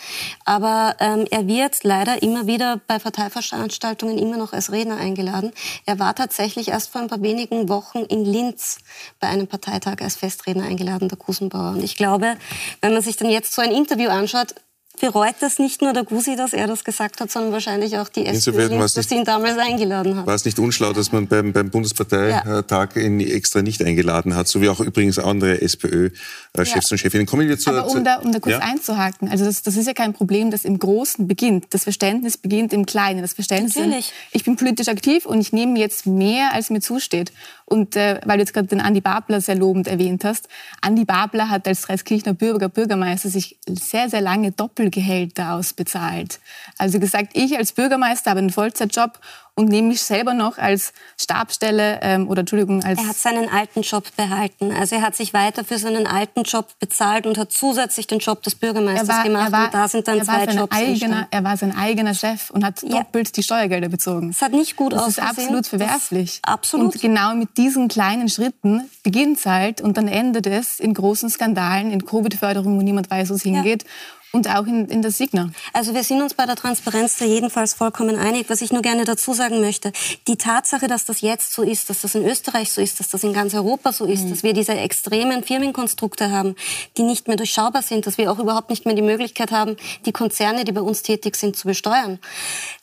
aber 0.45 0.97
ähm, 1.01 1.27
er 1.31 1.47
wird 1.47 1.85
leider 1.85 2.23
immer 2.23 2.47
wieder 2.47 2.81
bei 2.87 2.99
Parteiveranstaltungen 2.99 4.19
immer 4.19 4.37
noch 4.37 4.53
als 4.53 4.73
Redner 4.73 4.97
eingeladen. 4.97 5.53
Er 5.87 5.99
war 5.99 6.15
tatsächlich 6.15 6.69
erst 6.69 6.91
vor 6.91 7.01
ein 7.01 7.09
paar 7.09 7.23
wenigen 7.23 7.69
Wochen 7.69 7.99
in 7.99 8.25
Linz 8.25 8.79
bei 9.21 9.29
einem 9.29 9.47
Parteitag 9.47 10.01
als 10.01 10.17
Festredner 10.17 10.65
eingeladen, 10.65 11.09
der 11.09 11.19
Kusenbauer. 11.19 11.71
Und 11.71 11.85
ich 11.85 11.97
glaube, 11.97 12.37
wenn 12.81 12.93
man 12.93 13.03
sich 13.03 13.17
dann 13.17 13.31
jetzt 13.31 13.55
so 13.55 13.63
ein 13.63 13.73
Interview 13.73 14.11
anschaut, 14.11 14.55
bereut 15.01 15.37
das 15.41 15.59
nicht 15.59 15.83
nur 15.83 15.93
der 15.93 16.05
Gusi, 16.05 16.37
dass 16.37 16.53
er 16.53 16.67
das 16.67 16.85
gesagt 16.85 17.21
hat, 17.21 17.31
sondern 17.31 17.53
wahrscheinlich 17.53 17.99
auch 17.99 18.09
die 18.09 18.27
SPÖ, 18.27 18.69
dass 18.79 18.95
sie 18.95 19.15
ihn 19.15 19.25
damals 19.25 19.59
eingeladen 19.59 20.17
hat. 20.17 20.27
War 20.27 20.35
es 20.35 20.45
nicht 20.45 20.59
unschlau, 20.59 20.93
dass 20.93 21.13
man 21.13 21.27
beim, 21.27 21.53
beim 21.53 21.71
Bundesparteitag 21.71 22.89
ja. 22.95 23.03
ihn 23.03 23.21
extra 23.21 23.63
nicht 23.63 23.83
eingeladen 23.83 24.35
hat, 24.35 24.49
so 24.49 24.61
wie 24.61 24.69
auch 24.69 24.81
übrigens 24.81 25.19
andere 25.19 25.61
SPÖ-Chefs 25.61 26.91
ja. 26.91 26.95
und 26.95 26.99
Chefinnen. 26.99 27.27
Kommen 27.27 27.49
wir 27.49 27.59
zu, 27.59 27.71
Aber 27.71 27.87
um 27.89 28.05
da, 28.05 28.17
um 28.17 28.33
da 28.33 28.41
kurz 28.41 28.57
ja? 28.57 28.61
einzuhaken, 28.61 29.29
also 29.29 29.45
das, 29.45 29.63
das 29.63 29.77
ist 29.77 29.87
ja 29.87 29.95
kein 29.95 30.13
Problem, 30.13 30.51
das 30.51 30.65
im 30.65 30.79
Großen 30.79 31.27
beginnt. 31.27 31.67
Das 31.71 31.85
Verständnis 31.85 32.37
beginnt 32.37 32.73
im 32.73 32.87
Kleinen. 32.87 33.23
Das 33.23 33.35
Verständnis, 33.35 33.77
Natürlich. 33.77 34.13
ich 34.33 34.45
bin 34.45 34.57
politisch 34.57 34.89
aktiv 34.89 35.27
und 35.27 35.41
ich 35.41 35.53
nehme 35.53 35.79
jetzt 35.79 36.07
mehr, 36.07 36.53
als 36.53 36.71
mir 36.71 36.81
zusteht. 36.81 37.33
Und 37.69 37.97
äh, 37.97 38.19
weil 38.25 38.39
du 38.39 38.43
jetzt 38.43 38.55
gerade 38.55 38.69
den 38.69 38.81
Andi 38.81 39.03
Babler 39.03 39.43
sehr 39.43 39.55
lobend 39.55 39.89
erwähnt 39.89 40.25
hast, 40.25 40.49
Andi 40.81 41.05
Babler 41.05 41.51
hat 41.51 41.69
als 41.69 41.83
Dreiskirchner 41.83 42.33
Bürger, 42.33 42.71
Bürgermeister 42.71 43.29
sich 43.29 43.59
sehr, 43.69 44.09
sehr 44.09 44.23
lange 44.23 44.53
Doppelgehälter 44.53 45.53
ausbezahlt. 45.53 46.41
Also 46.79 46.99
gesagt, 46.99 47.33
ich 47.35 47.59
als 47.59 47.73
Bürgermeister 47.73 48.31
habe 48.31 48.41
einen 48.41 48.51
Vollzeitjob 48.51 49.21
und 49.59 49.69
nehme 49.69 49.89
mich 49.89 50.03
selber 50.03 50.35
noch 50.35 50.57
als 50.57 50.93
Stabstelle 51.21 51.99
ähm, 52.03 52.29
oder 52.29 52.41
Entschuldigung 52.41 52.85
als 52.85 52.99
er 53.01 53.09
hat 53.09 53.17
seinen 53.17 53.49
alten 53.49 53.83
Job 53.83 54.05
behalten. 54.17 54.73
Also 54.73 54.95
er 54.95 55.03
hat 55.03 55.17
sich 55.17 55.35
weiter 55.35 55.65
für 55.65 55.79
seinen 55.79 56.07
alten 56.07 56.45
Job 56.45 56.69
bezahlt 56.79 57.27
und 57.27 57.37
hat 57.39 57.51
zusätzlich 57.51 58.07
den 58.07 58.21
Job 58.21 58.43
des 58.45 58.55
Bürgermeisters 58.55 59.09
war, 59.09 59.25
gemacht. 59.25 59.53
War, 59.53 59.65
und 59.65 59.75
da 59.75 59.89
sind 59.89 60.07
dann 60.07 60.23
zwei 60.23 60.45
Jobs 60.45 60.77
eigener, 60.77 61.27
er 61.33 61.43
war 61.43 61.57
sein 61.57 61.77
eigener 61.77 62.15
Chef 62.15 62.51
und 62.51 62.65
hat 62.65 62.83
ja. 62.83 62.99
doppelt 62.99 63.37
die 63.37 63.43
Steuergelder 63.43 63.89
bezogen. 63.89 64.31
Es 64.31 64.41
hat 64.43 64.53
nicht 64.53 64.77
gut 64.77 64.93
das 64.93 65.01
ausgesehen. 65.01 65.27
ist 65.27 65.39
absolut 65.39 65.67
verwerflich. 65.67 66.41
das, 66.43 66.53
absolut. 66.53 66.95
Und 66.95 67.03
genau 67.03 67.35
mit 67.35 67.57
diesen 67.57 67.89
kleinen 67.89 68.29
Schritten 68.29 68.89
beginnt 69.03 69.39
es 69.39 69.47
halt 69.47 69.81
und 69.81 69.97
dann 69.97 70.07
endet 70.07 70.47
es 70.47 70.79
in 70.79 70.95
großen 70.95 71.29
Skandalen 71.31 71.91
in 71.91 72.07
Covid-Förderung 72.07 72.79
wo 72.79 72.83
niemand 72.83 73.11
weiß 73.11 73.31
wo 73.31 73.35
es 73.35 73.43
hingeht. 73.43 73.83
ja 73.83 73.89
und 74.33 74.49
auch 74.49 74.67
in, 74.67 74.87
in 74.89 75.03
der 75.03 75.11
Signa. 75.11 75.51
Also 75.73 75.95
wir 75.95 76.05
sind 76.05 76.21
uns 76.21 76.35
bei 76.35 76.45
der 76.45 76.57
Transparenz 76.57 77.17
da 77.17 77.25
jedenfalls 77.25 77.75
vollkommen 77.75 78.17
einig. 78.17 78.47
Was 78.49 78.61
ich 78.61 78.73
nur 78.73 78.83
gerne 78.83 79.05
dazu 79.05 79.33
sagen 79.33 79.61
möchte, 79.61 79.93
die 80.27 80.37
Tatsache, 80.37 80.87
dass 80.87 81.07
das 81.07 81.21
jetzt 81.21 81.53
so 81.53 81.63
ist, 81.63 81.89
dass 81.89 82.03
das 82.03 82.15
in 82.15 82.27
Österreich 82.27 82.71
so 82.73 82.81
ist, 82.81 83.01
dass 83.01 83.09
das 83.09 83.25
in 83.25 83.33
ganz 83.33 83.55
Europa 83.55 83.93
so 83.93 84.05
ist, 84.05 84.25
mhm. 84.25 84.31
dass 84.31 84.43
wir 84.43 84.53
diese 84.53 84.75
extremen 84.75 85.43
Firmenkonstrukte 85.43 86.31
haben, 86.31 86.57
die 86.97 87.03
nicht 87.03 87.27
mehr 87.29 87.37
durchschaubar 87.37 87.83
sind, 87.83 88.07
dass 88.07 88.19
wir 88.19 88.31
auch 88.31 88.39
überhaupt 88.39 88.71
nicht 88.71 88.85
mehr 88.85 88.95
die 88.95 89.03
Möglichkeit 89.03 89.51
haben, 89.51 89.77
die 90.05 90.13
Konzerne, 90.13 90.65
die 90.65 90.73
bei 90.73 90.83
uns 90.83 91.03
tätig 91.03 91.37
sind, 91.37 91.57
zu 91.57 91.67
besteuern. 91.67 92.19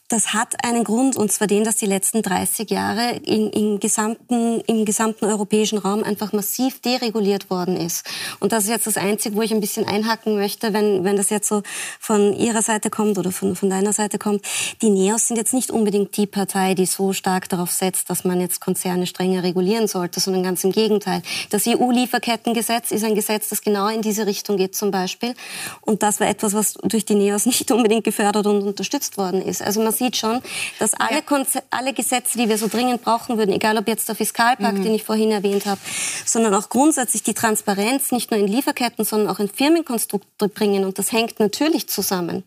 Das 0.08 0.36
hat 0.36 0.64
einen 0.64 0.84
Grund, 0.84 1.16
und 1.16 1.32
zwar 1.32 1.48
den, 1.48 1.64
dass 1.64 1.78
die 1.78 1.88
letzten 1.88 2.22
30 2.22 2.70
Jahre 2.70 3.16
in, 3.24 3.50
in 3.50 3.80
gesamten, 3.80 4.62
im 4.68 4.86
gesamten 4.86 5.26
europäischen 5.26 5.80
Raum 5.80 6.04
einfach 6.04 6.32
massiv 6.32 6.80
dereguliert 6.80 7.50
worden 7.50 7.76
ist. 7.76 8.06
Und 8.40 8.52
das 8.52 8.66
ist 8.66 8.70
jetzt 8.70 8.86
das 8.86 8.98
Einzige, 8.98 9.36
wo 9.36 9.42
ich 9.42 9.52
ein 9.52 9.62
bisschen 9.62 9.88
einhaken 9.88 10.36
möchte, 10.36 10.74
wenn, 10.74 11.04
wenn 11.04 11.16
das 11.16 11.32
jetzt 11.32 11.48
so 11.48 11.64
von 12.00 12.34
Ihrer 12.36 12.62
Seite 12.62 12.92
kommt 12.92 13.18
oder 13.18 13.32
von, 13.32 13.56
von 13.56 13.72
deiner 13.72 13.94
Seite 13.94 14.20
kommt. 14.20 14.46
Die 14.84 14.92
Neos 14.92 15.28
sind 15.28 15.38
jetzt 15.38 15.56
nicht 15.56 15.72
unbedingt 15.72 16.16
die 16.18 16.28
Partei, 16.28 16.76
die 16.76 16.86
so 16.86 17.12
stark 17.12 17.50
darauf 17.50 17.72
setzt, 17.72 18.12
dass 18.12 18.24
man 18.24 18.40
jetzt 18.40 18.62
Konzerne 18.62 19.08
strenger 19.08 19.42
regulieren 19.42 19.88
sollte, 19.88 20.20
sondern 20.20 20.44
ganz 20.44 20.64
im 20.64 20.72
Gegenteil. 20.72 21.24
Das 21.50 21.66
EU-Lieferkettengesetz 21.66 22.92
ist 22.92 23.04
ein 23.04 23.16
Gesetz, 23.16 23.50
das 23.50 23.64
genau 23.64 23.88
in 23.88 24.04
diese 24.04 24.28
Richtung 24.28 24.58
geht 24.58 24.76
zum 24.76 24.92
Beispiel. 24.92 25.34
Und 25.82 26.04
das 26.04 26.20
war 26.20 26.28
etwas, 26.28 26.54
was 26.54 26.74
durch 26.74 27.06
die 27.06 27.16
Neos 27.16 27.48
nicht 27.48 27.72
unbedingt 27.72 28.04
gefördert 28.04 28.46
und 28.46 28.62
unterstützt 28.62 29.18
worden 29.18 29.42
ist. 29.42 29.64
Also 29.64 29.82
man 29.82 29.95
sieht 29.98 30.18
schon, 30.18 30.42
dass 30.80 30.94
alle, 30.94 31.24
ja. 31.28 31.62
alle 31.70 31.94
Gesetze, 31.94 32.38
die 32.38 32.50
wir 32.50 32.58
so 32.58 32.68
dringend 32.68 33.04
brauchen 33.04 33.38
würden, 33.38 33.54
egal 33.54 33.78
ob 33.78 33.88
jetzt 33.88 34.08
der 34.08 34.16
Fiskalpakt, 34.16 34.78
mhm. 34.78 34.84
den 34.84 34.94
ich 34.94 35.04
vorhin 35.04 35.32
erwähnt 35.32 35.66
habe, 35.66 35.82
sondern 36.26 36.54
auch 36.54 36.70
grundsätzlich 36.70 37.24
die 37.24 37.34
Transparenz 37.34 38.12
nicht 38.12 38.32
nur 38.32 38.40
in 38.40 38.48
Lieferketten, 38.48 39.06
sondern 39.06 39.30
auch 39.30 39.40
in 39.40 39.50
Firmenkonstrukte 39.50 40.50
bringen. 40.50 40.86
Und 40.86 41.00
das 41.00 41.12
hängt 41.12 41.40
natürlich 41.40 41.88
zusammen, 41.88 42.44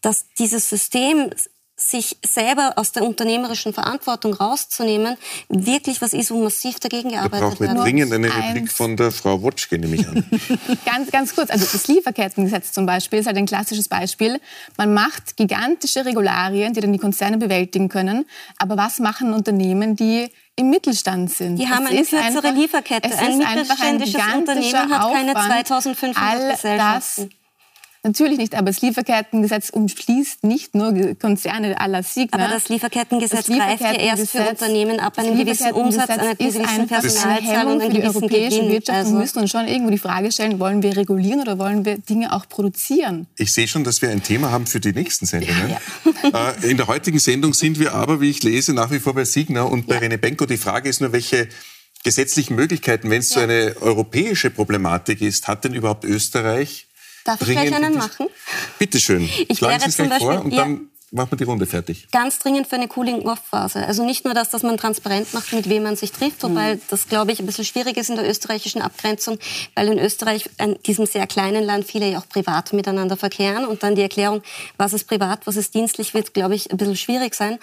dass 0.00 0.26
dieses 0.38 0.68
System 0.68 1.30
sich 1.88 2.16
selber 2.24 2.72
aus 2.76 2.92
der 2.92 3.04
unternehmerischen 3.04 3.72
Verantwortung 3.72 4.34
rauszunehmen, 4.34 5.16
wirklich 5.48 6.00
was 6.00 6.12
ist, 6.12 6.30
wo 6.30 6.42
massiv 6.42 6.80
dagegen 6.80 7.10
gearbeitet 7.10 7.32
wird. 7.32 7.42
Da 7.42 7.66
brauchen 7.66 7.76
wir 7.76 7.82
dringend 7.82 8.12
eine 8.12 8.34
Replik 8.34 8.70
von 8.70 8.96
der 8.96 9.12
Frau 9.12 9.42
Wotschke, 9.42 9.78
nehme 9.78 9.96
ich 9.96 10.08
an. 10.08 10.24
ganz, 10.84 11.10
ganz 11.10 11.34
kurz, 11.34 11.50
also 11.50 11.66
das 11.70 11.86
Lieferkettengesetz 11.86 12.72
zum 12.72 12.86
Beispiel 12.86 13.20
ist 13.20 13.26
halt 13.26 13.36
ein 13.36 13.46
klassisches 13.46 13.88
Beispiel. 13.88 14.40
Man 14.76 14.94
macht 14.94 15.36
gigantische 15.36 16.04
Regularien, 16.04 16.72
die 16.72 16.80
dann 16.80 16.92
die 16.92 16.98
Konzerne 16.98 17.38
bewältigen 17.38 17.88
können. 17.88 18.24
Aber 18.58 18.76
was 18.76 18.98
machen 18.98 19.32
Unternehmen, 19.32 19.96
die 19.96 20.30
im 20.56 20.70
Mittelstand 20.70 21.30
sind. 21.30 21.56
Die 21.56 21.68
haben 21.68 21.86
eine 21.86 21.96
kürzere 21.96 22.20
einfach, 22.20 22.54
Lieferkette. 22.54 23.18
Ein 23.18 23.38
mittelständisches 23.38 24.14
ein 24.14 24.38
Unternehmen 24.38 24.90
hat 24.90 25.12
keine 25.12 25.34
2500 25.34 26.22
All 26.22 26.50
Gesellschaften. 26.52 27.30
Das 27.30 27.43
Natürlich 28.04 28.36
nicht, 28.36 28.54
aber 28.54 28.66
das 28.66 28.82
Lieferkettengesetz 28.82 29.70
umschließt 29.70 30.44
nicht 30.44 30.74
nur 30.74 31.14
Konzerne 31.14 31.80
aller 31.80 32.02
Signa. 32.02 32.38
Aber 32.38 32.52
das 32.52 32.68
Lieferkettengesetz, 32.68 33.46
das 33.46 33.48
Lieferkettengesetz 33.48 33.92
greift 33.92 34.02
ja 34.02 34.18
erst 34.18 34.30
für 34.30 34.50
Unternehmen 34.50 35.00
ab 35.00 35.18
einen 35.18 35.38
gewissen 35.38 35.72
Umsatz, 35.72 36.10
eine 36.10 36.36
gewisse 36.36 36.86
Personalzahlung, 36.86 37.80
für 37.80 37.88
die 37.88 38.02
europäische 38.02 38.58
Gewinn. 38.58 38.72
Wirtschaft. 38.72 38.98
Also 38.98 39.12
wir 39.12 39.20
müssen 39.20 39.38
uns 39.38 39.50
schon 39.50 39.66
irgendwo 39.66 39.90
die 39.90 39.98
Frage 39.98 40.30
stellen, 40.30 40.60
wollen 40.60 40.82
wir 40.82 40.98
regulieren 40.98 41.40
oder 41.40 41.58
wollen 41.58 41.86
wir 41.86 41.96
Dinge 41.96 42.34
auch 42.34 42.46
produzieren? 42.46 43.26
Ich 43.38 43.54
sehe 43.54 43.66
schon, 43.66 43.84
dass 43.84 44.02
wir 44.02 44.10
ein 44.10 44.22
Thema 44.22 44.50
haben 44.50 44.66
für 44.66 44.80
die 44.80 44.92
nächsten 44.92 45.24
Sendungen. 45.24 45.70
Ja. 45.70 45.80
Äh, 46.24 46.70
in 46.70 46.78
der 46.78 46.86
heutigen 46.86 47.18
Sendung 47.18 47.52
sind 47.52 47.78
wir 47.78 47.92
aber, 47.92 48.20
wie 48.20 48.30
ich 48.30 48.42
lese, 48.42 48.72
nach 48.72 48.90
wie 48.90 48.98
vor 48.98 49.14
bei 49.14 49.24
Signa 49.24 49.62
und 49.62 49.86
bei 49.86 49.96
ja. 49.96 50.00
René 50.00 50.16
Benko. 50.16 50.46
Die 50.46 50.56
Frage 50.56 50.88
ist 50.88 51.00
nur, 51.00 51.12
welche 51.12 51.48
gesetzlichen 52.02 52.54
Möglichkeiten, 52.54 53.10
wenn 53.10 53.20
es 53.20 53.30
ja. 53.30 53.34
so 53.34 53.40
eine 53.40 53.76
europäische 53.80 54.50
Problematik 54.50 55.20
ist, 55.20 55.48
hat 55.48 55.64
denn 55.64 55.74
überhaupt 55.74 56.04
Österreich 56.04 56.86
Darf 57.24 57.40
ich 57.40 57.48
gleich 57.48 57.74
einen 57.74 57.94
machen? 57.94 58.28
Bitte 58.78 59.00
schön. 59.00 59.28
Ich 59.48 59.58
Schlagen 59.58 59.80
wäre 59.80 59.90
zum 59.90 60.08
Beispiel, 60.08 60.32
vor 60.32 60.44
und 60.44 60.52
ja, 60.52 60.62
dann 60.62 60.88
machen 61.14 61.32
wir 61.32 61.38
die 61.38 61.44
Runde 61.44 61.66
fertig. 61.66 62.08
Ganz 62.10 62.38
dringend 62.38 62.66
für 62.66 62.76
eine 62.76 62.88
Cooling-Off-Phase. 62.88 63.86
Also 63.86 64.04
nicht 64.04 64.24
nur 64.24 64.34
das, 64.34 64.50
dass 64.50 64.62
man 64.62 64.76
transparent 64.76 65.32
macht, 65.32 65.52
mit 65.52 65.68
wem 65.68 65.84
man 65.84 65.96
sich 65.96 66.12
trifft, 66.12 66.42
wobei 66.42 66.74
mhm. 66.74 66.80
das, 66.90 67.08
glaube 67.08 67.32
ich, 67.32 67.40
ein 67.40 67.46
bisschen 67.46 67.64
schwierig 67.64 67.96
ist 67.96 68.10
in 68.10 68.16
der 68.16 68.28
österreichischen 68.28 68.82
Abgrenzung, 68.82 69.38
weil 69.74 69.88
in 69.88 69.98
Österreich, 69.98 70.50
in 70.58 70.76
diesem 70.82 71.06
sehr 71.06 71.26
kleinen 71.26 71.64
Land, 71.64 71.86
viele 71.86 72.10
ja 72.10 72.18
auch 72.18 72.28
privat 72.28 72.72
miteinander 72.72 73.16
verkehren 73.16 73.64
und 73.64 73.82
dann 73.82 73.94
die 73.94 74.02
Erklärung, 74.02 74.42
was 74.76 74.92
ist 74.92 75.06
privat, 75.06 75.46
was 75.46 75.56
ist 75.56 75.74
dienstlich, 75.74 76.14
wird, 76.14 76.34
glaube 76.34 76.54
ich, 76.54 76.70
ein 76.70 76.76
bisschen 76.76 76.96
schwierig 76.96 77.34
sein. 77.34 77.58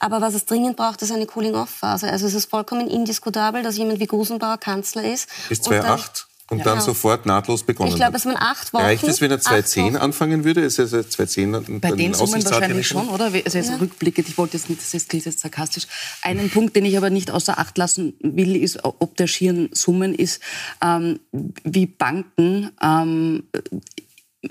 Aber 0.00 0.20
was 0.20 0.34
es 0.34 0.46
dringend 0.46 0.76
braucht, 0.76 1.02
ist 1.02 1.12
eine 1.12 1.26
Cooling-Off-Phase. 1.26 2.10
Also 2.10 2.26
es 2.26 2.34
ist 2.34 2.48
vollkommen 2.48 2.88
indiskutabel, 2.88 3.62
dass 3.62 3.76
jemand 3.76 4.00
wie 4.00 4.06
Gusenbauer 4.06 4.58
Kanzler 4.58 5.04
ist. 5.04 5.28
Bis 5.48 5.60
2008? 5.60 6.26
Und 6.50 6.58
ja. 6.58 6.64
dann 6.64 6.80
sofort 6.82 7.24
nahtlos 7.24 7.62
begonnen 7.62 7.90
Ich 7.90 7.96
glaube, 7.96 8.18
es 8.18 8.26
waren 8.26 8.36
acht 8.36 8.74
Wochen. 8.74 8.82
Reicht 8.82 9.02
es, 9.04 9.22
wenn 9.22 9.30
er 9.30 9.40
2010 9.40 9.96
anfangen 9.96 10.44
würde? 10.44 10.60
Ist 10.60 10.78
also 10.78 11.02
2010 11.02 11.80
Bei 11.80 11.92
den 11.92 12.12
Summen 12.12 12.44
wahrscheinlich 12.44 12.86
schon, 12.86 13.08
oder? 13.08 13.26
Also 13.26 13.56
jetzt 13.56 13.70
ja. 13.70 13.76
rückblickend, 13.76 14.28
ich 14.28 14.36
wollte 14.36 14.58
jetzt 14.58 14.68
nicht, 14.68 14.82
das 14.82 15.08
klingt 15.08 15.24
jetzt 15.24 15.40
sarkastisch. 15.40 15.86
Einen 16.20 16.50
Punkt, 16.50 16.76
den 16.76 16.84
ich 16.84 16.98
aber 16.98 17.08
nicht 17.08 17.30
außer 17.30 17.58
Acht 17.58 17.78
lassen 17.78 18.12
will, 18.20 18.56
ist, 18.56 18.84
ob 18.84 19.16
der 19.16 19.26
schieren 19.26 19.70
Summen 19.72 20.14
ist, 20.14 20.42
ähm, 20.82 21.20
wie 21.64 21.86
Banken 21.86 22.70
ähm, 22.82 23.44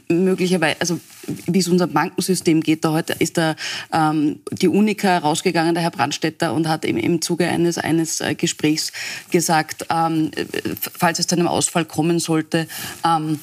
möglicherweise, 0.07 0.77
also 0.79 0.99
wie 1.47 1.59
es 1.59 1.67
unser 1.67 1.87
Bankensystem 1.87 2.61
geht, 2.61 2.83
da 2.85 2.91
heute 2.91 3.13
ist 3.19 3.37
da 3.37 3.55
ähm, 3.91 4.39
die 4.51 4.67
Unica 4.67 5.17
rausgegangen, 5.17 5.73
der 5.73 5.83
Herr 5.83 5.91
Brandstetter, 5.91 6.53
und 6.53 6.67
hat 6.67 6.85
im, 6.85 6.97
im 6.97 7.21
Zuge 7.21 7.47
eines, 7.47 7.77
eines 7.77 8.21
äh, 8.21 8.35
Gesprächs 8.35 8.91
gesagt, 9.31 9.85
ähm, 9.89 10.31
falls 10.79 11.19
es 11.19 11.27
zu 11.27 11.35
einem 11.35 11.47
Ausfall 11.47 11.85
kommen 11.85 12.19
sollte, 12.19 12.67
ähm, 13.05 13.39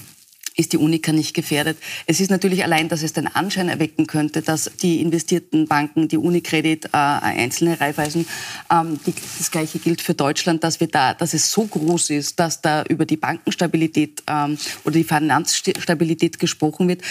ist 0.57 0.73
die 0.73 0.79
Unica 0.79 1.13
nicht 1.13 1.35
gefährdet. 1.35 1.79
Es 2.07 2.21
ist 2.21 2.31
natürlich 2.31 2.65
allein, 2.65 2.89
dass 2.89 3.03
es 3.03 3.13
den 3.13 3.27
Anschein 3.27 3.69
erwecken 3.69 4.07
könnte, 4.07 4.43
dass 4.43 4.71
die 4.83 5.01
investierten 5.01 5.67
Banken, 5.67 6.09
die 6.09 6.17
Unicredit, 6.17 6.87
äh, 6.87 6.89
einzelne 6.93 7.81
Raiffeisen, 7.81 8.27
ähm, 8.71 8.99
die, 9.07 9.15
das 9.39 9.51
Gleiche 9.51 9.79
gilt 9.79 10.01
für 10.01 10.15
Deutschland, 10.15 10.65
dass 10.65 10.81
wir 10.81 10.89
da, 10.89 11.15
dass 11.15 11.35
es 11.35 11.51
so 11.51 11.65
groß 11.67 12.11
ist, 12.11 12.39
dass 12.39 12.61
da 12.61 12.83
über 12.85 13.07
die 13.07 13.17
Bankenstabilität 13.17 14.23
ähm, 14.27 14.59
oder 14.85 14.95
die 14.95 15.05
Finanzstabilität 15.05 16.39
gesprochen 16.39 16.89
wird, 16.89 17.03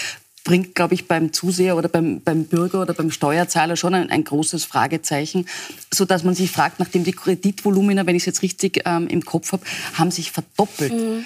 bringt, 0.43 0.73
glaube 0.73 0.93
ich, 0.93 1.08
beim 1.08 1.34
Zuseher 1.34 1.75
oder 1.75 1.89
beim, 1.89 2.21
beim 2.21 2.45
Bürger 2.45 2.82
oder 2.82 2.93
beim 2.93 3.12
Steuerzahler 3.12 3.75
schon 3.75 3.93
ein, 3.93 4.10
ein, 4.10 4.23
großes 4.23 4.65
Fragezeichen, 4.65 5.45
so 5.93 6.06
dass 6.06 6.23
man 6.23 6.34
sich 6.34 6.49
fragt, 6.49 6.80
nachdem 6.80 7.04
die 7.04 7.12
Kreditvolumina, 7.12 8.06
wenn 8.06 8.15
ich 8.15 8.23
es 8.23 8.28
jetzt 8.28 8.41
richtig 8.41 8.82
ähm, 8.86 9.08
im 9.08 9.23
Kopf 9.23 9.52
habe, 9.52 9.63
haben 9.93 10.12
sich 10.12 10.32
verdoppelt. 10.32 10.93
Mhm. 10.93 11.25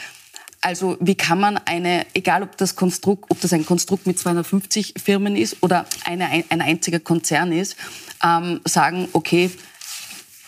Also 0.63 0.95
wie 1.02 1.15
kann 1.15 1.41
man 1.41 1.58
eine, 1.58 2.06
egal 2.13 2.41
ob 2.41 2.56
das 2.56 2.78
Konstrukt, 2.78 3.30
ob 3.30 3.41
das 3.41 3.52
ein 3.52 3.65
Konstrukt 3.65 4.08
mit 4.08 4.17
250 4.17 4.93
Firmen 5.04 5.36
ist 5.36 5.58
oder 5.62 5.86
eine, 6.06 6.30
ein 6.30 6.62
einziger 6.62 7.02
Konzern 7.02 7.52
ist, 7.52 7.76
ähm, 8.23 8.62
sagen, 8.63 9.10
okay, 9.12 9.52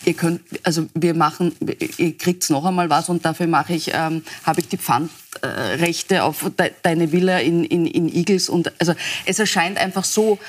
ihr 0.05 0.13
könnt, 0.13 0.41
also 0.63 0.87
wir 0.93 1.13
machen, 1.15 1.53
ihr 1.97 2.17
kriegt 2.17 2.49
noch 2.49 2.63
einmal 2.63 2.89
was 2.89 3.09
und 3.09 3.25
dafür 3.25 3.47
mache 3.47 3.73
ich, 3.73 3.91
ähm, 3.93 4.23
habe 4.43 4.61
ich 4.61 4.69
die 4.69 4.77
Pfandrechte 4.77 6.23
auf 6.23 6.49
de, 6.57 6.71
deine 6.81 7.11
Villa 7.11 7.39
in, 7.39 7.65
in, 7.65 7.85
in 7.85 8.07
Igels 8.07 8.47
und 8.47 8.71
also 8.79 8.93
es 9.25 9.39
erscheint 9.39 9.77
einfach 9.77 10.05
so, 10.05 10.39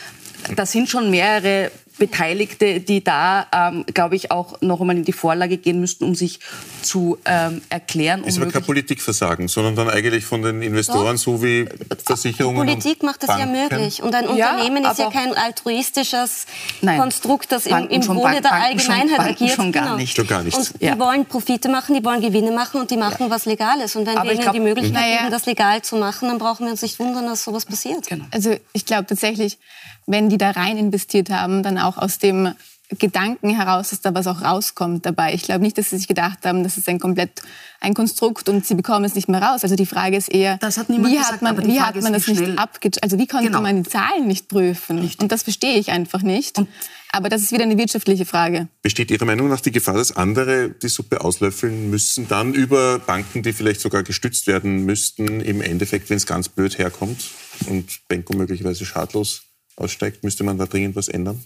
da 0.55 0.65
sind 0.65 0.89
schon 0.89 1.11
mehrere 1.11 1.73
Beteiligte, 1.99 2.81
die 2.81 3.03
da, 3.03 3.47
ähm, 3.53 3.85
glaube 3.93 4.17
ich, 4.17 4.31
auch 4.31 4.61
noch 4.61 4.81
einmal 4.81 4.97
in 4.97 5.05
die 5.05 5.13
Vorlage 5.13 5.57
gehen 5.57 5.81
müssten, 5.81 6.05
um 6.05 6.15
sich 6.15 6.41
zu 6.83 7.19
ähm, 7.25 7.63
erklären. 7.71 8.23
Um 8.23 8.29
ist 8.29 8.37
aber 8.39 8.51
kein 8.51 8.63
Politikversagen, 8.63 9.49
sondern 9.49 9.77
dann 9.77 9.89
eigentlich 9.89 10.25
von 10.25 10.43
den 10.43 10.61
Investoren, 10.63 11.17
Doch. 11.17 11.23
so 11.23 11.43
wie 11.43 11.67
Versicherungen. 12.05 12.67
Die 12.67 12.73
Politik 12.75 13.03
macht 13.03 13.23
das 13.23 13.29
Banken. 13.29 13.55
ja 13.55 13.63
möglich. 13.63 14.03
Und 14.03 14.15
ein 14.15 14.29
Unternehmen 14.29 14.85
ja, 14.85 14.91
ist 14.91 14.99
ja 14.99 15.11
kein 15.11 15.35
altruistisches 15.35 16.47
Nein. 16.83 17.01
Konstrukt, 17.01 17.51
das 17.53 17.67
im, 17.67 17.89
im 17.89 18.07
Wohle 18.09 18.41
der 18.43 18.53
Allgemeinheit 18.53 19.17
schon, 19.17 19.27
agiert. 19.27 19.51
Schon 19.53 19.73
gar 19.73 19.85
genau. 19.85 19.97
nicht. 19.97 20.17
Schon 20.17 20.27
gar 20.27 20.43
nicht. 20.43 20.57
Und 20.57 20.73
ja. 20.81 20.95
die 20.95 21.01
wollen 21.01 21.25
Profite 21.25 21.69
machen, 21.69 21.95
die 21.95 22.05
wollen 22.05 22.21
Gewinne 22.21 22.51
machen 22.51 22.81
und 22.81 22.91
die 22.91 22.97
machen 22.97 23.25
ja. 23.25 23.31
was 23.31 23.47
Legales. 23.47 23.97
Und 23.97 24.07
wenn 24.07 24.19
aber 24.19 24.27
wir 24.27 24.33
ihnen 24.33 24.43
glaub, 24.43 24.55
die 24.55 24.61
Möglichkeit 24.61 24.93
naja. 24.93 25.19
geben, 25.19 25.31
das 25.31 25.47
legal 25.47 25.81
zu 25.83 25.97
machen, 25.97 26.29
dann 26.29 26.39
brauchen 26.39 26.67
wir 26.67 26.73
uns 26.73 26.83
nicht 26.83 26.99
wundern, 26.99 27.27
dass 27.27 27.45
sowas 27.45 27.65
passiert. 27.65 28.07
Genau. 28.07 28.27
Also 28.31 28.55
ich 28.75 28.85
glaube 28.85 29.07
tatsächlich, 29.07 29.59
wenn 30.07 30.29
die 30.29 30.39
da 30.39 30.51
rein 30.51 30.77
investiert 30.77 31.31
haben, 31.31 31.63
dann 31.63 31.79
auch 31.79 31.86
aus 31.97 32.19
dem 32.19 32.53
Gedanken 32.89 33.51
heraus, 33.51 33.91
dass 33.91 34.01
da 34.01 34.15
was 34.15 34.29
auch 34.29 34.43
rauskommt 34.43 35.05
dabei. 35.07 35.35
Ich 35.35 35.43
glaube 35.43 35.63
nicht, 35.63 35.77
dass 35.77 35.91
sie 35.91 35.99
sich 35.99 36.07
gedacht 36.07 36.45
haben, 36.45 36.63
das 36.63 36.77
ist 36.77 36.89
ein 36.89 37.01
komplett 37.01 37.43
ein 37.81 37.95
Konstrukt 37.95 38.49
und 38.49 38.65
sie 38.65 38.77
bekommen 38.77 39.05
es 39.05 39.17
nicht 39.17 39.29
mehr 39.29 39.43
raus. 39.43 39.65
Also 39.65 39.75
die 39.75 39.87
Frage 39.87 40.17
ist 40.17 40.29
eher, 40.29 40.59
wie 40.61 41.17
gesagt, 41.17 41.33
hat 41.33 41.43
man, 41.43 41.67
wie 41.67 41.81
hat 41.81 42.01
man 42.01 42.13
das 42.13 42.29
nicht 42.29 42.59
abgecheckt? 42.59 43.03
Also 43.03 43.19
wie 43.19 43.27
konnte 43.27 43.47
genau. 43.47 43.61
man 43.61 43.83
die 43.83 43.91
Zahlen 43.91 44.29
nicht 44.29 44.49
prüfen? 44.49 45.01
Richtig. 45.01 45.21
Und 45.21 45.33
das 45.33 45.43
verstehe 45.43 45.79
ich 45.79 45.91
einfach 45.91 46.23
nicht. 46.23 46.59
Und 46.59 46.69
aber 47.11 47.29
das 47.29 47.43
ist 47.43 47.51
wieder 47.51 47.63
eine 47.63 47.79
wirtschaftliche 47.79 48.27
Frage. 48.27 48.69
Besteht 48.83 49.11
Ihrer 49.11 49.25
Meinung 49.25 49.49
nach 49.49 49.61
die 49.61 49.73
Gefahr, 49.73 49.95
dass 49.95 50.15
andere 50.15 50.71
die 50.71 50.89
Suppe 50.89 51.23
auslöffeln 51.23 51.91
müssen, 51.91 52.29
dann 52.29 52.53
über 52.53 52.99
Banken, 52.99 53.43
die 53.43 53.53
vielleicht 53.53 53.81
sogar 53.81 54.03
gestützt 54.03 54.47
werden 54.47 54.85
müssten, 54.85 55.41
im 55.41 55.61
Endeffekt, 55.61 56.11
wenn 56.11 56.19
es 56.19 56.27
ganz 56.27 56.49
blöd 56.49 56.79
herkommt 56.79 57.31
und 57.69 58.01
Benko 58.09 58.37
möglicherweise 58.37 58.85
schadlos 58.85 59.43
aussteigt, 59.77 60.25
müsste 60.25 60.45
man 60.45 60.59
da 60.59 60.67
dringend 60.67 60.95
was 60.95 61.09
ändern? 61.09 61.43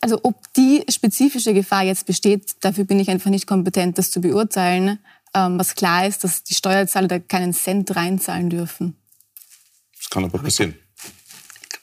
Also 0.00 0.20
ob 0.22 0.52
die 0.54 0.84
spezifische 0.88 1.54
Gefahr 1.54 1.82
jetzt 1.84 2.06
besteht, 2.06 2.56
dafür 2.60 2.84
bin 2.84 3.00
ich 3.00 3.10
einfach 3.10 3.30
nicht 3.30 3.46
kompetent, 3.46 3.98
das 3.98 4.10
zu 4.10 4.20
beurteilen. 4.20 4.98
Ähm, 5.34 5.58
was 5.58 5.74
klar 5.74 6.06
ist, 6.06 6.24
dass 6.24 6.42
die 6.42 6.54
Steuerzahler 6.54 7.08
da 7.08 7.18
keinen 7.18 7.52
Cent 7.52 7.94
reinzahlen 7.94 8.50
dürfen. 8.50 8.96
Das 9.98 10.10
kann 10.10 10.24
aber 10.24 10.38
passieren. 10.38 10.74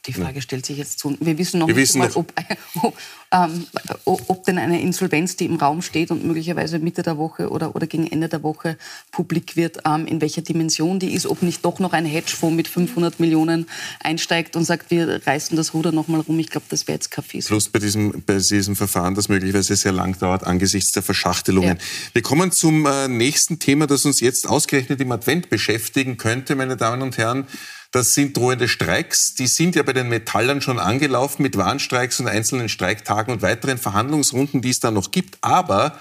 Die 0.05 0.13
Frage 0.13 0.41
stellt 0.41 0.65
sich 0.65 0.77
jetzt 0.77 0.99
zu. 0.99 1.15
Wir 1.21 1.37
wissen 1.37 1.59
noch 1.59 1.67
Wir 1.67 1.75
nicht 1.75 1.83
wissen 1.83 1.99
mal, 1.99 2.09
noch- 2.09 2.17
ob, 2.17 2.33
ob, 2.83 2.97
ähm, 3.31 3.65
ob 4.05 4.43
denn 4.43 4.57
eine 4.57 4.81
Insolvenz, 4.81 5.37
die 5.37 5.45
im 5.45 5.55
Raum 5.55 5.81
steht 5.81 6.11
und 6.11 6.25
möglicherweise 6.25 6.77
Mitte 6.79 7.03
der 7.03 7.17
Woche 7.17 7.49
oder, 7.49 7.73
oder 7.73 7.87
gegen 7.87 8.05
Ende 8.11 8.27
der 8.27 8.43
Woche 8.43 8.77
publik 9.11 9.55
wird, 9.55 9.79
ähm, 9.85 10.05
in 10.05 10.19
welcher 10.19 10.41
Dimension 10.41 10.99
die 10.99 11.13
ist, 11.13 11.25
ob 11.25 11.41
nicht 11.41 11.63
doch 11.63 11.79
noch 11.79 11.93
ein 11.93 12.05
Hedgefonds 12.05 12.55
mit 12.55 12.67
500 12.67 13.21
Millionen 13.21 13.65
einsteigt 14.01 14.57
und 14.57 14.65
sagt, 14.65 14.91
wir 14.91 15.25
reißen 15.25 15.55
das 15.55 15.73
Ruder 15.73 15.93
noch 15.93 16.09
mal 16.09 16.19
rum. 16.19 16.37
Ich 16.39 16.49
glaube, 16.49 16.65
das 16.69 16.85
wäre 16.87 16.97
jetzt 16.97 17.09
kein 17.09 17.23
Fies. 17.23 17.47
Plus 17.47 17.69
bei 17.69 17.79
diesem, 17.79 18.23
bei 18.25 18.35
diesem 18.39 18.75
Verfahren, 18.75 19.15
das 19.15 19.29
möglicherweise 19.29 19.75
sehr 19.77 19.93
lang 19.93 20.19
dauert 20.19 20.43
angesichts 20.43 20.91
der 20.91 21.03
Verschachtelungen. 21.03 21.77
Ja. 21.77 21.83
Wir 22.11 22.21
kommen 22.21 22.51
zum 22.51 22.85
äh, 22.85 23.07
nächsten 23.07 23.59
Thema, 23.59 23.87
das 23.87 24.05
uns 24.05 24.19
jetzt 24.19 24.47
ausgerechnet 24.49 24.99
im 24.99 25.11
Advent 25.13 25.49
beschäftigen 25.49 26.17
könnte, 26.17 26.55
meine 26.55 26.75
Damen 26.75 27.01
und 27.01 27.17
Herren. 27.17 27.47
Das 27.93 28.15
sind 28.15 28.35
drohende 28.35 28.67
Streiks. 28.67 29.35
Die 29.35 29.45
sind 29.45 29.75
ja 29.75 29.83
bei 29.83 29.93
den 29.93 30.09
Metallern 30.09 30.61
schon 30.61 30.79
angelaufen 30.79 31.43
mit 31.43 31.57
Warnstreiks 31.57 32.19
und 32.19 32.27
einzelnen 32.27 32.67
Streiktagen 32.67 33.31
und 33.31 33.43
weiteren 33.43 33.77
Verhandlungsrunden, 33.77 34.63
die 34.63 34.71
es 34.71 34.79
da 34.79 34.89
noch 34.89 35.11
gibt. 35.11 35.37
Aber 35.41 35.99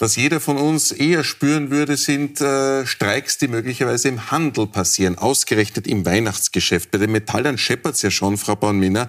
was 0.00 0.16
jeder 0.16 0.40
von 0.40 0.56
uns 0.56 0.90
eher 0.90 1.22
spüren 1.22 1.70
würde, 1.70 1.96
sind 1.96 2.40
äh, 2.40 2.84
Streiks, 2.86 3.38
die 3.38 3.46
möglicherweise 3.46 4.08
im 4.08 4.32
Handel 4.32 4.66
passieren, 4.66 5.16
ausgerechnet 5.16 5.86
im 5.86 6.04
Weihnachtsgeschäft. 6.04 6.90
Bei 6.90 6.98
den 6.98 7.12
Metallern 7.12 7.56
scheppert's 7.56 8.02
ja 8.02 8.10
schon, 8.10 8.36
Frau 8.36 8.56
Born-Minner. 8.56 9.08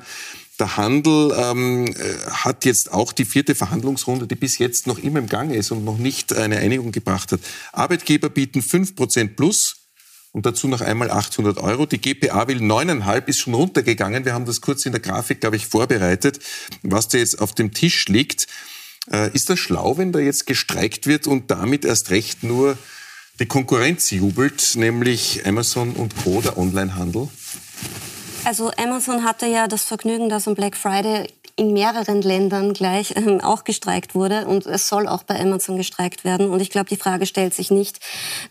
Der 0.60 0.78
Handel 0.78 1.34
ähm, 1.36 1.88
äh, 1.88 2.30
hat 2.30 2.64
jetzt 2.64 2.94
auch 2.94 3.12
die 3.12 3.26
vierte 3.26 3.56
Verhandlungsrunde, 3.56 4.28
die 4.28 4.36
bis 4.36 4.60
jetzt 4.60 4.86
noch 4.86 5.00
immer 5.00 5.18
im 5.18 5.30
Gange 5.30 5.56
ist 5.56 5.72
und 5.72 5.84
noch 5.84 5.98
nicht 5.98 6.32
eine 6.32 6.58
Einigung 6.58 6.92
gebracht 6.92 7.32
hat. 7.32 7.40
Arbeitgeber 7.72 8.30
bieten 8.30 8.60
5% 8.60 9.36
plus 9.36 9.89
und 10.40 10.46
dazu 10.46 10.70
noch 10.70 10.80
einmal 10.80 11.12
800 11.12 11.58
Euro. 11.58 11.86
Die 11.86 12.00
GPA 12.00 12.48
will 12.48 12.60
9,5, 12.60 13.28
ist 13.28 13.40
schon 13.40 13.54
runtergegangen. 13.54 14.24
Wir 14.24 14.34
haben 14.34 14.46
das 14.46 14.62
kurz 14.62 14.86
in 14.86 14.94
der 14.94 15.02
Grafik, 15.02 15.42
glaube 15.42 15.58
ich, 15.58 15.68
vorbereitet, 15.68 16.40
was 16.82 17.10
da 17.10 17.18
jetzt 17.18 17.42
auf 17.42 17.54
dem 17.54 17.74
Tisch 17.74 18.08
liegt. 18.08 18.48
Äh, 19.12 19.34
ist 19.34 19.50
das 19.50 19.60
schlau, 19.60 19.98
wenn 19.98 20.14
da 20.14 20.20
jetzt 20.20 20.46
gestreikt 20.46 21.08
wird 21.08 21.28
und 21.28 21.52
damit 21.52 21.84
erst 21.84 22.10
recht 22.10 22.44
nur 22.44 22.78
die 23.42 23.48
Konkurrenz 23.48 24.12
jubelt, 24.12 24.76
nämlich 24.76 25.46
Amazon 25.46 25.92
und 25.92 26.16
Co., 26.24 26.40
der 26.40 26.58
Onlinehandel? 26.58 27.28
Also 28.46 28.72
Amazon 28.78 29.26
hatte 29.26 29.46
ja 29.46 29.68
das 29.68 29.84
Vergnügen, 29.84 30.30
dass 30.30 30.48
am 30.48 30.56
Black 30.56 30.78
Friday 30.78 31.28
in 31.60 31.74
mehreren 31.74 32.22
Ländern 32.22 32.74
gleich 32.74 33.14
ähm, 33.16 33.42
auch 33.42 33.66
gestreikt 33.66 34.16
wurde 34.16 34.48
und 34.48 34.66
es 34.66 34.88
soll 34.88 35.08
auch 35.08 35.24
bei 35.24 35.40
Amazon 35.40 35.78
gestreikt 35.78 36.24
werden. 36.24 36.50
Und 36.50 36.62
ich 36.62 36.70
glaube, 36.70 36.90
die 36.90 36.96
Frage 36.96 37.26
stellt 37.26 37.54
sich 37.54 37.70
nicht, 37.70 38.00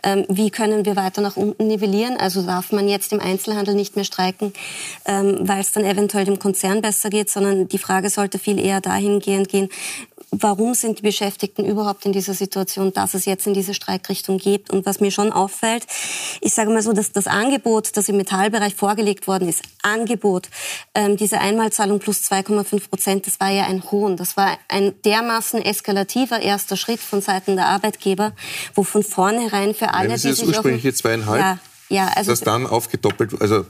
ähm, 0.02 0.26
wie 0.28 0.50
können 0.50 0.84
wir 0.84 0.94
weiter 0.94 1.22
nach 1.22 1.36
unten 1.36 1.66
nivellieren? 1.66 2.18
Also 2.18 2.42
darf 2.42 2.70
man 2.70 2.86
jetzt 2.86 3.12
im 3.12 3.20
Einzelhandel 3.20 3.74
nicht 3.74 3.96
mehr 3.96 4.04
streiken, 4.04 4.52
ähm, 5.06 5.38
weil 5.40 5.60
es 5.60 5.72
dann 5.72 5.84
eventuell 5.84 6.26
dem 6.26 6.38
Konzern 6.38 6.82
besser 6.82 7.08
geht, 7.08 7.30
sondern 7.30 7.66
die 7.66 7.78
Frage 7.78 8.10
sollte 8.10 8.38
viel 8.38 8.58
eher 8.58 8.80
dahingehend 8.80 9.48
gehen, 9.48 9.70
warum 10.30 10.74
sind 10.74 10.98
die 10.98 11.02
Beschäftigten 11.02 11.64
überhaupt 11.64 12.04
in 12.04 12.12
dieser 12.12 12.34
Situation, 12.34 12.92
dass 12.92 13.14
es 13.14 13.24
jetzt 13.24 13.46
in 13.46 13.54
diese 13.54 13.74
Streikrichtung 13.74 14.38
geht. 14.38 14.70
Und 14.70 14.84
was 14.84 15.00
mir 15.00 15.10
schon 15.10 15.32
auffällt, 15.32 15.86
ich 16.40 16.52
sage 16.52 16.70
mal 16.70 16.82
so, 16.82 16.92
dass 16.92 17.12
das 17.12 17.26
Angebot, 17.26 17.96
das 17.96 18.08
im 18.08 18.16
Metallbereich 18.16 18.74
vorgelegt 18.74 19.26
worden 19.26 19.48
ist, 19.48 19.62
Angebot, 19.82 20.48
ähm, 20.94 21.16
diese 21.16 21.40
Einmalzahlung 21.40 21.98
plus 21.98 22.22
2,5 22.22 22.88
Prozent, 22.88 22.97
das 23.06 23.40
war 23.40 23.50
ja 23.50 23.64
ein 23.64 23.82
Hohn. 23.90 24.16
Das 24.16 24.36
war 24.36 24.58
ein 24.68 25.00
dermaßen 25.02 25.62
eskalativer 25.62 26.40
erster 26.40 26.76
Schritt 26.76 27.00
von 27.00 27.20
Seiten 27.20 27.56
der 27.56 27.66
Arbeitgeber, 27.66 28.32
wo 28.74 28.82
von 28.82 29.02
vornherein 29.02 29.74
für 29.74 29.94
alle, 29.94 30.08
Meinen 30.08 30.18
Sie 30.18 30.32
die 30.32 30.40
das 30.40 30.48
ursprüngliche 30.48 30.92
zweieinhalb? 30.92 31.40
Ja, 31.40 31.58
ja, 31.88 32.08
also 32.14 32.32
das 32.32 32.40
dann 32.40 32.66
aufgedoppelt, 32.66 33.40
also 33.40 33.66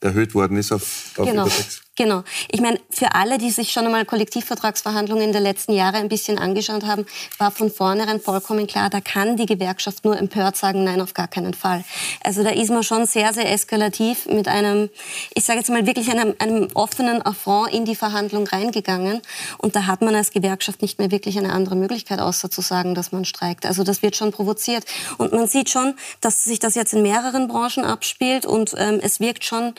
erhöht 0.00 0.34
worden 0.34 0.56
ist 0.56 0.72
auf, 0.72 0.82
auf 1.16 1.26
Genau, 1.28 1.42
über 1.42 1.50
sechs. 1.50 1.82
Genau. 1.98 2.22
Ich 2.50 2.62
meine, 2.62 2.80
für 2.88 3.14
alle, 3.14 3.36
die 3.36 3.50
sich 3.50 3.72
schon 3.72 3.84
einmal 3.84 4.06
Kollektivvertragsverhandlungen 4.06 5.32
der 5.32 5.42
letzten 5.42 5.72
Jahre 5.72 5.98
ein 5.98 6.08
bisschen 6.08 6.38
angeschaut 6.38 6.86
haben, 6.86 7.04
war 7.36 7.50
von 7.50 7.70
vornherein 7.70 8.20
vollkommen 8.20 8.66
klar, 8.66 8.88
da 8.88 9.00
kann 9.02 9.36
die 9.36 9.44
Gewerkschaft 9.44 10.04
nur 10.04 10.16
empört 10.16 10.56
sagen, 10.56 10.84
nein, 10.84 11.02
auf 11.02 11.12
gar 11.12 11.28
keinen 11.28 11.52
Fall. 11.52 11.84
Also 12.22 12.42
da 12.42 12.50
ist 12.50 12.70
man 12.70 12.82
schon 12.82 13.04
sehr, 13.04 13.34
sehr 13.34 13.52
eskalativ 13.52 14.26
mit 14.26 14.48
einem, 14.48 14.88
ich 15.34 15.44
sage 15.44 15.58
jetzt 15.58 15.68
mal 15.68 15.84
wirklich 15.86 16.10
einem, 16.10 16.34
einem 16.38 16.68
offenen 16.74 17.20
Affront 17.20 17.72
in 17.72 17.84
die 17.84 17.96
Verhandlung 17.96 18.46
reingegangen. 18.46 19.20
Und 19.58 19.74
da 19.74 19.86
hat 19.86 20.00
man 20.00 20.14
als 20.14 20.30
Gewerkschaft 20.30 20.80
nicht 20.80 20.98
mehr 20.98 21.10
wirklich 21.10 21.36
eine 21.36 21.52
andere 21.52 21.74
Möglichkeit, 21.74 22.20
außer 22.20 22.50
zu 22.50 22.60
sagen, 22.60 22.94
dass 22.94 23.10
man 23.10 23.24
streikt. 23.24 23.66
Also 23.66 23.82
das 23.82 24.02
wird 24.02 24.14
schon 24.14 24.30
provoziert. 24.30 24.84
Und 25.18 25.32
man 25.32 25.48
sieht 25.48 25.68
schon, 25.68 25.94
dass 26.20 26.44
sich 26.44 26.60
das 26.60 26.76
jetzt 26.76 26.94
in 26.94 27.02
mehreren 27.02 27.48
Branchen 27.48 27.84
abspielt 27.84 28.46
und 28.46 28.74
ähm, 28.78 29.00
es 29.02 29.18
wirkt 29.18 29.44
schon 29.44 29.74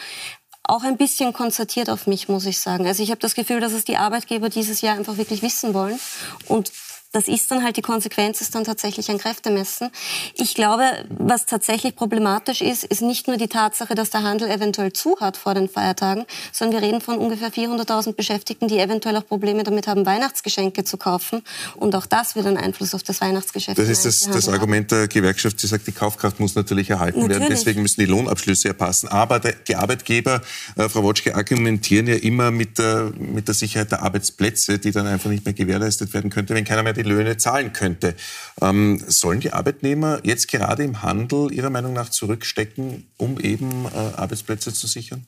auch 0.64 0.84
ein 0.84 0.98
bisschen 0.98 1.34
konzertiert 1.34 1.90
auf 1.90 2.08
mich, 2.08 2.30
muss 2.30 2.46
ich 2.46 2.60
sagen. 2.60 2.86
Also 2.86 3.02
ich 3.02 3.12
habe 3.12 3.20
das 3.20 3.34
Gefühl, 3.34 3.60
dass 3.60 3.74
es 3.74 3.86
die 3.86 3.98
Arbeitgeber 3.98 4.50
dieses 4.50 4.82
Jahr 4.82 4.96
einfach 4.96 5.18
wirklich 5.18 5.42
wissen 5.42 5.74
wollen. 5.74 6.00
Und 6.48 6.72
das 7.12 7.28
ist 7.28 7.50
dann 7.50 7.64
halt 7.64 7.76
die 7.76 7.82
Konsequenz, 7.82 8.40
ist 8.40 8.54
dann 8.54 8.64
tatsächlich 8.64 9.10
ein 9.10 9.18
Kräftemessen. 9.18 9.90
Ich 10.36 10.54
glaube, 10.54 10.84
was 11.10 11.48
tatsächlich 11.48 11.96
problematisch 11.96 12.62
ist, 12.62 12.84
ist 12.84 13.02
nicht 13.02 13.28
nur 13.28 13.38
die 13.38 13.48
Tatsache, 13.48 13.96
dass 13.96 14.12
der 14.12 14.22
Handel 14.22 14.50
eventuell 14.50 14.94
zu 14.94 15.18
hat 15.20 15.36
vor 15.36 15.56
den 15.56 15.68
Feiertagen, 15.68 16.26
sondern 16.52 16.82
wir 16.82 16.88
reden 16.88 17.02
von 17.02 17.18
ungefähr 17.18 17.52
400.000 17.52 18.14
Beschäftigten, 18.14 18.68
die 18.68 18.78
eventuell 18.78 19.16
auch 19.18 19.26
Probleme 19.26 19.64
damit 19.64 19.88
haben, 19.88 20.06
Weihnachtsgeschenke 20.06 20.84
zu 20.84 20.98
kaufen. 20.98 21.42
Und 21.78 21.96
auch 21.96 22.06
das 22.06 22.36
wird 22.36 22.46
einen 22.46 22.58
Einfluss 22.58 22.94
auf 22.94 23.02
das 23.02 23.22
Weihnachtsgeschäft 23.22 23.80
Das 23.80 23.88
im 23.88 23.92
ist 23.92 24.06
das, 24.06 24.30
das 24.30 24.46
haben. 24.46 24.54
Argument 24.54 24.92
der 24.92 25.08
Gewerkschaft. 25.08 25.60
Sie 25.60 25.68
sagt, 25.68 25.88
die 25.88 25.92
Kaufkraft 25.92 26.40
muss 26.40 26.54
natürlich 26.54 26.92
erhalten 26.92 27.22
werden. 27.22 27.40
Natürlich. 27.40 27.60
Deswegen 27.60 27.82
müssen 27.82 28.02
die 28.02 28.06
Lohnabschlüsse 28.06 28.68
ja 28.68 28.74
passen. 28.76 29.08
Aber 29.08 29.40
die 29.40 29.76
Arbeitgeber, 29.76 30.42
äh, 30.76 30.88
Frau 30.88 31.02
Wotschke, 31.02 31.34
argumentieren 31.34 32.06
ja 32.06 32.16
immer 32.16 32.52
mit 32.52 32.78
der, 32.78 33.12
mit 33.18 33.48
der 33.48 33.56
Sicherheit 33.56 33.92
der 33.92 34.04
Arbeitsplätze, 34.04 34.78
die 34.78 34.92
dann 34.92 35.08
einfach 35.08 35.32
nicht 35.32 35.44
mehr 35.44 35.56
gewährleistet 35.56 36.14
werden 36.14 36.30
könnte, 36.30 36.54
wenn 36.54 36.66
keiner 36.66 36.84
mehr 36.84 36.99
die 37.04 37.10
Löhne 37.10 37.38
zahlen 37.38 37.74
könnte. 37.74 38.16
Ähm, 38.62 39.02
sollen 39.08 39.40
die 39.40 39.54
Arbeitnehmer 39.54 40.20
jetzt 40.24 40.48
gerade 40.48 40.84
im 40.84 41.02
Handel 41.02 41.52
Ihrer 41.52 41.70
Meinung 41.70 41.94
nach 41.94 42.10
zurückstecken, 42.10 43.08
um 43.18 43.40
eben 43.40 43.86
äh, 43.86 44.18
Arbeitsplätze 44.18 44.74
zu 44.74 44.88
sichern? 44.88 45.26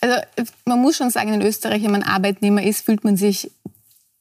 Also 0.00 0.16
man 0.64 0.80
muss 0.80 0.96
schon 0.96 1.10
sagen, 1.10 1.32
in 1.32 1.42
Österreich, 1.42 1.84
wenn 1.84 1.92
man 1.92 2.02
Arbeitnehmer 2.02 2.62
ist, 2.62 2.84
fühlt 2.84 3.04
man 3.04 3.16
sich 3.16 3.50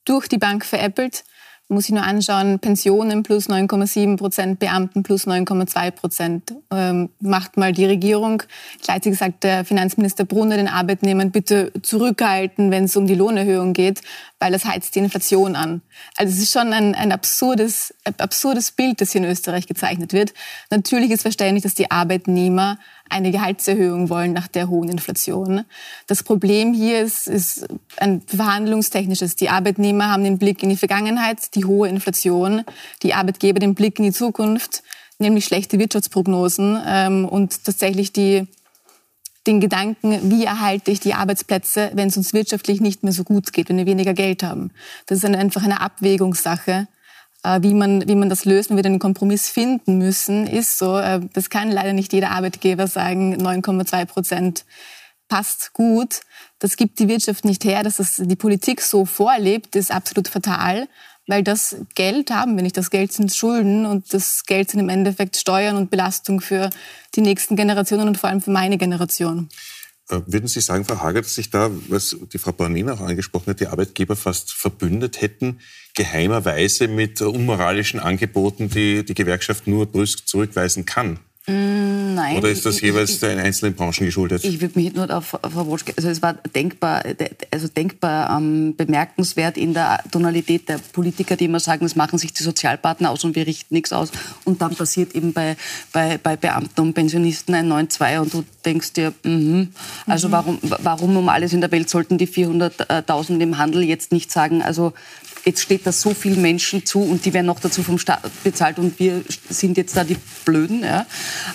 durch 0.06 0.28
die 0.28 0.38
Bank 0.38 0.64
veräppelt. 0.64 1.24
Man 1.72 1.78
muss 1.78 1.86
sich 1.86 1.96
nur 1.96 2.04
anschauen, 2.04 2.60
Pensionen 2.60 3.24
plus 3.24 3.48
9,7 3.48 4.18
Prozent, 4.18 4.60
Beamten 4.60 5.04
plus 5.04 5.26
9,2 5.26 5.92
Prozent. 5.92 6.54
Ähm, 6.70 7.10
macht 7.22 7.56
mal 7.56 7.72
die 7.72 7.86
Regierung. 7.86 8.44
Gleichzeitig 8.84 9.18
sagt 9.18 9.46
der 9.46 9.64
Finanzminister 9.64 10.26
Brunner 10.26 10.58
den 10.58 10.68
Arbeitnehmern, 10.68 11.32
bitte 11.32 11.72
zurückhalten, 11.82 12.72
wenn 12.72 12.84
es 12.84 12.98
um 12.98 13.08
die 13.08 13.16
Lohnerhöhung 13.16 13.72
geht, 13.72 14.02
weil 14.42 14.52
das 14.52 14.66
heizt 14.66 14.96
die 14.96 15.00
Inflation 15.00 15.56
an. 15.56 15.82
Also 16.18 16.34
es 16.34 16.40
ist 16.42 16.52
schon 16.52 16.74
ein, 16.74 16.96
ein 16.96 17.12
absurdes, 17.12 17.94
absurdes 18.18 18.72
Bild, 18.72 19.00
das 19.00 19.12
hier 19.12 19.22
in 19.22 19.30
Österreich 19.30 19.68
gezeichnet 19.68 20.14
wird. 20.14 20.34
Natürlich 20.72 21.12
ist 21.12 21.22
verständlich, 21.22 21.62
dass 21.62 21.76
die 21.76 21.92
Arbeitnehmer 21.92 22.80
eine 23.08 23.30
Gehaltserhöhung 23.30 24.10
wollen 24.10 24.34
nach 24.34 24.48
der 24.48 24.68
hohen 24.68 24.90
Inflation. 24.90 25.64
Das 26.08 26.24
Problem 26.24 26.74
hier 26.74 27.02
ist, 27.02 27.28
ist 27.28 27.68
ein 27.98 28.22
verhandlungstechnisches. 28.26 29.36
Die 29.36 29.50
Arbeitnehmer 29.50 30.10
haben 30.10 30.24
den 30.24 30.40
Blick 30.40 30.64
in 30.64 30.70
die 30.70 30.78
Vergangenheit, 30.78 31.54
die 31.54 31.66
hohe 31.66 31.88
Inflation, 31.88 32.64
die 33.04 33.14
Arbeitgeber 33.14 33.60
den 33.60 33.76
Blick 33.76 34.00
in 34.00 34.06
die 34.06 34.12
Zukunft, 34.12 34.82
nämlich 35.20 35.46
schlechte 35.46 35.78
Wirtschaftsprognosen 35.78 36.82
ähm, 36.88 37.26
und 37.26 37.64
tatsächlich 37.64 38.12
die, 38.12 38.48
den 39.48 39.60
Gedanken, 39.60 40.30
wie 40.30 40.46
erhalte 40.46 40.92
ich 40.92 41.00
die 41.00 41.14
Arbeitsplätze, 41.14 41.92
wenn 41.94 42.10
es 42.10 42.18
uns 42.18 42.34
wirtschaftlich 42.34 42.80
nicht 42.80 43.04
mehr 43.04 43.14
so 43.14 43.24
gut 43.24 43.54
geht, 43.54 43.70
wenn 43.70 43.78
wir 43.78 43.86
weniger 43.86 44.14
Geld 44.14 44.44
haben. 44.44 44.72
Das 45.08 45.18
ist 45.20 45.26
eine, 45.26 45.40
einfach 45.40 45.64
eine 45.64 45.82
Abwägungssache 45.82 46.88
äh, 47.44 47.62
wie 47.62 47.74
man, 47.74 48.08
wie 48.08 48.16
man 48.16 48.30
das 48.30 48.46
löst, 48.46 48.70
wenn 48.70 48.78
wir 48.78 48.84
den 48.84 49.00
Kompromiss 49.00 49.50
finden 49.50 49.98
müssen, 49.98 50.48
ist 50.48 50.78
so. 50.78 50.98
äh, 50.98 51.22
Das 51.34 51.50
kann 51.50 51.72
leider 51.72 51.94
nicht 51.94 52.14
jeder 52.14 52.32
Arbeitgeber 52.32 52.88
sagen, 52.88 53.36
9,2 53.36 54.06
Prozent 54.06 54.66
passt 55.28 55.74
gut. 55.74 56.22
Das 56.60 56.76
gibt 56.78 57.00
die 57.00 57.08
Wirtschaft 57.08 57.46
nicht 57.46 57.64
her, 57.64 57.84
dass 57.84 57.98
das 57.98 58.18
die 58.18 58.36
Politik 58.36 58.82
so 58.82 59.06
vorlebt, 59.06 59.76
ist 59.76 59.92
absolut 59.92 60.28
fatal, 60.28 60.88
weil 61.28 61.44
das 61.44 61.76
Geld 61.96 62.32
haben 62.32 62.56
wir 62.56 62.64
nicht. 62.64 62.78
Das 62.78 62.90
Geld 62.90 63.12
sind 63.12 63.34
Schulden 63.34 63.86
und 63.86 64.14
das 64.14 64.46
Geld 64.46 64.72
sind 64.72 64.80
im 64.80 64.90
Endeffekt 64.90 65.38
Steuern 65.38 65.78
und 65.78 65.90
Belastung 65.90 66.42
für 66.42 66.70
die 67.16 67.22
nächsten 67.22 67.56
Generationen 67.56 68.08
und 68.08 68.18
vor 68.18 68.30
allem 68.30 68.42
für 68.42 68.52
meine 68.52 68.78
Generation. 68.78 69.50
Äh, 70.10 70.22
Würden 70.26 70.48
Sie 70.48 70.62
sagen, 70.62 70.86
Frau 70.86 71.00
Hager, 71.00 71.22
dass 71.22 71.36
sich 71.36 71.50
da, 71.50 71.72
was 71.88 72.16
die 72.34 72.38
Frau 72.38 72.52
Bornina 72.52 72.94
auch 72.94 73.02
angesprochen 73.02 73.52
hat, 73.52 73.60
die 73.60 73.68
Arbeitgeber 73.68 74.16
fast 74.16 74.54
verbündet 74.54 75.22
hätten, 75.22 75.60
geheimerweise 75.96 76.88
mit 76.88 77.22
unmoralischen 77.22 78.00
Angeboten, 78.00 78.70
die 78.70 79.04
die 79.06 79.14
Gewerkschaft 79.14 79.68
nur 79.68 79.86
brüsk 79.86 80.28
zurückweisen 80.28 80.86
kann? 80.86 81.20
Nein. 81.48 82.38
Oder 82.38 82.50
ist 82.50 82.68
das 82.68 82.76
ich, 82.76 82.82
jeweils 82.84 83.12
ich, 83.12 83.20
den 83.20 83.40
einzelnen 83.40 83.74
Branchen 83.74 84.06
geschuldet? 84.06 84.44
Ich 84.44 84.62
würde 84.62 84.80
mich 84.80 84.94
nur 84.94 85.10
auf 85.10 85.30
Frau 85.30 85.66
Woschke, 85.66 85.92
also 85.98 86.08
es 86.08 86.22
war 86.22 86.36
denkbar, 86.36 87.04
also 87.50 87.68
denkbar 87.68 88.38
ähm, 88.38 88.76
bemerkenswert 88.76 89.58
in 89.58 89.74
der 89.74 90.04
Tonalität 90.12 90.70
der 90.70 90.78
Politiker, 90.78 91.36
die 91.36 91.46
immer 91.46 91.60
sagen, 91.60 91.84
das 91.84 91.96
machen 91.96 92.20
sich 92.20 92.32
die 92.32 92.44
Sozialpartner 92.44 93.10
aus 93.10 93.24
und 93.24 93.36
wir 93.36 93.48
richten 93.48 93.74
nichts 93.74 93.92
aus. 93.92 94.12
Und 94.44 94.62
dann 94.62 94.76
passiert 94.76 95.16
eben 95.16 95.34
bei, 95.34 95.58
bei, 95.92 96.20
bei 96.20 96.36
Beamten 96.36 96.80
und 96.80 96.94
Pensionisten 96.94 97.56
ein 97.56 97.72
9-2 97.72 98.20
und 98.20 98.34
du 98.36 98.44
denkst 98.64 98.94
dir, 98.94 99.12
mh, 99.24 99.68
also 100.06 100.28
mhm. 100.28 100.32
warum, 100.32 100.60
warum 100.62 101.18
um 101.18 101.28
alles 101.28 101.54
in 101.54 101.62
der 101.62 101.72
Welt 101.72 101.90
sollten 101.90 102.20
die 102.20 102.28
400.000 102.28 103.40
im 103.40 103.58
Handel 103.58 103.82
jetzt 103.82 104.12
nicht 104.12 104.32
sagen, 104.32 104.62
also 104.62 104.94
jetzt 105.46 105.62
steht 105.62 105.86
da 105.86 105.92
so 105.92 106.14
vielen 106.14 106.42
Menschen 106.42 106.86
zu 106.86 107.02
und 107.02 107.26
die 107.26 107.34
werden 107.34 107.48
noch 107.48 107.60
dazu 107.60 107.84
vom 107.84 107.98
Staat 107.98 108.22
bezahlt 108.44 108.80
und 108.80 109.00
wir 109.00 109.24
sind 109.50 109.78
jetzt 109.78 109.96
da 109.96 110.04
die 110.04 110.18
Blöden. 110.46 110.84
Ja. 110.84 111.06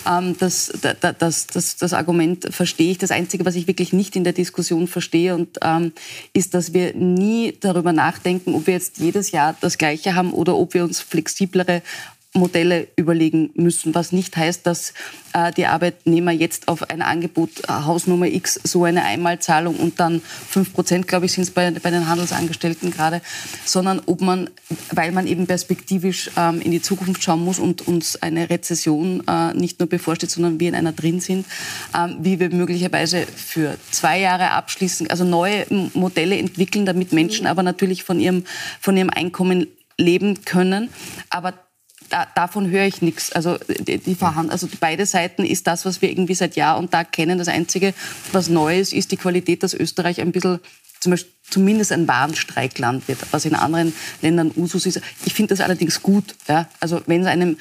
Ähm, 0.07 0.35
das, 0.37 0.71
das, 0.99 1.47
das, 1.47 1.75
das, 1.77 1.93
Argument 1.93 2.47
verstehe 2.51 2.91
ich. 2.91 2.97
Das 2.97 3.11
Einzige, 3.11 3.45
was 3.45 3.55
ich 3.55 3.67
wirklich 3.67 3.93
nicht 3.93 4.15
in 4.15 4.23
der 4.23 4.33
Diskussion 4.33 4.87
verstehe, 4.87 5.35
und, 5.35 5.57
ähm, 5.61 5.93
ist, 6.33 6.53
dass 6.53 6.73
wir 6.73 6.93
nie 6.93 7.55
darüber 7.59 7.93
nachdenken, 7.93 8.55
ob 8.55 8.67
wir 8.67 8.73
jetzt 8.73 8.97
jedes 8.97 9.31
Jahr 9.31 9.55
das 9.59 9.77
Gleiche 9.77 10.15
haben 10.15 10.33
oder 10.33 10.55
ob 10.55 10.73
wir 10.73 10.83
uns 10.83 10.99
flexiblere 10.99 11.81
Modelle 12.37 12.87
überlegen 12.95 13.51
müssen, 13.55 13.93
was 13.95 14.11
nicht 14.11 14.35
heißt, 14.37 14.65
dass 14.65 14.93
äh, 15.33 15.51
die 15.51 15.65
Arbeitnehmer 15.65 16.31
jetzt 16.31 16.67
auf 16.67 16.89
ein 16.89 17.01
Angebot 17.01 17.49
äh, 17.67 17.71
Hausnummer 17.71 18.27
X 18.27 18.59
so 18.63 18.83
eine 18.83 19.03
Einmalzahlung 19.03 19.75
und 19.75 19.99
dann 19.99 20.21
5 20.21 20.73
Prozent, 20.73 21.07
glaube 21.07 21.25
ich, 21.25 21.33
sind 21.33 21.43
es 21.43 21.51
bei, 21.51 21.69
bei 21.71 21.91
den 21.91 22.07
Handelsangestellten 22.07 22.91
gerade, 22.91 23.21
sondern 23.65 24.01
ob 24.05 24.21
man, 24.21 24.49
weil 24.91 25.11
man 25.11 25.27
eben 25.27 25.47
perspektivisch 25.47 26.31
ähm, 26.37 26.61
in 26.61 26.71
die 26.71 26.81
Zukunft 26.81 27.23
schauen 27.23 27.43
muss 27.43 27.59
und 27.59 27.87
uns 27.87 28.21
eine 28.21 28.49
Rezession 28.49 29.23
äh, 29.27 29.53
nicht 29.53 29.79
nur 29.79 29.89
bevorsteht, 29.89 30.31
sondern 30.31 30.59
wir 30.59 30.69
in 30.69 30.75
einer 30.75 30.93
drin 30.93 31.19
sind, 31.19 31.45
ähm, 31.95 32.17
wie 32.21 32.39
wir 32.39 32.49
möglicherweise 32.49 33.25
für 33.25 33.77
zwei 33.91 34.19
Jahre 34.19 34.51
abschließen, 34.51 35.09
also 35.09 35.23
neue 35.23 35.65
Modelle 35.93 36.37
entwickeln, 36.37 36.85
damit 36.85 37.13
Menschen 37.13 37.47
aber 37.47 37.63
natürlich 37.63 38.03
von 38.03 38.19
ihrem, 38.19 38.43
von 38.79 38.95
ihrem 38.97 39.09
Einkommen 39.09 39.67
leben 39.97 40.45
können. 40.45 40.89
Aber 41.29 41.53
da, 42.09 42.27
davon 42.35 42.69
höre 42.69 42.85
ich 42.85 43.01
nichts. 43.01 43.31
Also, 43.31 43.57
die, 43.67 43.97
die 43.97 44.17
also 44.21 44.67
beide 44.79 45.05
Seiten 45.05 45.45
ist 45.45 45.67
das, 45.67 45.85
was 45.85 46.01
wir 46.01 46.09
irgendwie 46.09 46.35
seit 46.35 46.55
Jahr 46.55 46.77
und 46.77 46.91
Tag 46.91 47.11
kennen. 47.11 47.37
Das 47.37 47.47
Einzige, 47.47 47.93
was 48.31 48.49
neu 48.49 48.79
ist, 48.79 48.93
ist 48.93 49.11
die 49.11 49.17
Qualität, 49.17 49.63
dass 49.63 49.73
Österreich 49.73 50.21
ein 50.21 50.31
bisschen 50.31 50.59
zum 50.99 51.11
Beispiel 51.11 51.31
zumindest 51.49 51.91
ein 51.91 52.07
Warnstreikland 52.07 53.07
wird, 53.07 53.19
was 53.31 53.45
in 53.45 53.55
anderen 53.55 53.93
Ländern 54.21 54.51
Usus 54.55 54.85
ist. 54.85 55.01
Ich 55.25 55.33
finde 55.33 55.55
das 55.55 55.63
allerdings 55.63 56.01
gut. 56.01 56.35
Ja? 56.47 56.67
Also 56.79 57.01
wenn 57.05 57.21
es 57.21 57.27
einem 57.27 57.57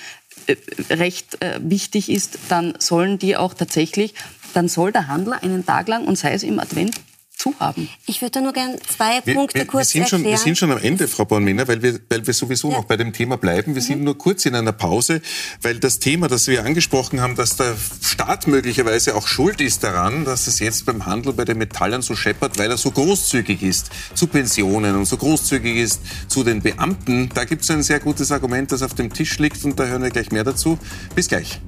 äh, 0.47 0.57
recht 0.91 1.43
äh, 1.43 1.61
wichtig 1.63 2.11
ist, 2.11 2.39
dann 2.49 2.75
sollen 2.79 3.19
die 3.19 3.37
auch 3.37 3.55
tatsächlich, 3.55 4.15
dann 4.55 4.69
soll 4.69 4.93
der 4.93 5.09
Handel 5.09 5.35
einen 5.35 5.67
Tag 5.67 5.89
lang 5.89 6.07
und 6.07 6.17
sei 6.17 6.33
es 6.33 6.43
im 6.43 6.59
Advent 6.59 6.97
zu 7.37 7.55
haben. 7.61 7.89
Ich 8.07 8.23
würde 8.23 8.41
nur 8.41 8.53
gerne 8.53 8.79
zwei 8.81 9.21
wir, 9.25 9.35
Punkte 9.35 9.59
wir, 9.59 9.67
kurz 9.67 9.95
wir 9.95 10.03
erklären. 10.03 10.23
Schon, 10.23 10.31
wir 10.31 10.39
sind 10.39 10.57
schon 10.57 10.73
am 10.73 10.79
Ende, 10.79 11.07
Frau 11.07 11.25
Bornmänner, 11.25 11.69
weil 11.69 11.83
wir, 11.83 12.01
weil 12.09 12.27
wir 12.27 12.35
sowieso 12.35 12.71
ja. 12.71 12.79
noch 12.79 12.85
bei 12.85 12.97
dem 12.97 13.13
Thema 13.13 13.37
bleiben. 13.37 13.75
Wir 13.75 13.83
mhm. 13.83 13.87
sind 13.87 14.03
nur 14.03 14.17
kurz 14.17 14.47
in 14.47 14.55
einer 14.55 14.73
Pause, 14.73 15.21
weil 15.61 15.79
das 15.79 15.99
Thema, 15.99 16.29
das 16.29 16.47
wir 16.47 16.65
angesprochen 16.65 17.21
haben, 17.21 17.37
dass 17.37 17.57
der 17.57 17.77
Staat 18.03 18.47
möglicherweise 18.47 19.15
auch 19.15 19.29
schuld 19.29 19.61
ist 19.61 19.85
daran, 19.85 20.25
dass 20.25 20.47
es 20.47 20.59
jetzt 20.61 20.87
beim 20.87 21.05
Handel 21.05 21.35
bei 21.35 21.45
den 21.45 21.59
Metallern 21.59 22.03
so 22.03 22.17
scheppert, 22.17 22.59
weil 22.59 22.71
er 22.71 22.79
so 22.79 22.91
großzügig 22.91 23.63
ist 23.63 23.91
zu 24.15 24.27
Pensionen 24.27 24.97
und 24.97 25.05
so 25.05 25.19
großzügig 25.19 25.77
ist 25.77 26.01
zu 26.29 26.43
den 26.43 26.63
Beamten. 26.63 27.29
Da 27.35 27.45
gibt 27.45 27.63
es 27.63 27.71
ein 27.71 27.83
sehr 27.83 28.01
gutes 28.01 28.33
Argument, 28.33 28.73
das 28.73 28.83
auf 28.83 28.95
dem 28.95 29.13
Tisch 29.13 29.39
liegt 29.39 29.63
und 29.65 29.79
da 29.79 29.85
hören 29.85 30.03
wir 30.03 30.11
gleich 30.11 30.33
mehr 30.33 30.45
dazu. 30.45 30.79
Bis 31.15 31.29
gleich. 31.29 31.61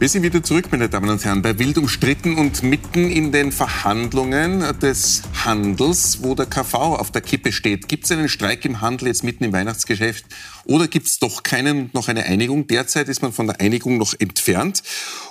Wir 0.00 0.08
sind 0.08 0.22
wieder 0.22 0.42
zurück, 0.42 0.68
meine 0.70 0.88
Damen 0.88 1.10
und 1.10 1.22
Herren, 1.26 1.42
bei 1.42 1.58
Wild 1.58 1.76
umstritten 1.76 2.38
und 2.38 2.62
mitten 2.62 3.10
in 3.10 3.32
den 3.32 3.52
Verhandlungen 3.52 4.60
des 4.78 5.20
Handels, 5.44 6.22
wo 6.22 6.34
der 6.34 6.46
KV 6.46 6.72
auf 6.74 7.10
der 7.10 7.20
Kippe 7.20 7.52
steht. 7.52 7.86
Gibt 7.86 8.06
es 8.06 8.10
einen 8.10 8.30
Streik 8.30 8.64
im 8.64 8.80
Handel 8.80 9.08
jetzt 9.08 9.24
mitten 9.24 9.44
im 9.44 9.52
Weihnachtsgeschäft 9.52 10.24
oder 10.64 10.88
gibt 10.88 11.06
es 11.06 11.18
doch 11.18 11.42
keinen, 11.42 11.90
noch 11.92 12.08
eine 12.08 12.24
Einigung? 12.24 12.66
Derzeit 12.66 13.10
ist 13.10 13.20
man 13.20 13.34
von 13.34 13.46
der 13.46 13.60
Einigung 13.60 13.98
noch 13.98 14.14
entfernt. 14.18 14.82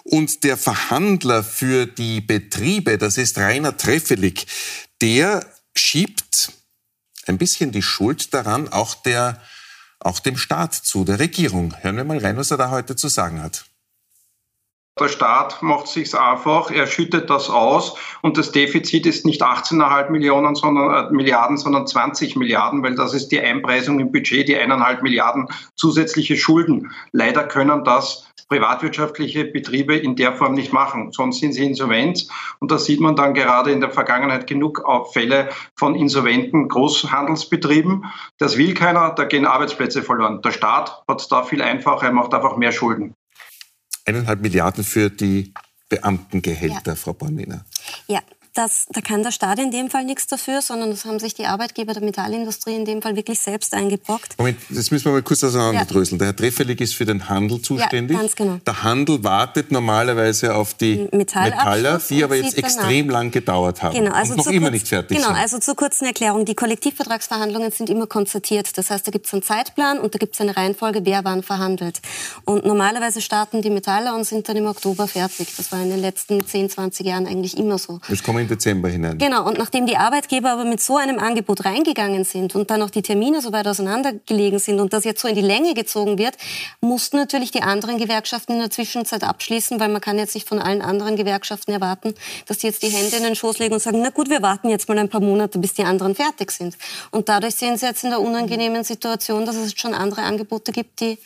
Und 0.03 0.43
der 0.43 0.55
Verhandler 0.55 1.43
für 1.43 1.87
die 1.87 2.21
Betriebe, 2.21 2.99
das 2.99 3.17
ist 3.17 3.39
Rainer 3.39 3.75
Treffelig, 3.75 4.45
der 5.01 5.47
schiebt 5.75 6.51
ein 7.25 7.39
bisschen 7.39 7.71
die 7.71 7.81
Schuld 7.81 8.35
daran, 8.35 8.67
auch 8.67 8.93
der 8.93 9.41
auch 9.99 10.19
dem 10.19 10.37
Staat 10.37 10.75
zu, 10.75 11.05
der 11.05 11.17
Regierung. 11.17 11.73
Hören 11.81 11.97
wir 11.97 12.03
mal 12.03 12.19
rein, 12.19 12.37
was 12.37 12.51
er 12.51 12.57
da 12.57 12.69
heute 12.69 12.95
zu 12.95 13.07
sagen 13.07 13.41
hat. 13.41 13.65
Der 14.99 15.07
Staat 15.07 15.61
macht 15.61 15.87
sich's 15.87 16.13
einfach, 16.13 16.71
er 16.71 16.85
schüttet 16.85 17.29
das 17.29 17.49
aus 17.49 17.95
und 18.21 18.37
das 18.37 18.51
Defizit 18.51 19.05
ist 19.05 19.25
nicht 19.25 19.41
18,5 19.41 20.09
Millionen, 20.09 20.55
sondern, 20.55 21.07
äh, 21.07 21.11
Milliarden, 21.11 21.57
sondern 21.57 21.87
20 21.87 22.35
Milliarden, 22.35 22.83
weil 22.83 22.95
das 22.95 23.13
ist 23.13 23.29
die 23.29 23.39
Einpreisung 23.39 23.99
im 23.99 24.11
Budget, 24.11 24.47
die 24.47 24.57
eineinhalb 24.57 25.01
Milliarden 25.01 25.47
zusätzliche 25.75 26.35
Schulden. 26.35 26.91
Leider 27.13 27.43
können 27.43 27.83
das 27.83 28.29
privatwirtschaftliche 28.49 29.45
Betriebe 29.45 29.95
in 29.95 30.15
der 30.15 30.33
Form 30.33 30.53
nicht 30.53 30.73
machen, 30.73 31.11
sonst 31.11 31.39
sind 31.39 31.53
sie 31.53 31.65
insolvent. 31.65 32.27
Und 32.59 32.71
da 32.71 32.79
sieht 32.79 32.99
man 32.99 33.15
dann 33.15 33.33
gerade 33.33 33.71
in 33.71 33.79
der 33.79 33.91
Vergangenheit 33.91 34.47
genug 34.47 34.83
Fälle 35.13 35.49
von 35.75 35.95
insolventen 35.95 36.67
Großhandelsbetrieben. 36.67 38.05
Das 38.37 38.57
will 38.57 38.73
keiner, 38.73 39.11
da 39.11 39.25
gehen 39.25 39.45
Arbeitsplätze 39.45 40.01
verloren. 40.01 40.41
Der 40.41 40.51
Staat 40.51 41.03
hat 41.07 41.21
es 41.21 41.27
da 41.27 41.43
viel 41.43 41.61
einfacher, 41.61 42.07
er 42.07 42.13
macht 42.13 42.33
einfach 42.33 42.57
mehr 42.57 42.71
Schulden 42.71 43.13
eineinhalb 44.09 44.41
Milliarden 44.41 44.83
für 44.83 45.09
die 45.09 45.53
Beamtengehälter, 45.87 46.91
ja. 46.91 46.95
Frau 46.95 47.13
Bornminer. 47.13 47.65
Ja, 48.07 48.21
das, 48.53 48.85
da 48.89 49.01
kann 49.01 49.23
der 49.23 49.31
Staat 49.31 49.59
in 49.59 49.71
dem 49.71 49.89
Fall 49.89 50.05
nichts 50.05 50.27
dafür, 50.27 50.61
sondern 50.61 50.89
das 50.89 51.05
haben 51.05 51.19
sich 51.19 51.33
die 51.33 51.45
Arbeitgeber 51.45 51.93
der 51.93 52.03
Metallindustrie 52.03 52.75
in 52.75 52.85
dem 52.85 53.01
Fall 53.01 53.15
wirklich 53.15 53.39
selbst 53.39 53.73
eingebrockt. 53.73 54.37
Moment, 54.37 54.57
das 54.69 54.91
müssen 54.91 55.05
wir 55.05 55.11
mal 55.13 55.21
kurz 55.21 55.43
auseinanderdröseln. 55.43 56.19
Ja. 56.19 56.25
Der 56.25 56.27
Herr 56.27 56.35
Treffelig 56.35 56.81
ist 56.81 56.95
für 56.95 57.05
den 57.05 57.29
Handel 57.29 57.61
zuständig. 57.61 58.15
Ja, 58.15 58.21
ganz 58.21 58.35
genau. 58.35 58.59
Der 58.65 58.83
Handel 58.83 59.23
wartet 59.23 59.71
normalerweise 59.71 60.55
auf 60.55 60.73
die 60.73 61.07
Metaller, 61.11 62.01
die 62.09 62.23
aber 62.23 62.35
jetzt 62.35 62.57
extrem 62.57 63.07
danach. 63.07 63.21
lang 63.21 63.31
gedauert 63.31 63.83
haben 63.83 63.93
genau, 63.93 64.15
also 64.15 64.33
und 64.33 64.37
noch 64.37 64.47
immer 64.47 64.67
kurz, 64.67 64.73
nicht 64.73 64.87
fertig 64.87 65.09
genau, 65.09 65.27
sind. 65.27 65.35
Genau, 65.35 65.41
also 65.41 65.59
zur 65.59 65.75
kurzen 65.75 66.05
Erklärung. 66.05 66.45
Die 66.45 66.55
Kollektivvertragsverhandlungen 66.55 67.71
sind 67.71 67.89
immer 67.89 68.07
konzertiert. 68.07 68.77
Das 68.77 68.89
heißt, 68.89 69.05
da 69.07 69.11
gibt 69.11 69.27
es 69.27 69.33
einen 69.33 69.43
Zeitplan 69.43 69.99
und 69.99 70.15
da 70.15 70.19
gibt 70.19 70.35
es 70.35 70.41
eine 70.41 70.55
Reihenfolge, 70.55 71.01
wer 71.03 71.23
wann 71.23 71.43
verhandelt. 71.43 72.01
Und 72.45 72.65
normalerweise 72.65 73.21
starten 73.21 73.61
die 73.61 73.69
Metaller 73.69 74.15
und 74.15 74.25
sind 74.25 74.47
dann 74.49 74.57
im 74.57 74.65
Oktober 74.65 75.07
fertig. 75.07 75.55
Das 75.57 75.71
war 75.71 75.81
in 75.81 75.89
den 75.89 75.99
letzten 75.99 76.45
10, 76.45 76.69
20 76.69 77.05
Jahren 77.05 77.27
eigentlich 77.27 77.57
immer 77.57 77.77
so. 77.77 77.99
Das 78.09 78.23
kommen 78.23 78.38
im 78.39 78.47
Dezember 78.47 78.89
hinein. 78.89 79.17
Genau, 79.17 79.45
und 79.47 79.57
nachdem 79.57 79.85
die 79.85 79.97
Arbeitgeber 79.97 80.51
aber 80.51 80.65
mit 80.65 80.81
so 80.81 80.97
einem 80.97 81.19
Angebot 81.19 81.65
reingegangen 81.65 82.23
sind 82.23 82.55
und 82.55 82.71
dann 82.71 82.81
auch 82.81 82.89
die 82.89 83.01
Termine 83.01 83.41
so 83.41 83.51
weit 83.51 83.67
auseinandergelegen 83.67 84.59
sind 84.59 84.79
und 84.79 84.93
das 84.93 85.03
jetzt 85.03 85.21
so 85.21 85.27
in 85.27 85.35
die 85.35 85.41
Länge 85.41 85.73
gezogen 85.73 86.17
wird, 86.17 86.35
mussten 86.81 87.17
natürlich 87.17 87.51
die 87.51 87.61
anderen 87.61 87.97
Gewerkschaften 87.97 88.53
in 88.53 88.59
der 88.59 88.71
Zwischenzeit 88.71 89.23
abschließen, 89.23 89.79
weil 89.79 89.89
man 89.89 90.01
kann 90.01 90.17
jetzt 90.17 90.35
nicht 90.35 90.47
von 90.47 90.59
allen 90.59 90.81
anderen 90.81 91.15
Gewerkschaften 91.15 91.71
erwarten, 91.71 92.13
dass 92.45 92.59
die 92.59 92.67
jetzt 92.67 92.83
die 92.83 92.89
Hände 92.89 93.15
in 93.17 93.23
den 93.23 93.35
Schoß 93.35 93.59
legen 93.59 93.73
und 93.73 93.81
sagen, 93.81 94.01
na 94.01 94.09
gut, 94.09 94.29
wir 94.29 94.41
warten 94.41 94.69
jetzt 94.69 94.89
mal 94.89 94.97
ein 94.97 95.09
paar 95.09 95.21
Monate, 95.21 95.59
bis 95.59 95.73
die 95.73 95.83
anderen 95.83 96.15
fertig 96.15 96.51
sind. 96.51 96.77
Und 97.11 97.29
dadurch 97.29 97.55
sind 97.55 97.79
sie 97.79 97.85
jetzt 97.85 98.03
in 98.03 98.09
der 98.09 98.21
unangenehmen 98.21 98.83
Situation, 98.83 99.45
dass 99.45 99.55
es 99.55 99.73
schon 99.77 99.93
andere 99.93 100.23
Angebote 100.23 100.71
gibt, 100.71 100.99
die 101.01 101.17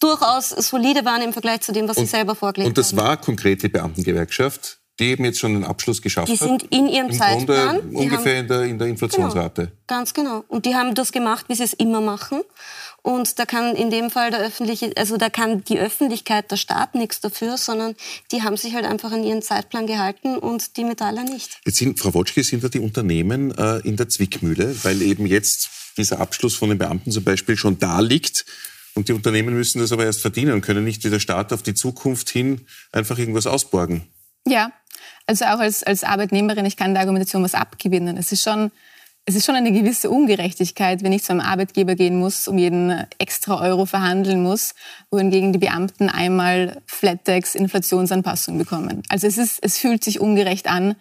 durchaus 0.00 0.50
solide 0.50 1.04
waren 1.04 1.22
im 1.22 1.32
Vergleich 1.32 1.60
zu 1.60 1.72
dem, 1.72 1.88
was 1.88 1.96
und, 1.96 2.06
sie 2.06 2.10
selber 2.10 2.34
vorgelegt 2.34 2.66
haben. 2.66 2.70
Und 2.70 2.78
das 2.78 2.92
haben. 2.92 2.98
war 2.98 3.16
konkret 3.20 3.62
die 3.62 3.68
Beamtengewerkschaft? 3.68 4.78
Die 4.98 5.06
eben 5.06 5.24
jetzt 5.24 5.40
schon 5.40 5.54
einen 5.54 5.64
Abschluss 5.64 6.02
geschafft 6.02 6.28
hat. 6.28 6.40
Die 6.40 6.42
sind 6.42 6.62
in 6.64 6.88
ihrem 6.88 7.08
Im 7.08 7.18
Zeitplan. 7.18 7.80
Grunde 7.80 7.98
ungefähr 7.98 8.36
haben, 8.36 8.42
in, 8.42 8.48
der, 8.48 8.62
in 8.62 8.78
der 8.78 8.88
Inflationsrate. 8.88 9.62
Genau, 9.62 9.76
ganz 9.86 10.14
genau. 10.14 10.44
Und 10.48 10.66
die 10.66 10.74
haben 10.74 10.94
das 10.94 11.12
gemacht, 11.12 11.46
wie 11.48 11.54
sie 11.54 11.64
es 11.64 11.72
immer 11.72 12.00
machen. 12.00 12.42
Und 13.02 13.38
da 13.38 13.44
kann 13.44 13.76
in 13.76 13.90
dem 13.90 14.10
Fall 14.10 14.30
der 14.30 14.40
öffentliche, 14.40 14.92
also 14.96 15.18
da 15.18 15.28
kann 15.28 15.62
die 15.64 15.78
Öffentlichkeit, 15.78 16.50
der 16.50 16.56
Staat 16.56 16.94
nichts 16.94 17.20
dafür, 17.20 17.58
sondern 17.58 17.96
die 18.32 18.42
haben 18.42 18.56
sich 18.56 18.74
halt 18.74 18.86
einfach 18.86 19.12
an 19.12 19.24
ihren 19.24 19.42
Zeitplan 19.42 19.86
gehalten 19.86 20.38
und 20.38 20.78
die 20.78 20.84
Metaller 20.84 21.24
nicht. 21.24 21.60
Jetzt 21.66 21.76
sind, 21.76 21.98
Frau 21.98 22.14
Wotschke, 22.14 22.42
sind 22.42 22.64
da 22.64 22.68
die 22.68 22.78
Unternehmen 22.78 23.50
äh, 23.58 23.80
in 23.80 23.96
der 23.96 24.08
Zwickmühle, 24.08 24.74
weil 24.84 25.02
eben 25.02 25.26
jetzt 25.26 25.68
dieser 25.98 26.20
Abschluss 26.20 26.56
von 26.56 26.70
den 26.70 26.78
Beamten 26.78 27.10
zum 27.10 27.24
Beispiel 27.24 27.56
schon 27.56 27.78
da 27.78 28.00
liegt. 28.00 28.46
Und 28.94 29.08
die 29.08 29.12
Unternehmen 29.12 29.54
müssen 29.54 29.80
das 29.80 29.92
aber 29.92 30.04
erst 30.04 30.20
verdienen 30.20 30.52
und 30.52 30.60
können 30.62 30.84
nicht 30.84 31.04
wie 31.04 31.10
der 31.10 31.20
Staat 31.20 31.52
auf 31.52 31.62
die 31.62 31.74
Zukunft 31.74 32.30
hin 32.30 32.62
einfach 32.90 33.18
irgendwas 33.18 33.46
ausborgen. 33.46 34.06
Ja, 34.46 34.72
also 35.26 35.46
auch 35.46 35.58
als, 35.58 35.82
als 35.82 36.04
Arbeitnehmerin, 36.04 36.66
ich 36.66 36.76
kann 36.76 36.92
der 36.92 37.00
Argumentation 37.00 37.42
was 37.42 37.54
abgewinnen. 37.54 38.16
Es 38.16 38.30
ist 38.30 38.42
schon, 38.42 38.70
es 39.24 39.34
ist 39.34 39.46
schon 39.46 39.54
eine 39.54 39.72
gewisse 39.72 40.10
Ungerechtigkeit, 40.10 41.02
wenn 41.02 41.12
ich 41.12 41.24
zu 41.24 41.32
einem 41.32 41.40
Arbeitgeber 41.40 41.94
gehen 41.94 42.18
muss, 42.18 42.46
um 42.46 42.58
jeden 42.58 43.06
extra 43.18 43.58
Euro 43.62 43.86
verhandeln 43.86 44.42
muss, 44.42 44.74
wohingegen 45.10 45.52
die 45.52 45.58
Beamten 45.58 46.10
einmal 46.10 46.82
Flat-Tax 46.86 47.54
Inflationsanpassung 47.54 48.58
bekommen. 48.58 49.02
Also 49.08 49.26
es 49.26 49.38
ist, 49.38 49.60
es 49.62 49.78
fühlt 49.78 50.04
sich 50.04 50.20
ungerecht 50.20 50.68
an. 50.68 50.94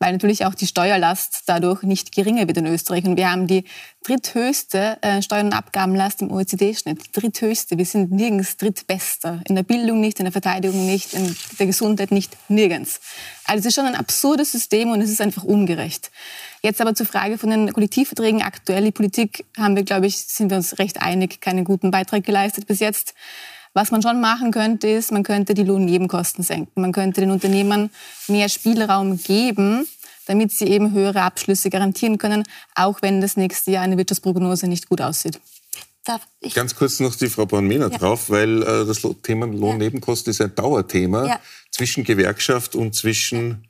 Weil 0.00 0.12
natürlich 0.12 0.46
auch 0.46 0.54
die 0.54 0.66
Steuerlast 0.66 1.42
dadurch 1.44 1.82
nicht 1.82 2.12
geringer 2.12 2.48
wird 2.48 2.56
in 2.56 2.66
Österreich. 2.66 3.04
Und 3.04 3.18
wir 3.18 3.30
haben 3.30 3.46
die 3.46 3.64
dritthöchste 4.02 4.96
äh, 5.02 5.20
Steuern- 5.20 5.48
und 5.48 5.52
Abgabenlast 5.52 6.22
im 6.22 6.32
OECD-Schnitt. 6.32 7.10
Dritthöchste. 7.12 7.76
Wir 7.76 7.84
sind 7.84 8.10
nirgends 8.10 8.56
drittbester. 8.56 9.42
In 9.46 9.56
der 9.56 9.62
Bildung 9.62 10.00
nicht, 10.00 10.18
in 10.18 10.24
der 10.24 10.32
Verteidigung 10.32 10.86
nicht, 10.86 11.12
in 11.12 11.36
der 11.58 11.66
Gesundheit 11.66 12.12
nicht, 12.12 12.34
nirgends. 12.48 13.00
Also 13.44 13.60
es 13.60 13.66
ist 13.66 13.74
schon 13.74 13.84
ein 13.84 13.94
absurdes 13.94 14.52
System 14.52 14.90
und 14.90 15.02
es 15.02 15.10
ist 15.10 15.20
einfach 15.20 15.44
ungerecht. 15.44 16.10
Jetzt 16.62 16.80
aber 16.80 16.94
zur 16.94 17.04
Frage 17.04 17.36
von 17.36 17.50
den 17.50 17.70
Kollektivverträgen 17.70 18.40
aktuell. 18.40 18.84
Die 18.84 18.92
Politik 18.92 19.44
haben 19.58 19.76
wir, 19.76 19.82
glaube 19.82 20.06
ich, 20.06 20.16
sind 20.16 20.48
wir 20.48 20.56
uns 20.56 20.78
recht 20.78 21.02
einig, 21.02 21.42
keinen 21.42 21.64
guten 21.64 21.90
Beitrag 21.90 22.24
geleistet 22.24 22.66
bis 22.66 22.80
jetzt. 22.80 23.14
Was 23.72 23.90
man 23.90 24.02
schon 24.02 24.20
machen 24.20 24.50
könnte, 24.50 24.88
ist, 24.88 25.12
man 25.12 25.22
könnte 25.22 25.54
die 25.54 25.62
Lohnnebenkosten 25.62 26.42
senken. 26.42 26.80
Man 26.80 26.92
könnte 26.92 27.20
den 27.20 27.30
Unternehmern 27.30 27.90
mehr 28.26 28.48
Spielraum 28.48 29.18
geben, 29.18 29.86
damit 30.26 30.52
sie 30.52 30.66
eben 30.66 30.92
höhere 30.92 31.22
Abschlüsse 31.22 31.70
garantieren 31.70 32.18
können, 32.18 32.44
auch 32.74 33.00
wenn 33.02 33.20
das 33.20 33.36
nächste 33.36 33.70
Jahr 33.70 33.84
eine 33.84 33.96
Wirtschaftsprognose 33.96 34.66
nicht 34.66 34.88
gut 34.88 35.00
aussieht. 35.00 35.40
Ganz 36.54 36.74
kurz 36.74 36.98
noch 36.98 37.14
die 37.14 37.28
Frau 37.28 37.46
Born-Mehner 37.46 37.90
ja. 37.92 37.98
drauf, 37.98 38.30
weil 38.30 38.62
äh, 38.62 38.86
das 38.86 39.02
Thema 39.22 39.46
Lohnnebenkosten 39.46 40.30
ist 40.30 40.40
ein 40.40 40.54
Dauerthema 40.54 41.26
ja. 41.26 41.40
zwischen 41.70 42.04
Gewerkschaft 42.04 42.74
und 42.74 42.94
zwischen 42.94 43.69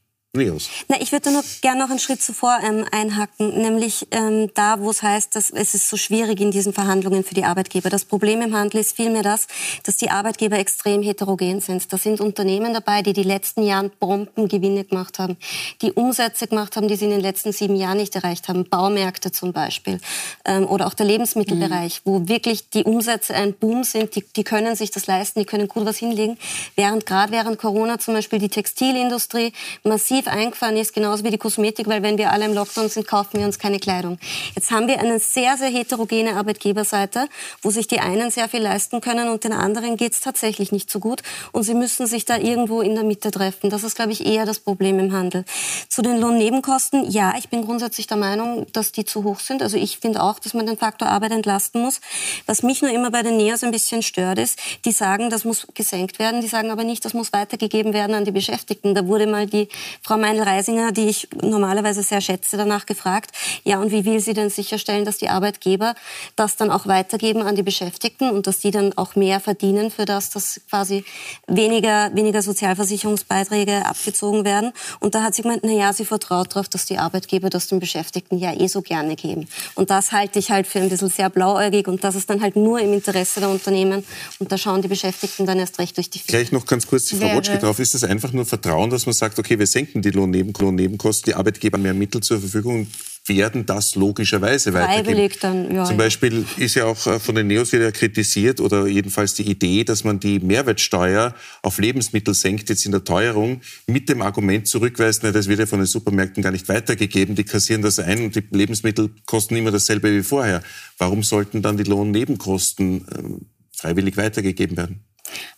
Na, 0.87 1.01
ich 1.01 1.11
würde 1.11 1.33
nur 1.33 1.43
gerne 1.61 1.81
noch 1.81 1.91
einen 1.91 1.99
Schritt 1.99 2.23
zuvor 2.23 2.61
ähm, 2.63 2.87
einhacken, 2.93 3.61
nämlich 3.61 4.07
ähm, 4.13 4.49
da, 4.55 4.79
wo 4.79 4.91
es 4.91 5.03
heißt, 5.03 5.35
dass 5.35 5.51
es 5.51 5.75
ist 5.75 5.91
so 5.91 5.97
schwierig 5.97 6.39
in 6.39 6.53
diesen 6.53 6.73
Verhandlungen 6.73 7.25
für 7.25 7.35
die 7.35 7.43
Arbeitgeber. 7.43 7.91
Das 7.91 8.05
Problem 8.05 8.41
im 8.41 8.55
Handel 8.55 8.81
ist 8.81 8.95
vielmehr 8.95 9.25
das, 9.25 9.49
dass 9.83 9.97
die 9.97 10.09
Arbeitgeber 10.09 10.57
extrem 10.57 11.03
heterogen 11.03 11.61
sind. 11.61 11.93
Da 11.93 11.99
sind 11.99 12.21
Unternehmen 12.21 12.73
dabei, 12.73 13.03
die 13.03 13.13
die 13.13 13.25
letzten 13.25 13.65
Jahren 13.65 13.91
Bombengewinne 13.99 14.85
gemacht 14.85 15.19
haben, 15.19 15.37
die 15.83 15.91
Umsätze 15.91 16.47
gemacht 16.47 16.77
haben, 16.77 16.87
die 16.87 16.95
sie 16.95 17.07
in 17.07 17.11
den 17.11 17.23
letzten 17.23 17.51
sieben 17.51 17.75
Jahren 17.75 17.97
nicht 17.97 18.15
erreicht 18.15 18.47
haben. 18.47 18.69
Baumärkte 18.69 19.33
zum 19.33 19.53
Beispiel 19.53 19.99
ähm, 20.45 20.65
oder 20.65 20.87
auch 20.87 20.95
der 20.95 21.07
Lebensmittelbereich, 21.07 22.03
mhm. 22.05 22.09
wo 22.09 22.29
wirklich 22.29 22.71
die 22.71 22.85
Umsätze 22.85 23.35
ein 23.35 23.53
Boom 23.55 23.83
sind. 23.83 24.15
Die, 24.15 24.25
die 24.37 24.45
können 24.45 24.77
sich 24.77 24.93
das 24.93 25.09
leisten, 25.09 25.41
die 25.41 25.47
können 25.47 25.67
gut 25.67 25.87
was 25.87 25.97
hinlegen. 25.97 26.39
Während 26.77 27.05
gerade 27.05 27.33
während 27.33 27.59
Corona 27.59 27.99
zum 27.99 28.15
Beispiel 28.15 28.39
die 28.39 28.49
Textilindustrie 28.49 29.53
massiv 29.83 30.20
massiv 30.21 30.29
eingefahren 30.29 30.77
ist, 30.77 30.93
genauso 30.93 31.25
wie 31.25 31.31
die 31.31 31.39
Kosmetik, 31.39 31.89
weil 31.89 32.03
wenn 32.03 32.19
wir 32.19 32.31
alle 32.31 32.45
im 32.45 32.55
Lockdown 32.55 32.89
sind, 32.89 33.07
kaufen 33.07 33.39
wir 33.39 33.47
uns 33.47 33.59
keine 33.59 33.79
Kleidung. 33.79 34.19
Jetzt 34.55 34.71
haben 34.71 34.87
wir 34.87 35.01
eine 35.01 35.19
sehr, 35.19 35.57
sehr 35.57 35.69
heterogene 35.69 36.35
Arbeitgeberseite, 36.37 37.29
wo 37.63 37.71
sich 37.71 37.89
die 37.89 38.01
einen 38.01 38.31
sehr 38.31 38.49
viel 38.49 38.61
leisten 38.61 39.01
können 39.01 39.29
und 39.29 39.45
den 39.45 39.53
anderen 39.53 39.97
geht 39.97 40.13
es 40.13 40.21
tatsächlich 40.21 40.73
nicht 40.73 40.91
so 40.91 41.01
gut. 41.01 41.23
Und 41.53 41.63
sie 41.63 41.75
müssen 41.75 42.07
sich 42.07 42.25
da 42.25 42.37
irgendwo 42.37 42.83
in 42.83 42.95
der 42.95 43.05
Mitte 43.05 43.31
treffen. 43.31 43.71
Das 43.71 43.85
ist, 43.85 43.97
glaube 43.97 44.13
ich, 44.13 44.27
eher 44.27 44.45
das 44.45 44.59
Problem 44.59 44.99
im 44.99 45.13
Handel. 45.13 45.45
Zu 45.89 46.03
den 46.03 46.21
Lohnnebenkosten, 46.21 47.11
ja, 47.11 47.35
ich 47.39 47.49
bin 47.49 47.65
grundsätzlich 47.65 48.07
der 48.07 48.17
Meinung, 48.17 48.67
dass 48.73 48.93
die 48.93 49.05
zu 49.05 49.25
hoch 49.25 49.41
sind. 49.41 49.63
Also 49.63 49.77
ich 49.77 49.99
finde 49.99 50.23
auch, 50.23 50.39
dass 50.39 50.55
man 50.55 50.67
den 50.67 50.77
Faktor 50.77 51.09
Arbeit 51.09 51.33
entlasten 51.33 51.81
muss. 51.81 52.01
Was 52.47 52.63
mich 52.63 52.83
nur 52.83 52.91
immer 52.91 53.11
bei 53.11 53.23
den 53.23 53.37
NEOS 53.37 53.65
ein 53.65 53.71
bisschen 53.71 54.03
stört, 54.03 54.39
ist, 54.39 54.59
die 54.85 54.93
sagen, 54.93 55.31
das 55.31 55.45
muss 55.45 55.67
gesenkt 55.75 56.19
werden. 56.19 56.41
Die 56.41 56.49
sagen 56.49 56.71
aber 56.71 56.85
nicht, 56.85 57.05
das 57.05 57.15
muss 57.15 57.33
weitergegeben 57.33 57.93
werden 57.93 58.15
an 58.15 58.25
die 58.25 58.33
Beschäftigten. 58.33 58.95
Da 58.95 59.07
wurde 59.07 59.27
mal 59.27 59.47
die 59.47 59.69
Frau 60.11 60.19
Meinl-Reisinger, 60.19 60.91
die 60.91 61.09
ich 61.09 61.29
normalerweise 61.41 62.03
sehr 62.03 62.21
schätze, 62.21 62.57
danach 62.57 62.85
gefragt, 62.85 63.31
ja, 63.63 63.79
und 63.79 63.93
wie 63.93 64.05
will 64.05 64.19
sie 64.19 64.35
denn 64.35 64.51
sicherstellen, 64.51 65.05
dass 65.05 65.19
die 65.19 65.29
Arbeitgeber 65.29 65.95
das 66.35 66.57
dann 66.57 66.73
auch 66.73 66.89
weitergeben 66.89 67.43
an 67.43 67.55
die 67.55 67.63
Beschäftigten 67.63 68.29
und 68.29 68.49
dass 68.49 68.59
die 68.59 68.73
dann 68.73 68.93
auch 68.99 69.15
mehr 69.15 69.39
verdienen 69.39 69.93
für 69.93 70.07
das, 70.07 70.31
dass 70.31 70.61
quasi 70.69 71.05
weniger, 71.47 72.11
weniger 72.13 72.43
Sozialversicherungsbeiträge 72.43 73.87
abgezogen 73.87 74.45
werden. 74.45 74.73
Und 74.99 75.15
da 75.15 75.23
hat 75.23 75.37
sie 75.37 75.43
gemeint, 75.43 75.61
na 75.63 75.71
ja, 75.71 75.93
sie 75.93 76.05
vertraut 76.05 76.57
darauf, 76.57 76.69
dass 76.69 76.87
die 76.87 76.99
Arbeitgeber 76.99 77.49
das 77.49 77.69
den 77.69 77.79
Beschäftigten 77.79 78.37
ja 78.37 78.53
eh 78.53 78.67
so 78.67 78.83
gerne 78.83 79.15
geben. 79.15 79.47
Und 79.77 79.91
das 79.91 80.11
halte 80.11 80.41
ich 80.41 80.51
halt 80.51 80.67
für 80.67 80.81
ein 80.81 80.89
bisschen 80.89 81.11
sehr 81.11 81.31
blauäugig 81.31 81.87
und 81.87 82.03
das 82.03 82.17
ist 82.17 82.29
dann 82.29 82.43
halt 82.43 82.57
nur 82.57 82.81
im 82.81 82.93
Interesse 82.95 83.39
der 83.39 83.49
Unternehmen 83.49 84.05
und 84.41 84.51
da 84.51 84.59
schauen 84.59 84.83
die 84.83 84.89
Beschäftigten 84.89 85.47
dann 85.47 85.61
erst 85.61 85.79
recht 85.79 85.97
durch 85.97 86.11
die 86.11 86.19
Finger. 86.19 86.39
Gleich 86.41 86.51
noch 86.51 86.67
ganz 86.67 86.89
kurz 86.89 87.05
die 87.05 87.15
Frau 87.15 87.33
Wotschke 87.33 87.59
drauf. 87.59 87.79
Ist 87.79 87.95
das 87.95 88.03
einfach 88.03 88.33
nur 88.33 88.45
Vertrauen, 88.45 88.91
dass 88.91 89.07
man 89.07 89.13
sagt, 89.13 89.39
okay, 89.39 89.57
wir 89.57 89.69
senken 89.69 90.00
die 90.03 90.11
Lohnnebenkosten, 90.11 91.33
die 91.33 91.35
Arbeitgeber 91.35 91.79
mehr 91.79 91.95
Mittel 91.95 92.23
zur 92.23 92.41
Verfügung 92.41 92.87
werden 93.27 93.67
das 93.67 93.95
logischerweise 93.95 94.73
weitergeben. 94.73 95.31
Dann, 95.41 95.75
ja, 95.75 95.85
Zum 95.85 95.97
Beispiel 95.97 96.45
ist 96.57 96.75
ja 96.75 96.87
auch 96.87 97.07
äh, 97.07 97.19
von 97.19 97.35
den 97.35 97.47
Neos 97.47 97.73
wieder 97.73 97.93
kritisiert 97.93 98.61
oder 98.61 98.87
jedenfalls 98.87 99.35
die 99.35 99.49
Idee, 99.49 99.85
dass 99.85 100.05
man 100.05 100.21
die 100.21 100.41
Mehrwertsteuer 100.41 101.35
auf 101.63 101.79
Lebensmittel 101.79 102.35
senkt, 102.35 102.69
jetzt 102.69 102.85
in 102.87 102.93
der 102.93 103.05
Teuerung, 103.05 103.61
mit 103.87 104.09
dem 104.09 104.23
Argument 104.23 104.67
zurückweist, 104.67 105.23
das 105.23 105.49
wird 105.49 105.61
ja 105.61 105.67
von 105.67 105.81
den 105.81 105.87
Supermärkten 105.87 106.43
gar 106.43 106.51
nicht 106.51 106.69
weitergegeben, 106.69 107.35
die 107.35 107.45
kassieren 107.45 107.83
das 107.83 107.99
ein 107.99 108.25
und 108.25 108.37
die 108.37 108.45
Lebensmittel 108.51 109.11
kosten 109.27 109.57
immer 109.57 109.71
dasselbe 109.71 110.13
wie 110.17 110.23
vorher. 110.23 110.63
Warum 110.99 111.23
sollten 111.23 111.63
dann 111.63 111.77
die 111.77 111.85
Lohnnebenkosten 111.85 113.07
ähm, 113.17 113.47
freiwillig 113.73 114.17
weitergegeben 114.17 114.77
werden? 114.77 115.05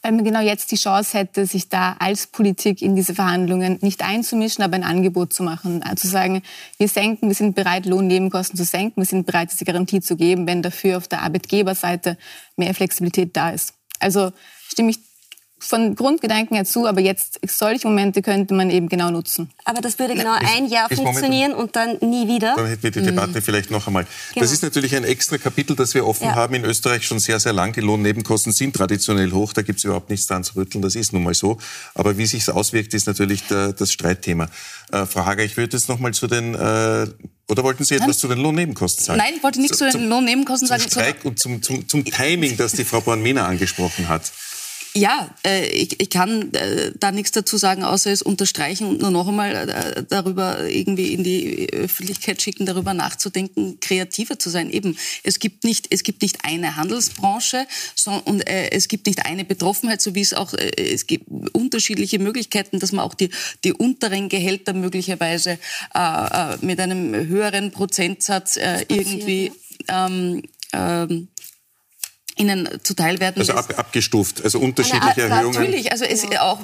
Weil 0.02 0.12
man 0.12 0.24
genau 0.24 0.40
jetzt 0.40 0.70
die 0.70 0.76
Chance 0.76 1.18
hätte, 1.18 1.46
sich 1.46 1.68
da 1.68 1.96
als 1.98 2.26
Politik 2.26 2.82
in 2.82 2.96
diese 2.96 3.14
Verhandlungen 3.14 3.78
nicht 3.80 4.02
einzumischen, 4.02 4.64
aber 4.64 4.74
ein 4.74 4.84
Angebot 4.84 5.32
zu 5.32 5.42
machen. 5.42 5.82
Also 5.82 6.02
zu 6.02 6.08
sagen, 6.08 6.42
wir 6.78 6.88
senken, 6.88 7.28
wir 7.28 7.34
sind 7.34 7.54
bereit, 7.54 7.86
Lohnnebenkosten 7.86 8.56
zu 8.56 8.64
senken, 8.64 9.00
wir 9.00 9.06
sind 9.06 9.26
bereit, 9.26 9.50
diese 9.52 9.64
Garantie 9.64 10.00
zu 10.00 10.16
geben, 10.16 10.46
wenn 10.46 10.62
dafür 10.62 10.96
auf 10.96 11.08
der 11.08 11.22
Arbeitgeberseite 11.22 12.16
mehr 12.56 12.74
Flexibilität 12.74 13.36
da 13.36 13.50
ist. 13.50 13.74
Also 14.00 14.32
stimme 14.68 14.90
ich 14.90 14.98
von 15.62 15.94
Grundgedanken 15.94 16.56
her 16.56 16.64
zu, 16.64 16.86
aber 16.86 17.00
jetzt 17.00 17.40
solche 17.46 17.86
Momente 17.86 18.20
könnte 18.20 18.52
man 18.54 18.68
eben 18.70 18.88
genau 18.88 19.10
nutzen. 19.10 19.50
Aber 19.64 19.80
das 19.80 19.98
würde 19.98 20.14
genau 20.14 20.32
ein 20.32 20.66
Jahr 20.68 20.88
funktionieren 20.88 21.54
und 21.54 21.76
dann 21.76 21.98
nie 22.00 22.26
wieder. 22.26 22.54
Dann 22.56 22.66
hätten 22.66 22.82
wir 22.82 22.90
die 22.90 23.02
Debatte 23.02 23.38
mhm. 23.38 23.42
vielleicht 23.42 23.70
noch 23.70 23.86
einmal. 23.86 24.06
Genau. 24.34 24.44
Das 24.44 24.52
ist 24.52 24.62
natürlich 24.62 24.94
ein 24.96 25.04
extra 25.04 25.38
Kapitel, 25.38 25.76
das 25.76 25.94
wir 25.94 26.06
offen 26.06 26.24
ja. 26.24 26.34
haben 26.34 26.54
in 26.54 26.64
Österreich 26.64 27.06
schon 27.06 27.20
sehr, 27.20 27.38
sehr 27.38 27.52
lang. 27.52 27.72
Die 27.72 27.80
Lohnnebenkosten 27.80 28.52
sind 28.52 28.74
traditionell 28.74 29.30
hoch, 29.30 29.52
da 29.52 29.62
gibt 29.62 29.78
es 29.78 29.84
überhaupt 29.84 30.10
nichts 30.10 30.26
dran 30.26 30.42
zu 30.42 30.56
rütteln, 30.56 30.82
das 30.82 30.96
ist 30.96 31.12
nun 31.12 31.22
mal 31.22 31.34
so. 31.34 31.58
Aber 31.94 32.18
wie 32.18 32.26
sich 32.26 32.48
auswirkt, 32.50 32.92
ist 32.94 33.06
natürlich 33.06 33.44
der, 33.44 33.72
das 33.72 33.92
Streitthema. 33.92 34.48
Äh, 34.90 35.06
Frau 35.06 35.24
Hager, 35.24 35.44
ich 35.44 35.56
würde 35.56 35.76
jetzt 35.76 35.88
noch 35.88 36.00
mal 36.00 36.12
zu 36.12 36.26
den 36.26 36.54
äh, 36.54 37.06
oder 37.48 37.64
wollten 37.64 37.84
Sie 37.84 37.94
etwas 37.94 38.08
Nein. 38.08 38.16
zu 38.16 38.28
den 38.28 38.38
Lohnnebenkosten 38.38 39.04
sagen? 39.04 39.18
Nein, 39.18 39.34
ich 39.36 39.42
wollte 39.42 39.60
nichts 39.60 39.76
zu, 39.76 39.90
zu 39.90 39.98
den 39.98 40.08
Lohnnebenkosten 40.08 40.68
zum 40.68 40.78
sagen. 40.78 40.90
Streik 40.90 41.24
und 41.24 41.38
zum, 41.38 41.62
zum, 41.62 41.86
zum 41.86 42.04
Timing, 42.04 42.56
das 42.56 42.72
die 42.72 42.84
Frau 42.84 43.00
Born-Mehner 43.00 43.44
angesprochen 43.46 44.08
hat. 44.08 44.32
Ja, 44.94 45.34
äh, 45.46 45.66
ich, 45.68 46.00
ich 46.00 46.10
kann 46.10 46.52
äh, 46.52 46.92
da 46.98 47.12
nichts 47.12 47.30
dazu 47.30 47.56
sagen, 47.56 47.82
außer 47.82 48.12
es 48.12 48.20
unterstreichen 48.20 48.86
und 48.86 49.00
nur 49.00 49.10
noch 49.10 49.26
einmal 49.26 49.68
äh, 49.68 50.04
darüber 50.06 50.68
irgendwie 50.68 51.14
in 51.14 51.24
die 51.24 51.72
Öffentlichkeit 51.72 52.42
schicken, 52.42 52.66
darüber 52.66 52.92
nachzudenken, 52.92 53.80
kreativer 53.80 54.38
zu 54.38 54.50
sein. 54.50 54.70
Eben, 54.70 54.98
es 55.22 55.38
gibt 55.38 55.64
nicht, 55.64 55.86
es 55.90 56.02
gibt 56.02 56.20
nicht 56.20 56.44
eine 56.44 56.76
Handelsbranche 56.76 57.66
sondern, 57.94 58.22
und 58.24 58.46
äh, 58.46 58.70
es 58.72 58.88
gibt 58.88 59.06
nicht 59.06 59.24
eine 59.24 59.46
Betroffenheit, 59.46 60.02
so 60.02 60.14
wie 60.14 60.20
es 60.20 60.34
auch, 60.34 60.52
äh, 60.52 60.70
es 60.76 61.06
gibt 61.06 61.24
unterschiedliche 61.54 62.18
Möglichkeiten, 62.18 62.78
dass 62.78 62.92
man 62.92 63.04
auch 63.04 63.14
die, 63.14 63.30
die 63.64 63.72
unteren 63.72 64.28
Gehälter 64.28 64.74
möglicherweise 64.74 65.58
äh, 65.94 66.54
äh, 66.54 66.56
mit 66.60 66.78
einem 66.80 67.14
höheren 67.14 67.70
Prozentsatz 67.70 68.58
äh, 68.58 68.84
irgendwie 68.88 69.52
ähm, 69.88 70.42
ähm, 70.72 71.28
ihnen 72.36 72.68
zuteil 72.82 73.20
werden. 73.20 73.40
Also 73.40 73.52
ab, 73.52 73.74
abgestuft, 73.78 74.42
also 74.42 74.58
unterschiedliche 74.58 75.24
Eine, 75.24 75.34
Erhöhungen. 75.34 75.54
Natürlich, 75.54 75.92
also 75.92 76.04
es, 76.04 76.24
auch, 76.38 76.60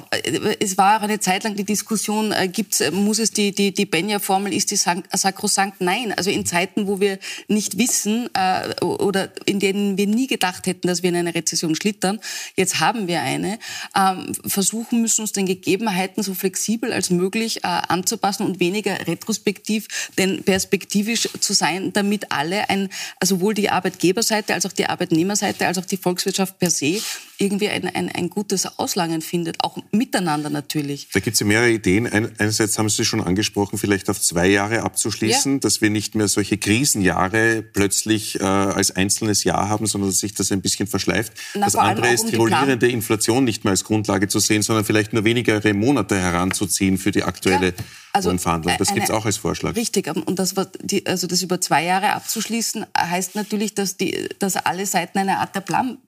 es 0.59 0.77
war 0.77 0.97
auch 0.97 1.03
eine 1.03 1.19
Zeit 1.19 1.43
lang 1.43 1.55
die 1.55 1.63
Diskussion, 1.63 2.31
äh, 2.31 2.47
gibt's, 2.47 2.83
muss 2.91 3.19
es 3.19 3.31
die, 3.31 3.51
die, 3.51 3.73
die 3.73 3.85
Benja-Formel, 3.85 4.53
ist 4.53 4.71
die 4.71 4.75
sakrosankt? 4.77 5.81
Nein, 5.81 6.13
also 6.15 6.29
in 6.29 6.45
Zeiten, 6.45 6.87
wo 6.87 6.99
wir 6.99 7.19
nicht 7.47 7.77
wissen 7.77 8.29
äh, 8.33 8.83
oder 8.83 9.31
in 9.45 9.59
denen 9.59 9.97
wir 9.97 10.07
nie 10.07 10.27
gedacht 10.27 10.67
hätten, 10.67 10.87
dass 10.87 11.03
wir 11.03 11.09
in 11.09 11.15
eine 11.15 11.33
Rezession 11.35 11.75
schlittern, 11.75 12.19
jetzt 12.55 12.79
haben 12.79 13.07
wir 13.07 13.21
eine, 13.21 13.59
ähm, 13.95 14.33
versuchen 14.45 15.01
müssen, 15.01 15.21
uns 15.21 15.31
den 15.31 15.45
Gegebenheiten 15.45 16.23
so 16.23 16.33
flexibel 16.33 16.93
als 16.93 17.09
möglich 17.09 17.63
äh, 17.63 17.67
anzupassen 17.67 18.45
und 18.45 18.59
weniger 18.59 19.07
retrospektiv, 19.07 19.87
denn 20.17 20.43
perspektivisch 20.43 21.29
zu 21.39 21.53
sein, 21.53 21.93
damit 21.93 22.31
alle, 22.31 22.69
ein, 22.69 22.89
also 23.19 23.39
sowohl 23.39 23.53
die 23.53 23.69
Arbeitgeberseite 23.69 24.53
als 24.53 24.65
auch 24.65 24.73
die 24.73 24.87
Arbeitnehmerseite, 24.87 25.58
Seite 25.59 25.67
als 25.67 25.77
auch 25.77 25.85
die 25.85 25.97
Volkswirtschaft 25.97 26.57
per 26.57 26.69
se 26.69 27.01
irgendwie 27.37 27.69
ein, 27.69 27.87
ein, 27.87 28.09
ein 28.09 28.29
gutes 28.29 28.79
Auslangen 28.79 29.21
findet, 29.21 29.63
auch 29.63 29.77
miteinander 29.91 30.49
natürlich. 30.49 31.07
Da 31.13 31.21
gibt 31.21 31.35
es 31.35 31.39
ja 31.39 31.45
mehrere 31.45 31.71
Ideen. 31.71 32.05
einerseits 32.07 32.77
haben 32.77 32.89
Sie 32.89 33.05
schon 33.05 33.21
angesprochen, 33.21 33.77
vielleicht 33.77 34.09
auf 34.09 34.19
zwei 34.19 34.47
Jahre 34.47 34.83
abzuschließen, 34.83 35.53
ja. 35.53 35.59
dass 35.59 35.81
wir 35.81 35.89
nicht 35.89 36.15
mehr 36.15 36.27
solche 36.27 36.57
Krisenjahre 36.57 37.61
plötzlich 37.61 38.39
äh, 38.39 38.43
als 38.43 38.91
einzelnes 38.91 39.43
Jahr 39.43 39.69
haben, 39.69 39.85
sondern 39.85 40.09
dass 40.09 40.19
sich 40.19 40.33
das 40.33 40.51
ein 40.51 40.61
bisschen 40.61 40.87
verschleift. 40.87 41.33
Na, 41.53 41.65
das 41.65 41.75
andere 41.75 42.09
ist, 42.09 42.25
um 42.25 42.31
die 42.31 42.35
rollierende 42.35 42.89
Inflation 42.89 43.45
nicht 43.45 43.63
mehr 43.63 43.71
als 43.71 43.85
Grundlage 43.85 44.27
zu 44.27 44.39
sehen, 44.39 44.61
sondern 44.61 44.83
vielleicht 44.83 45.13
nur 45.13 45.23
wenige 45.23 45.61
Monate 45.73 46.19
heranzuziehen 46.19 46.97
für 46.97 47.11
die 47.11 47.23
aktuelle 47.23 47.67
ja. 47.67 47.73
Also 48.11 48.35
Verhandlung. 48.37 48.75
Das 48.77 48.93
gibt 48.93 49.05
es 49.05 49.11
auch 49.11 49.25
als 49.25 49.37
Vorschlag. 49.37 49.75
Richtig, 49.75 50.07
und 50.07 50.39
das, 50.39 50.55
die, 50.81 51.05
also 51.05 51.27
das 51.27 51.41
über 51.41 51.61
zwei 51.61 51.83
Jahre 51.83 52.13
abzuschließen, 52.13 52.85
heißt 52.97 53.35
natürlich, 53.35 53.75
dass, 53.75 53.97
die, 53.97 54.29
dass 54.39 54.55
alle 54.55 54.85
Seiten 54.85 55.19
eine 55.19 55.37
Art 55.39 55.55
der 55.55 55.61
Plan 55.61 55.99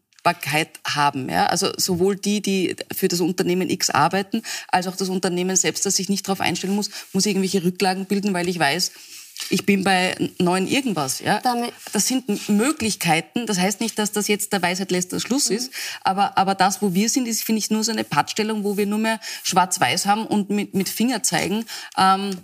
haben. 0.86 1.30
Ja? 1.30 1.48
Also 1.48 1.72
sowohl 1.78 2.16
die, 2.16 2.42
die 2.42 2.76
für 2.96 3.08
das 3.08 3.22
Unternehmen 3.22 3.70
X 3.70 3.90
arbeiten, 3.90 4.44
als 4.68 4.88
auch 4.88 4.96
das 4.96 5.10
Unternehmen 5.10 5.56
selbst, 5.56 5.86
das 5.86 5.96
sich 5.96 6.10
nicht 6.10 6.28
darauf 6.28 6.42
einstellen 6.42 6.76
muss, 6.76 6.90
muss 7.14 7.26
irgendwelche 7.26 7.64
Rücklagen 7.64 8.06
bilden, 8.06 8.34
weil 8.34 8.48
ich 8.48 8.60
weiß, 8.60 8.92
ich 9.50 9.66
bin 9.66 9.84
bei 9.84 10.16
neun 10.40 10.68
irgendwas. 10.68 11.20
Ja? 11.20 11.42
Das 11.94 12.08
sind 12.08 12.50
Möglichkeiten. 12.50 13.46
Das 13.46 13.60
heißt 13.60 13.82
nicht, 13.82 13.98
dass 14.00 14.12
das 14.12 14.28
jetzt 14.28 14.54
der 14.54 14.62
Weisheit 14.62 14.92
letzter 14.92 15.20
Schluss 15.20 15.50
mhm. 15.50 15.58
ist. 15.58 15.72
Aber, 16.04 16.38
aber 16.38 16.56
das, 16.56 16.82
wo 16.82 16.94
wir 16.94 17.10
sind, 17.10 17.28
ist, 17.28 17.44
finde 17.44 17.60
ich, 17.60 17.70
nur 17.72 17.84
so 17.84 17.92
eine 17.92 18.04
Pattstellung, 18.04 18.64
wo 18.64 18.78
wir 18.78 18.86
nur 18.86 19.00
mehr 19.00 19.20
schwarz-weiß 19.44 20.06
haben 20.06 20.26
und 20.26 20.50
mit, 20.50 20.74
mit 20.74 20.90
Finger 20.90 21.24
zeigen. 21.24 21.66
Ähm, 21.98 22.38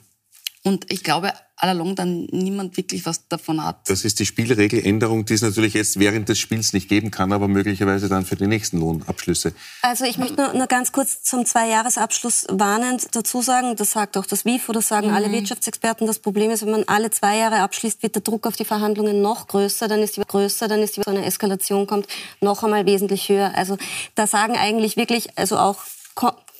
und 0.63 0.91
ich 0.91 1.03
glaube, 1.03 1.33
allalong 1.57 1.95
dann 1.95 2.27
niemand 2.31 2.77
wirklich 2.77 3.05
was 3.05 3.27
davon 3.27 3.63
hat. 3.63 3.89
Das 3.89 4.05
ist 4.05 4.19
die 4.19 4.25
Spielregeländerung, 4.25 5.25
die 5.25 5.33
es 5.33 5.41
natürlich 5.41 5.73
jetzt 5.73 5.99
während 5.99 6.29
des 6.29 6.37
Spiels 6.37 6.71
nicht 6.71 6.87
geben 6.87 7.09
kann, 7.09 7.33
aber 7.33 7.47
möglicherweise 7.47 8.07
dann 8.07 8.25
für 8.25 8.35
die 8.35 8.45
nächsten 8.45 8.79
Lohnabschlüsse. 8.79 9.53
Also 9.81 10.05
ich 10.05 10.19
möchte 10.19 10.35
nur, 10.35 10.53
nur 10.53 10.67
ganz 10.67 10.91
kurz 10.91 11.23
zum 11.23 11.45
Zweijahresabschluss 11.45 12.45
warnend 12.49 13.15
dazu 13.15 13.41
sagen, 13.41 13.75
das 13.75 13.91
sagt 13.91 14.17
auch 14.17 14.27
das 14.27 14.45
WIFO, 14.45 14.71
das 14.71 14.87
sagen 14.87 15.07
mhm. 15.07 15.15
alle 15.15 15.31
Wirtschaftsexperten, 15.31 16.05
das 16.05 16.19
Problem 16.19 16.51
ist, 16.51 16.61
wenn 16.61 16.71
man 16.71 16.83
alle 16.85 17.09
zwei 17.09 17.37
Jahre 17.37 17.61
abschließt, 17.61 18.03
wird 18.03 18.15
der 18.15 18.21
Druck 18.21 18.45
auf 18.45 18.55
die 18.55 18.65
Verhandlungen 18.65 19.21
noch 19.21 19.47
größer, 19.47 19.87
dann 19.87 20.01
ist 20.01 20.17
die 20.17 20.21
größer, 20.21 20.67
dann 20.67 20.81
ist 20.81 20.95
die, 20.95 21.01
so 21.01 21.09
eine 21.09 21.25
Eskalation 21.25 21.87
kommt, 21.87 22.07
noch 22.39 22.63
einmal 22.63 22.85
wesentlich 22.85 23.29
höher. 23.29 23.53
Also 23.55 23.77
da 24.13 24.27
sagen 24.27 24.55
eigentlich 24.55 24.95
wirklich, 24.95 25.37
also 25.37 25.57
auch 25.57 25.77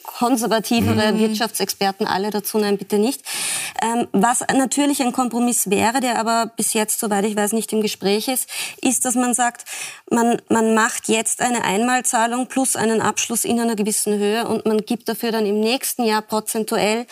konservativere 0.08 1.14
mhm. 1.14 1.20
Wirtschaftsexperten 1.20 2.08
alle 2.08 2.32
dazu, 2.32 2.58
nein, 2.58 2.78
bitte 2.80 2.98
nicht. 2.98 3.22
Ähm, 3.84 4.08
was 4.14 4.40
natürlich 4.40 5.02
ein 5.04 5.12
Kompromiss 5.12 5.70
wäre, 5.70 6.00
der 6.00 6.18
aber 6.18 6.52
bis 6.56 6.74
jetzt, 6.74 7.00
soweit 7.00 7.26
ich 7.26 7.36
weiß, 7.36 7.54
nicht 7.54 7.72
im 7.74 7.82
Gespräch 7.82 8.28
ist, 8.28 8.50
ist, 8.82 9.06
dass 9.06 9.14
man 9.14 9.36
sagt, 9.36 9.66
man, 10.10 10.42
man 10.50 10.74
macht 10.74 11.10
jetzt 11.10 11.42
eine 11.42 11.64
Einmalzahlung 11.64 12.48
plus 12.48 12.76
einen 12.76 13.02
Abschluss 13.02 13.46
in 13.46 13.60
einer 13.60 13.76
gewissen 13.76 14.18
Höhe 14.18 14.48
und 14.48 14.66
man 14.66 14.80
gibt 14.80 15.08
dafür 15.10 15.32
dann 15.32 15.46
im 15.46 15.60
nächsten 15.60 16.04
Jahr 16.04 16.22
prozentuell 16.24 17.06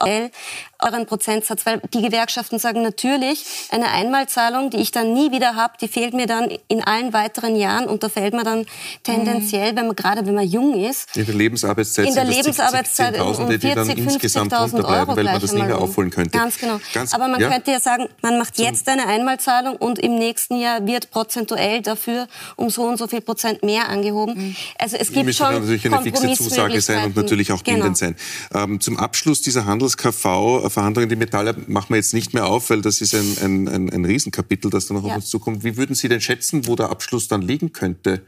euren 0.00 1.06
Prozentsatz, 1.06 1.66
weil 1.66 1.80
die 1.92 2.02
Gewerkschaften 2.02 2.58
sagen 2.58 2.82
natürlich, 2.82 3.44
eine 3.70 3.90
Einmalzahlung, 3.90 4.70
die 4.70 4.78
ich 4.78 4.90
dann 4.90 5.12
nie 5.12 5.30
wieder 5.30 5.54
habe, 5.54 5.74
die 5.80 5.88
fehlt 5.88 6.14
mir 6.14 6.26
dann 6.26 6.50
in 6.68 6.82
allen 6.82 7.12
weiteren 7.12 7.56
Jahren 7.56 7.86
und 7.86 8.02
da 8.02 8.08
fällt 8.08 8.34
man 8.34 8.44
dann 8.44 8.66
tendenziell, 9.02 9.76
wenn 9.76 9.86
man 9.86 9.96
gerade 9.96 10.26
wenn 10.26 10.34
man 10.34 10.46
jung 10.46 10.74
ist, 10.74 11.16
in 11.16 11.26
der 11.26 11.34
Lebensarbeitszeit 11.34 12.08
in 12.08 12.14
der 12.14 12.24
Lebensarbeitszeit 12.24 13.20
um 13.20 13.48
40, 13.48 13.70
50.000 13.70 14.84
Euro 14.84 15.16
weil 15.16 15.24
man 15.24 15.40
das 15.40 15.52
nicht 15.52 15.66
mehr 15.66 15.78
aufholen 15.78 16.10
könnte. 16.10 16.30
Ganz 16.30 16.58
genau. 16.58 16.80
Ganz, 16.92 17.12
Aber 17.14 17.28
man 17.28 17.40
ja. 17.40 17.50
könnte 17.50 17.70
ja 17.70 17.80
sagen, 17.80 18.08
man 18.22 18.38
macht 18.38 18.58
jetzt 18.58 18.88
eine 18.88 19.06
Einmalzahlung 19.06 19.76
und 19.76 19.98
im 19.98 20.16
nächsten 20.16 20.58
Jahr 20.58 20.86
wird 20.86 21.10
prozentuell 21.10 21.82
dafür 21.82 22.26
um 22.56 22.70
so 22.70 22.82
und 22.84 22.96
so 22.96 23.06
viel 23.06 23.20
Prozent 23.20 23.62
mehr 23.62 23.88
angehoben. 23.88 24.34
Mhm. 24.34 24.56
Also 24.78 24.96
es 24.96 25.12
gibt 25.12 25.34
schon 25.34 25.52
natürlich 25.52 25.86
eine 25.86 26.02
fixe 26.02 26.32
Zusage 26.34 26.80
sein 26.80 27.04
und 27.04 27.16
natürlich 27.16 27.52
auch 27.52 27.62
bindend 27.62 27.98
genau. 27.98 28.14
sein. 28.14 28.16
Ähm, 28.54 28.80
zum 28.80 28.98
Abschluss 28.98 29.42
dieser 29.42 29.66
Handels-KV-Verhandlungen, 29.90 31.08
die 31.08 31.16
Metalle 31.16 31.56
machen 31.66 31.90
wir 31.90 31.96
jetzt 31.96 32.14
nicht 32.14 32.34
mehr 32.34 32.46
auf, 32.46 32.70
weil 32.70 32.82
das 32.82 33.00
ist 33.00 33.14
ein, 33.14 33.36
ein, 33.42 33.68
ein, 33.68 33.90
ein 33.90 34.04
Riesenkapitel, 34.04 34.70
das 34.70 34.86
da 34.86 34.94
noch 34.94 35.04
ja. 35.04 35.10
auf 35.10 35.16
uns 35.16 35.28
zukommt. 35.28 35.64
Wie 35.64 35.76
würden 35.76 35.94
Sie 35.94 36.08
denn 36.08 36.20
schätzen, 36.20 36.66
wo 36.66 36.76
der 36.76 36.90
Abschluss 36.90 37.28
dann 37.28 37.42
liegen 37.42 37.72
könnte? 37.72 38.22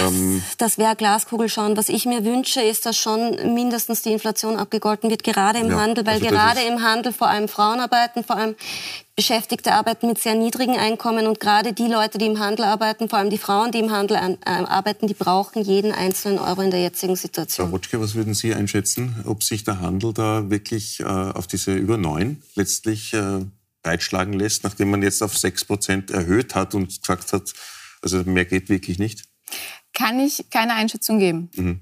Ähm 0.00 0.42
das 0.58 0.78
wäre 0.78 0.96
Glaskugel 0.96 1.48
schauen. 1.48 1.76
Was 1.76 1.88
ich 1.88 2.04
mir 2.04 2.24
wünsche, 2.24 2.60
ist, 2.60 2.86
dass 2.86 2.96
schon 2.96 3.54
mindestens 3.54 4.02
die 4.02 4.12
Inflation 4.12 4.56
abgegolten 4.56 5.10
wird, 5.10 5.24
gerade 5.24 5.58
im 5.58 5.70
ja, 5.70 5.80
Handel, 5.80 6.04
weil 6.06 6.14
also 6.14 6.26
gerade 6.26 6.60
im 6.62 6.82
Handel 6.82 7.12
vor 7.12 7.28
allem 7.28 7.48
Frauen 7.48 7.80
arbeiten, 7.80 8.22
vor 8.22 8.36
allem 8.36 8.54
Beschäftigte 9.16 9.72
arbeiten 9.72 10.06
mit 10.06 10.18
sehr 10.18 10.34
niedrigen 10.34 10.76
Einkommen 10.76 11.26
und 11.26 11.40
gerade 11.40 11.72
die 11.72 11.88
Leute, 11.88 12.18
die 12.18 12.26
im 12.26 12.38
Handel 12.38 12.66
arbeiten, 12.66 13.08
vor 13.08 13.18
allem 13.18 13.30
die 13.30 13.38
Frauen, 13.38 13.72
die 13.72 13.80
im 13.80 13.90
Handel 13.90 14.16
an, 14.16 14.34
äh, 14.44 14.50
arbeiten, 14.50 15.08
die 15.08 15.14
brauchen 15.14 15.62
jeden 15.62 15.90
einzelnen 15.90 16.38
Euro 16.38 16.60
in 16.60 16.70
der 16.70 16.82
jetzigen 16.82 17.16
Situation. 17.16 17.66
Frau 17.66 17.72
Wotschke, 17.72 18.00
was 18.00 18.14
würden 18.14 18.34
Sie 18.34 18.54
einschätzen, 18.54 19.16
ob 19.26 19.42
sich 19.42 19.64
der 19.64 19.80
Handel 19.80 20.12
da 20.12 20.50
wirklich 20.50 21.00
äh, 21.00 21.04
auf 21.04 21.46
diese 21.46 21.74
über 21.74 21.96
neun 21.96 22.42
letztlich 22.54 23.12
äh, 23.12 23.40
breitschlagen 23.82 24.34
lässt, 24.34 24.64
nachdem 24.64 24.90
man 24.90 25.02
jetzt 25.02 25.22
auf 25.22 25.36
sechs 25.36 25.64
Prozent 25.64 26.10
erhöht 26.10 26.54
hat 26.54 26.74
und 26.74 26.88
gesagt 26.88 27.32
hat, 27.32 27.52
also 28.02 28.22
mehr 28.24 28.44
geht 28.44 28.68
wirklich 28.68 28.98
nicht? 28.98 29.27
Kann 29.92 30.20
ich 30.20 30.50
keine 30.50 30.74
Einschätzung 30.74 31.18
geben. 31.18 31.50
Mhm. 31.54 31.80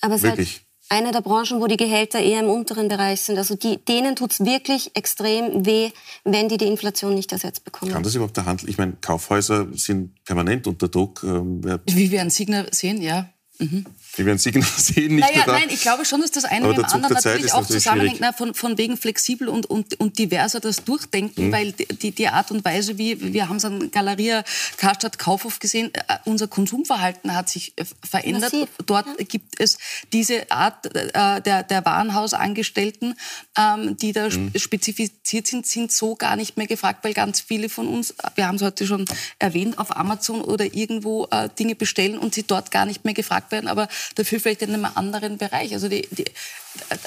Aber 0.00 0.14
es 0.14 0.22
wirklich? 0.22 0.48
ist 0.48 0.54
halt 0.54 0.64
eine 0.90 1.12
der 1.12 1.22
Branchen, 1.22 1.60
wo 1.60 1.66
die 1.66 1.76
Gehälter 1.76 2.20
eher 2.20 2.40
im 2.40 2.48
unteren 2.48 2.88
Bereich 2.88 3.22
sind. 3.22 3.38
Also 3.38 3.54
die, 3.54 3.82
denen 3.84 4.16
tut 4.16 4.32
es 4.32 4.40
wirklich 4.40 4.94
extrem 4.94 5.64
weh, 5.64 5.90
wenn 6.24 6.48
die 6.48 6.58
die 6.58 6.66
Inflation 6.66 7.14
nicht 7.14 7.32
ersetzt 7.32 7.64
bekommen. 7.64 7.92
Kann 7.92 8.02
das 8.02 8.14
überhaupt 8.14 8.36
der 8.36 8.44
Handel? 8.44 8.68
Ich 8.68 8.78
meine, 8.78 8.94
Kaufhäuser 9.00 9.66
sind 9.72 10.22
permanent 10.24 10.66
unter 10.66 10.88
Druck. 10.88 11.22
Ähm, 11.24 11.62
Wie 11.86 12.10
wir 12.10 12.22
an 12.22 12.30
Signer 12.30 12.66
sehen, 12.70 13.00
ja. 13.00 13.28
Mhm. 13.58 13.86
Wir 14.16 14.26
werden 14.26 14.38
Signal 14.38 14.68
sehen. 14.76 15.14
Nicht 15.14 15.28
naja, 15.28 15.44
nein, 15.46 15.68
ich 15.68 15.80
glaube 15.80 16.04
schon, 16.04 16.20
dass 16.20 16.32
das 16.32 16.44
eine 16.44 16.66
mit 16.66 16.76
dem 16.76 16.84
anderen 16.84 17.14
natürlich 17.14 17.52
auch 17.52 17.60
natürlich 17.60 17.84
zusammenhängt. 17.84 18.20
Na, 18.20 18.32
von, 18.32 18.52
von 18.52 18.78
wegen 18.78 18.96
flexibel 18.96 19.48
und, 19.48 19.66
und, 19.66 19.98
und 20.00 20.18
diverser 20.18 20.58
das 20.58 20.82
Durchdenken, 20.84 21.48
mhm. 21.48 21.52
weil 21.52 21.72
die, 21.72 22.10
die 22.10 22.28
Art 22.28 22.50
und 22.50 22.64
Weise, 22.64 22.98
wie 22.98 23.32
wir 23.32 23.48
haben 23.48 23.56
es 23.56 23.64
an 23.64 23.92
Galeria 23.92 24.42
Karstadt 24.76 25.18
Kaufhof 25.18 25.60
gesehen, 25.60 25.92
äh, 25.94 26.00
unser 26.24 26.48
Konsumverhalten 26.48 27.34
hat 27.34 27.48
sich 27.48 27.74
äh, 27.76 27.84
verändert. 28.02 28.52
Massiv. 28.52 28.68
Dort 28.86 29.06
ja. 29.06 29.24
gibt 29.24 29.60
es 29.60 29.78
diese 30.12 30.50
Art 30.50 30.86
äh, 30.94 31.40
der, 31.40 31.62
der 31.62 31.84
Warenhausangestellten, 31.84 33.14
ähm, 33.56 33.96
die 33.96 34.12
da 34.12 34.30
mhm. 34.30 34.50
spezifiziert 34.56 35.46
sind, 35.46 35.66
sind 35.66 35.92
so 35.92 36.16
gar 36.16 36.34
nicht 36.34 36.56
mehr 36.56 36.66
gefragt, 36.66 37.04
weil 37.04 37.14
ganz 37.14 37.40
viele 37.40 37.68
von 37.68 37.86
uns, 37.86 38.14
wir 38.34 38.48
haben 38.48 38.56
es 38.56 38.62
heute 38.62 38.84
schon 38.84 39.04
erwähnt, 39.38 39.78
auf 39.78 39.96
Amazon 39.96 40.40
oder 40.40 40.74
irgendwo 40.74 41.28
äh, 41.30 41.48
Dinge 41.56 41.76
bestellen 41.76 42.18
und 42.18 42.34
sie 42.34 42.42
dort 42.42 42.72
gar 42.72 42.84
nicht 42.84 43.04
mehr 43.04 43.14
gefragt 43.14 43.43
werden. 43.52 43.68
Aber 43.68 43.88
dafür 44.14 44.40
vielleicht 44.40 44.62
in 44.62 44.74
einem 44.74 44.86
anderen 44.86 45.38
Bereich. 45.38 45.72
Also 45.72 45.88
die, 45.88 46.08
die, 46.10 46.24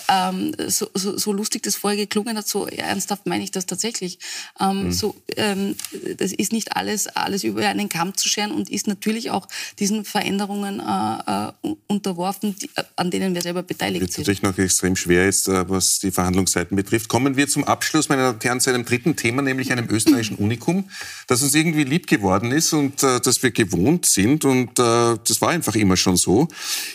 ähm, 0.07 0.53
so, 0.67 0.87
so, 0.93 1.17
so, 1.17 1.33
lustig 1.33 1.63
das 1.63 1.75
vorher 1.75 1.97
geklungen 1.97 2.37
hat, 2.37 2.47
so 2.47 2.67
ernsthaft 2.67 3.25
meine 3.25 3.43
ich 3.43 3.51
das 3.51 3.65
tatsächlich. 3.65 4.19
Ähm, 4.59 4.85
mhm. 4.85 4.91
so, 4.91 5.15
ähm, 5.35 5.75
das 6.17 6.31
ist 6.31 6.51
nicht 6.51 6.75
alles, 6.75 7.07
alles 7.07 7.43
über 7.43 7.67
einen 7.67 7.89
Kamm 7.89 8.15
zu 8.15 8.29
scheren 8.29 8.51
und 8.51 8.69
ist 8.69 8.87
natürlich 8.87 9.31
auch 9.31 9.47
diesen 9.79 10.05
Veränderungen 10.05 10.79
äh, 10.79 11.49
äh, 11.49 11.75
unterworfen, 11.87 12.55
die, 12.55 12.69
äh, 12.75 12.83
an 12.95 13.11
denen 13.11 13.33
wir 13.33 13.41
selber 13.41 13.63
beteiligt 13.63 14.01
Wird 14.01 14.13
sind. 14.13 14.27
Wird 14.27 14.37
natürlich 14.41 14.57
noch 14.57 14.63
extrem 14.63 14.95
schwer 14.95 15.25
jetzt, 15.25 15.47
äh, 15.47 15.69
was 15.69 15.99
die 15.99 16.11
Verhandlungsseiten 16.11 16.75
betrifft. 16.75 17.09
Kommen 17.09 17.35
wir 17.35 17.47
zum 17.47 17.63
Abschluss, 17.63 18.09
meine 18.09 18.21
Damen 18.23 18.35
und 18.35 18.43
Herren, 18.43 18.61
zu 18.61 18.69
einem 18.69 18.85
dritten 18.85 19.15
Thema, 19.15 19.41
nämlich 19.41 19.71
einem 19.71 19.89
österreichischen 19.89 20.37
Unikum, 20.37 20.89
das 21.27 21.41
uns 21.41 21.53
irgendwie 21.53 21.83
lieb 21.83 22.07
geworden 22.07 22.51
ist 22.51 22.73
und 22.73 23.03
äh, 23.03 23.19
das 23.19 23.43
wir 23.43 23.51
gewohnt 23.51 24.05
sind 24.05 24.45
und 24.45 24.79
äh, 24.79 25.17
das 25.27 25.41
war 25.41 25.49
einfach 25.49 25.75
immer 25.75 25.97
schon 25.97 26.17
so. 26.17 26.47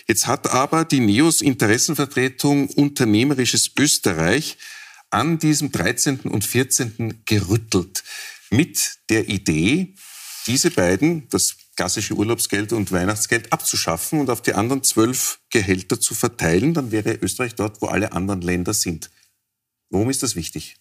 Jetzt 0.09 0.27
hat 0.27 0.51
aber 0.51 0.85
die 0.85 1.01
NEOS 1.01 1.43
Interessenvertretung 1.43 2.61
Unternehmerisches 2.68 3.70
Österreich 3.78 4.58
an 5.10 5.38
diesem 5.38 5.72
13. 5.72 6.20
und 6.20 6.44
14. 6.44 7.22
gerüttelt 7.24 8.02
mit 8.50 8.98
der 9.10 9.28
Idee, 9.28 9.94
diese 10.46 10.70
beiden, 10.70 11.28
das 11.28 11.56
klassische 11.76 12.14
Urlaubsgeld 12.14 12.72
und 12.72 12.92
Weihnachtsgeld 12.92 13.52
abzuschaffen 13.52 14.20
und 14.20 14.30
auf 14.30 14.42
die 14.42 14.54
anderen 14.54 14.82
zwölf 14.82 15.40
Gehälter 15.50 16.00
zu 16.00 16.14
verteilen, 16.14 16.74
dann 16.74 16.90
wäre 16.90 17.14
Österreich 17.14 17.54
dort, 17.54 17.80
wo 17.80 17.86
alle 17.86 18.12
anderen 18.12 18.42
Länder 18.42 18.74
sind. 18.74 19.10
Warum 19.90 20.10
ist 20.10 20.22
das 20.22 20.36
wichtig? 20.36 20.76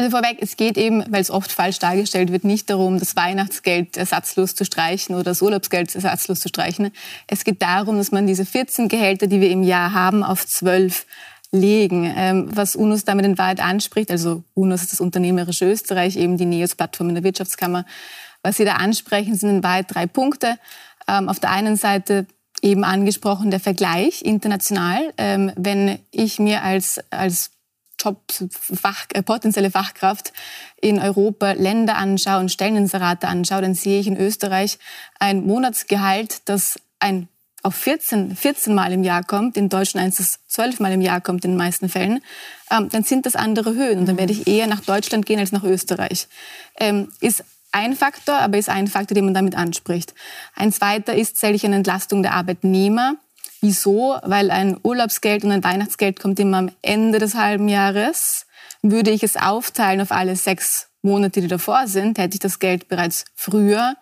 Also 0.00 0.16
vorweg, 0.16 0.38
es 0.40 0.56
geht 0.56 0.78
eben, 0.78 1.04
weil 1.12 1.20
es 1.20 1.30
oft 1.30 1.52
falsch 1.52 1.78
dargestellt 1.78 2.32
wird, 2.32 2.42
nicht 2.42 2.70
darum, 2.70 2.98
das 2.98 3.16
Weihnachtsgeld 3.16 3.98
ersatzlos 3.98 4.54
zu 4.54 4.64
streichen 4.64 5.14
oder 5.14 5.24
das 5.24 5.42
Urlaubsgeld 5.42 5.94
ersatzlos 5.94 6.40
zu 6.40 6.48
streichen. 6.48 6.90
Es 7.26 7.44
geht 7.44 7.60
darum, 7.60 7.98
dass 7.98 8.10
man 8.10 8.26
diese 8.26 8.46
14 8.46 8.88
Gehälter, 8.88 9.26
die 9.26 9.42
wir 9.42 9.50
im 9.50 9.62
Jahr 9.62 9.92
haben, 9.92 10.24
auf 10.24 10.46
12 10.46 11.04
legen. 11.52 12.10
Ähm, 12.16 12.48
was 12.50 12.76
UNOS 12.76 13.04
damit 13.04 13.26
in 13.26 13.36
Wahrheit 13.36 13.60
anspricht, 13.60 14.10
also 14.10 14.42
UNOS 14.54 14.84
ist 14.84 14.92
das 14.92 15.00
Unternehmerische 15.02 15.70
Österreich, 15.70 16.16
eben 16.16 16.38
die 16.38 16.46
NEOS-Plattform 16.46 17.10
in 17.10 17.16
der 17.16 17.24
Wirtschaftskammer. 17.24 17.84
Was 18.42 18.56
Sie 18.56 18.64
da 18.64 18.76
ansprechen, 18.76 19.34
sind 19.34 19.50
in 19.50 19.62
Wahrheit 19.62 19.94
drei 19.94 20.06
Punkte. 20.06 20.56
Ähm, 21.08 21.28
auf 21.28 21.40
der 21.40 21.50
einen 21.50 21.76
Seite 21.76 22.24
eben 22.62 22.84
angesprochen 22.84 23.50
der 23.50 23.60
Vergleich 23.60 24.22
international. 24.22 25.12
Ähm, 25.18 25.52
wenn 25.56 25.98
ich 26.10 26.38
mir 26.38 26.62
als, 26.62 27.00
als 27.10 27.50
Top-Fach, 28.00 29.06
äh, 29.12 29.22
potenzielle 29.22 29.70
Fachkraft 29.70 30.32
in 30.80 30.98
Europa 30.98 31.52
Länder 31.52 31.96
anschaue 31.96 32.40
und 32.40 32.50
Stelleninserate 32.50 33.28
anschaue, 33.28 33.62
dann 33.62 33.74
sehe 33.74 34.00
ich 34.00 34.06
in 34.06 34.16
Österreich 34.16 34.78
ein 35.18 35.46
Monatsgehalt, 35.46 36.48
das 36.48 36.80
ein 36.98 37.28
auf 37.62 37.74
14, 37.74 38.36
14 38.36 38.74
Mal 38.74 38.92
im 38.92 39.04
Jahr 39.04 39.22
kommt, 39.22 39.58
in 39.58 39.68
Deutschland 39.68 40.06
eins, 40.06 40.16
das 40.16 40.38
12 40.48 40.80
Mal 40.80 40.92
im 40.92 41.02
Jahr 41.02 41.20
kommt 41.20 41.44
in 41.44 41.52
den 41.52 41.58
meisten 41.58 41.90
Fällen, 41.90 42.20
ähm, 42.70 42.88
dann 42.88 43.04
sind 43.04 43.26
das 43.26 43.36
andere 43.36 43.74
Höhen. 43.74 43.98
Und 43.98 44.06
dann 44.06 44.16
werde 44.16 44.32
ich 44.32 44.46
eher 44.46 44.66
nach 44.66 44.80
Deutschland 44.80 45.26
gehen 45.26 45.38
als 45.38 45.52
nach 45.52 45.62
Österreich. 45.62 46.26
Ähm, 46.78 47.12
ist 47.20 47.44
ein 47.72 47.94
Faktor, 47.94 48.36
aber 48.36 48.58
ist 48.58 48.68
ein 48.68 48.88
Faktor, 48.88 49.14
den 49.14 49.26
man 49.26 49.34
damit 49.34 49.54
anspricht. 49.54 50.14
Ein 50.54 50.72
zweiter 50.72 51.14
ist 51.14 51.32
tatsächlich 51.32 51.64
eine 51.64 51.76
Entlastung 51.76 52.22
der 52.22 52.32
Arbeitnehmer. 52.32 53.16
Wieso? 53.60 54.18
Weil 54.22 54.50
ein 54.50 54.78
Urlaubsgeld 54.82 55.44
und 55.44 55.52
ein 55.52 55.64
Weihnachtsgeld 55.64 56.18
kommt 56.20 56.40
immer 56.40 56.58
am 56.58 56.70
Ende 56.82 57.18
des 57.18 57.34
halben 57.34 57.68
Jahres. 57.68 58.46
Würde 58.82 59.10
ich 59.10 59.22
es 59.22 59.36
aufteilen 59.36 60.00
auf 60.00 60.12
alle 60.12 60.36
sechs 60.36 60.90
Monate, 61.02 61.40
die 61.40 61.48
davor 61.48 61.86
sind, 61.86 62.18
hätte 62.18 62.34
ich 62.34 62.40
das 62.40 62.58
Geld 62.58 62.88
bereits 62.88 63.24
früher. 63.34 63.94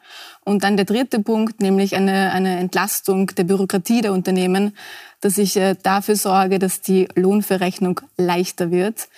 Und 0.45 0.65
dann 0.65 0.77
der 0.77 0.87
dritte 0.87 1.21
Punkt, 1.21 1.61
nämlich 1.61 1.95
eine, 1.95 2.33
eine 2.33 2.59
Entlastung 2.59 3.29
der 3.29 3.45
Bürokratie 3.45 4.01
der 4.01 4.13
Unternehmen, 4.13 4.77
dass 5.21 5.39
ich 5.39 5.57
äh, 5.57 5.77
dafür 5.81 6.17
sorge, 6.17 6.59
dass 6.59 6.81
die 6.81 7.09
Lohnverrechnung 7.15 8.01
leichter 8.17 8.71
wird. 8.71 9.09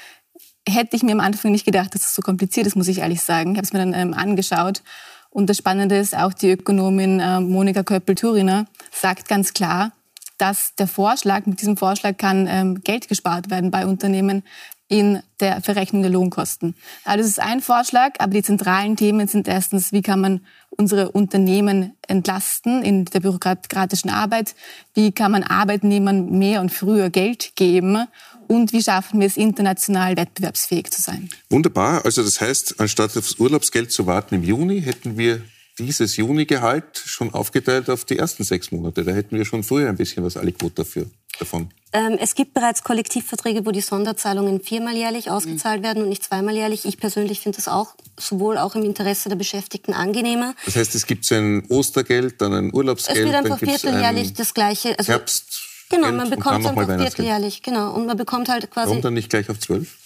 Hätte 0.69 0.97
ich 0.97 1.03
mir 1.03 1.13
am 1.13 1.21
Anfang 1.21 1.53
nicht 1.53 1.65
gedacht, 1.65 1.95
dass 1.95 2.03
es 2.03 2.15
so 2.15 2.23
kompliziert 2.23 2.67
ist, 2.67 2.77
muss 2.77 2.89
ich 2.89 2.99
ehrlich 2.99 3.23
sagen. 3.23 3.53
Ich 3.53 3.57
habe 3.57 3.67
es 3.67 3.73
mir 3.73 3.79
dann 3.79 3.95
ähm, 3.95 4.15
angeschaut. 4.15 4.83
Und 5.31 5.49
das 5.49 5.59
Spannende 5.59 5.97
ist, 5.97 6.17
auch 6.17 6.33
die 6.33 6.51
Ökonomin 6.51 7.21
äh, 7.21 7.41
Monika 7.41 7.83
Köppel-Turiner 7.83 8.67
sagt 8.91 9.29
ganz 9.29 9.55
klar, 9.55 9.93
dass 10.41 10.75
der 10.77 10.87
Vorschlag, 10.87 11.47
mit 11.47 11.61
diesem 11.61 11.77
Vorschlag 11.77 12.17
kann 12.17 12.47
ähm, 12.49 12.81
Geld 12.83 13.09
gespart 13.09 13.51
werden 13.51 13.71
bei 13.71 13.87
Unternehmen 13.87 14.43
in 14.89 15.23
der 15.39 15.61
Verrechnung 15.61 16.03
der 16.03 16.11
Lohnkosten. 16.11 16.75
Also 17.05 17.19
das 17.19 17.29
ist 17.29 17.41
ein 17.41 17.61
Vorschlag, 17.61 18.15
aber 18.19 18.33
die 18.33 18.43
zentralen 18.43 18.97
Themen 18.97 19.29
sind 19.29 19.47
erstens, 19.47 19.93
wie 19.93 20.03
kann 20.03 20.21
man 20.21 20.41
unsere 20.71 21.13
Unternehmen 21.13 21.93
entlasten 22.09 22.83
in 22.83 23.05
der 23.05 23.21
bürokratischen 23.21 24.11
Arbeit, 24.11 24.57
wie 24.95 25.13
kann 25.13 25.31
man 25.31 25.45
Arbeitnehmern 25.45 26.37
mehr 26.37 26.61
und 26.61 26.73
früher 26.73 27.09
Geld 27.09 27.53
geben 27.55 28.07
und 28.49 28.73
wie 28.73 28.83
schaffen 28.83 29.21
wir 29.21 29.29
es, 29.29 29.37
international 29.37 30.17
wettbewerbsfähig 30.17 30.91
zu 30.91 31.01
sein. 31.01 31.29
Wunderbar. 31.51 32.05
Also 32.05 32.25
das 32.25 32.41
heißt, 32.41 32.81
anstatt 32.81 33.17
aufs 33.17 33.39
Urlaubsgeld 33.39 33.93
zu 33.93 34.07
warten 34.07 34.35
im 34.35 34.43
Juni, 34.43 34.83
hätten 34.83 35.17
wir 35.17 35.43
dieses 35.79 36.17
Juni-Gehalt 36.17 37.03
schon 37.05 37.33
aufgeteilt 37.33 37.89
auf 37.91 38.05
die 38.05 38.19
ersten 38.19 38.45
sechs 38.45 38.71
Monate. 38.71 39.05
Da 39.05 39.13
hätten 39.13 39.37
wir 39.37 39.45
schon 39.45 39.63
früher 39.63 39.89
ein 39.89 39.97
bisschen 39.97 40.25
was 40.25 40.37
Aliquot 40.37 40.79
dafür 40.79 41.07
davon. 41.39 41.71
Ähm, 41.93 42.19
es 42.21 42.35
gibt 42.35 42.55
bereits 42.55 42.85
Kollektivverträge, 42.85 43.67
wo 43.67 43.73
die 43.73 43.81
Sonderzahlungen 43.81 44.61
viermal 44.61 44.97
jährlich 44.97 45.31
ausgezahlt 45.31 45.81
mhm. 45.81 45.85
werden 45.85 46.03
und 46.05 46.09
nicht 46.09 46.23
zweimal 46.23 46.55
jährlich. 46.55 46.85
Ich 46.85 46.99
persönlich 46.99 47.41
finde 47.41 47.57
das 47.57 47.67
auch 47.67 47.95
sowohl 48.19 48.59
auch 48.59 48.75
im 48.75 48.85
Interesse 48.85 49.29
der 49.29 49.37
Beschäftigten 49.37 49.93
angenehmer. 49.93 50.55
Das 50.67 50.77
heißt, 50.77 50.95
es 50.95 51.07
gibt 51.07 51.25
so 51.25 51.35
ein 51.35 51.65
Ostergeld, 51.69 52.41
dann 52.41 52.53
ein 52.53 52.75
Urlaubsgeld. 52.75 53.19
Es 53.19 53.25
wird 53.25 53.35
einfach 53.35 53.59
vierteljährlich 53.59 54.35
das 54.35 54.55
gleiche. 54.55 54.97
Also 54.99 55.13
Herbst. 55.13 55.63
Genau, 55.89 56.13
man 56.13 56.31
bekommt 56.31 56.65
es 56.65 56.71
einfach 56.71 56.99
vierteljährlich. 56.99 57.63
Genau, 57.63 57.93
und 57.95 58.07
man 58.07 58.17
bekommt 58.17 58.49
halt 58.49 58.71
quasi. 58.71 58.89
Warum 58.89 59.03
dann 59.03 59.15
nicht 59.15 59.31
gleich 59.31 59.51
auf 59.51 59.59
zwölf? 59.59 59.97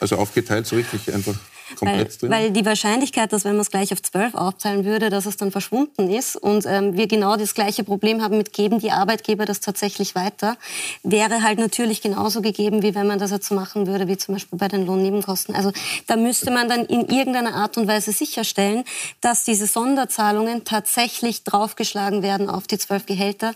Also 0.00 0.16
aufgeteilt 0.16 0.66
so 0.66 0.76
richtig 0.76 1.12
einfach 1.14 1.36
komplett 1.78 2.22
weil? 2.22 2.30
Weil 2.30 2.50
die 2.50 2.64
Wahrscheinlichkeit, 2.64 3.32
dass 3.32 3.44
wenn 3.44 3.52
man 3.52 3.60
es 3.60 3.70
gleich 3.70 3.92
auf 3.92 4.02
zwölf 4.02 4.34
aufteilen 4.34 4.84
würde, 4.84 5.10
dass 5.10 5.26
es 5.26 5.36
dann 5.36 5.50
verschwunden 5.50 6.10
ist 6.10 6.36
und 6.36 6.64
ähm, 6.66 6.96
wir 6.96 7.06
genau 7.06 7.36
das 7.36 7.54
gleiche 7.54 7.84
Problem 7.84 8.22
haben 8.22 8.36
mit 8.36 8.52
geben 8.52 8.78
die 8.78 8.90
Arbeitgeber 8.90 9.44
das 9.44 9.60
tatsächlich 9.60 10.14
weiter, 10.14 10.56
wäre 11.02 11.42
halt 11.42 11.58
natürlich 11.58 12.02
genauso 12.02 12.42
gegeben, 12.42 12.82
wie 12.82 12.94
wenn 12.94 13.06
man 13.06 13.18
das 13.18 13.30
jetzt 13.30 13.48
so 13.48 13.54
machen 13.54 13.86
würde, 13.86 14.08
wie 14.08 14.16
zum 14.16 14.34
Beispiel 14.34 14.58
bei 14.58 14.68
den 14.68 14.86
Lohnnebenkosten. 14.86 15.54
Also 15.54 15.72
da 16.06 16.16
müsste 16.16 16.50
man 16.50 16.68
dann 16.68 16.84
in 16.86 17.08
irgendeiner 17.08 17.54
Art 17.54 17.76
und 17.76 17.86
Weise 17.86 18.12
sicherstellen, 18.12 18.84
dass 19.20 19.44
diese 19.44 19.66
Sonderzahlungen 19.66 20.64
tatsächlich 20.64 21.44
draufgeschlagen 21.44 22.22
werden 22.22 22.48
auf 22.48 22.66
die 22.66 22.78
zwölf 22.78 23.06
Gehälter 23.06 23.54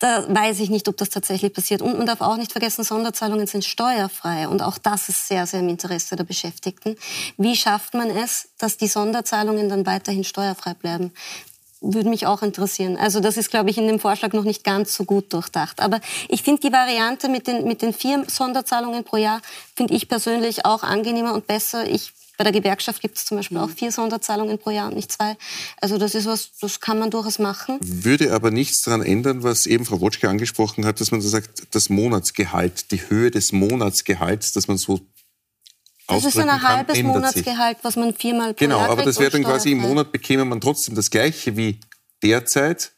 da 0.00 0.24
weiß 0.34 0.60
ich 0.60 0.70
nicht, 0.70 0.88
ob 0.88 0.96
das 0.96 1.10
tatsächlich 1.10 1.52
passiert. 1.52 1.82
Und 1.82 1.98
man 1.98 2.06
darf 2.06 2.22
auch 2.22 2.38
nicht 2.38 2.52
vergessen, 2.52 2.84
Sonderzahlungen 2.84 3.46
sind 3.46 3.64
steuerfrei. 3.64 4.48
Und 4.48 4.62
auch 4.62 4.78
das 4.78 5.10
ist 5.10 5.28
sehr, 5.28 5.46
sehr 5.46 5.60
im 5.60 5.68
Interesse 5.68 6.16
der 6.16 6.24
Beschäftigten. 6.24 6.96
Wie 7.36 7.54
schafft 7.54 7.92
man 7.92 8.08
es, 8.08 8.48
dass 8.58 8.78
die 8.78 8.88
Sonderzahlungen 8.88 9.68
dann 9.68 9.84
weiterhin 9.84 10.24
steuerfrei 10.24 10.72
bleiben? 10.72 11.12
Würde 11.82 12.08
mich 12.08 12.26
auch 12.26 12.42
interessieren. 12.42 12.96
Also 12.96 13.20
das 13.20 13.36
ist, 13.36 13.50
glaube 13.50 13.68
ich, 13.68 13.76
in 13.76 13.86
dem 13.86 14.00
Vorschlag 14.00 14.32
noch 14.32 14.44
nicht 14.44 14.64
ganz 14.64 14.94
so 14.94 15.04
gut 15.04 15.32
durchdacht. 15.34 15.80
Aber 15.80 16.00
ich 16.28 16.42
finde 16.42 16.62
die 16.62 16.72
Variante 16.72 17.28
mit 17.28 17.46
den, 17.46 17.66
mit 17.66 17.82
den 17.82 17.92
vier 17.92 18.24
Sonderzahlungen 18.26 19.04
pro 19.04 19.18
Jahr, 19.18 19.42
finde 19.76 19.94
ich 19.94 20.08
persönlich 20.08 20.64
auch 20.64 20.82
angenehmer 20.82 21.34
und 21.34 21.46
besser. 21.46 21.86
Ich 21.86 22.12
bei 22.40 22.44
der 22.44 22.52
Gewerkschaft 22.52 23.02
gibt 23.02 23.18
es 23.18 23.26
zum 23.26 23.36
Beispiel 23.36 23.58
auch 23.58 23.68
mhm. 23.68 23.76
vier 23.76 23.92
Sonderzahlungen 23.92 24.56
pro 24.56 24.70
Jahr 24.70 24.88
und 24.88 24.96
nicht 24.96 25.12
zwei. 25.12 25.36
Also 25.78 25.98
das 25.98 26.14
ist 26.14 26.24
was, 26.24 26.52
das 26.58 26.80
kann 26.80 26.98
man 26.98 27.10
durchaus 27.10 27.38
machen. 27.38 27.76
Würde 27.82 28.32
aber 28.32 28.50
nichts 28.50 28.80
daran 28.80 29.02
ändern, 29.02 29.42
was 29.42 29.66
eben 29.66 29.84
Frau 29.84 30.00
Wotschke 30.00 30.26
angesprochen 30.26 30.86
hat, 30.86 31.02
dass 31.02 31.10
man 31.10 31.20
sagt, 31.20 31.64
das 31.72 31.90
Monatsgehalt, 31.90 32.92
die 32.92 33.10
Höhe 33.10 33.30
des 33.30 33.52
Monatsgehalts, 33.52 34.54
dass 34.54 34.68
man 34.68 34.78
so 34.78 35.00
das 36.08 36.24
ist 36.24 36.38
ein 36.38 36.62
halbes 36.62 36.96
kann, 36.96 37.06
Monatsgehalt, 37.06 37.76
was 37.82 37.96
man 37.96 38.14
viermal 38.14 38.54
pro 38.54 38.64
genau, 38.64 38.78
Jahr 38.78 38.88
aber 38.88 39.02
das 39.02 39.20
wäre 39.20 39.30
dann 39.32 39.44
quasi 39.44 39.72
im 39.72 39.78
Monat 39.78 40.10
bekäme 40.10 40.46
man 40.46 40.62
trotzdem 40.62 40.94
das 40.94 41.10
Gleiche 41.10 41.58
wie 41.58 41.78
derzeit 42.22 42.92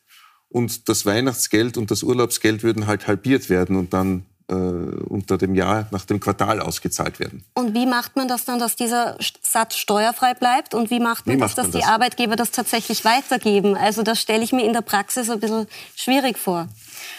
und 0.50 0.88
das 0.88 1.04
Weihnachtsgeld 1.04 1.76
und 1.76 1.90
das 1.90 2.04
Urlaubsgeld 2.04 2.62
würden 2.62 2.86
halt 2.86 3.08
halbiert 3.08 3.50
werden 3.50 3.74
und 3.74 3.92
dann 3.92 4.24
äh, 4.52 5.04
unter 5.08 5.38
dem 5.38 5.54
Jahr 5.54 5.86
nach 5.90 6.04
dem 6.04 6.20
Quartal 6.20 6.60
ausgezahlt 6.60 7.18
werden. 7.18 7.44
Und 7.54 7.74
wie 7.74 7.86
macht 7.86 8.16
man 8.16 8.28
das 8.28 8.44
dann, 8.44 8.58
dass 8.58 8.76
dieser 8.76 9.16
Satz 9.42 9.76
steuerfrei 9.76 10.34
bleibt? 10.34 10.74
Und 10.74 10.90
wie 10.90 11.00
macht 11.00 11.26
man 11.26 11.36
wie 11.36 11.40
das, 11.40 11.50
macht 11.50 11.56
man 11.56 11.66
dass 11.66 11.72
das? 11.72 11.82
die 11.82 11.88
Arbeitgeber 11.88 12.36
das 12.36 12.50
tatsächlich 12.50 13.04
weitergeben? 13.04 13.76
Also 13.76 14.02
das 14.02 14.20
stelle 14.20 14.42
ich 14.42 14.52
mir 14.52 14.64
in 14.64 14.72
der 14.72 14.82
Praxis 14.82 15.30
ein 15.30 15.40
bisschen 15.40 15.66
schwierig 15.96 16.38
vor. 16.38 16.68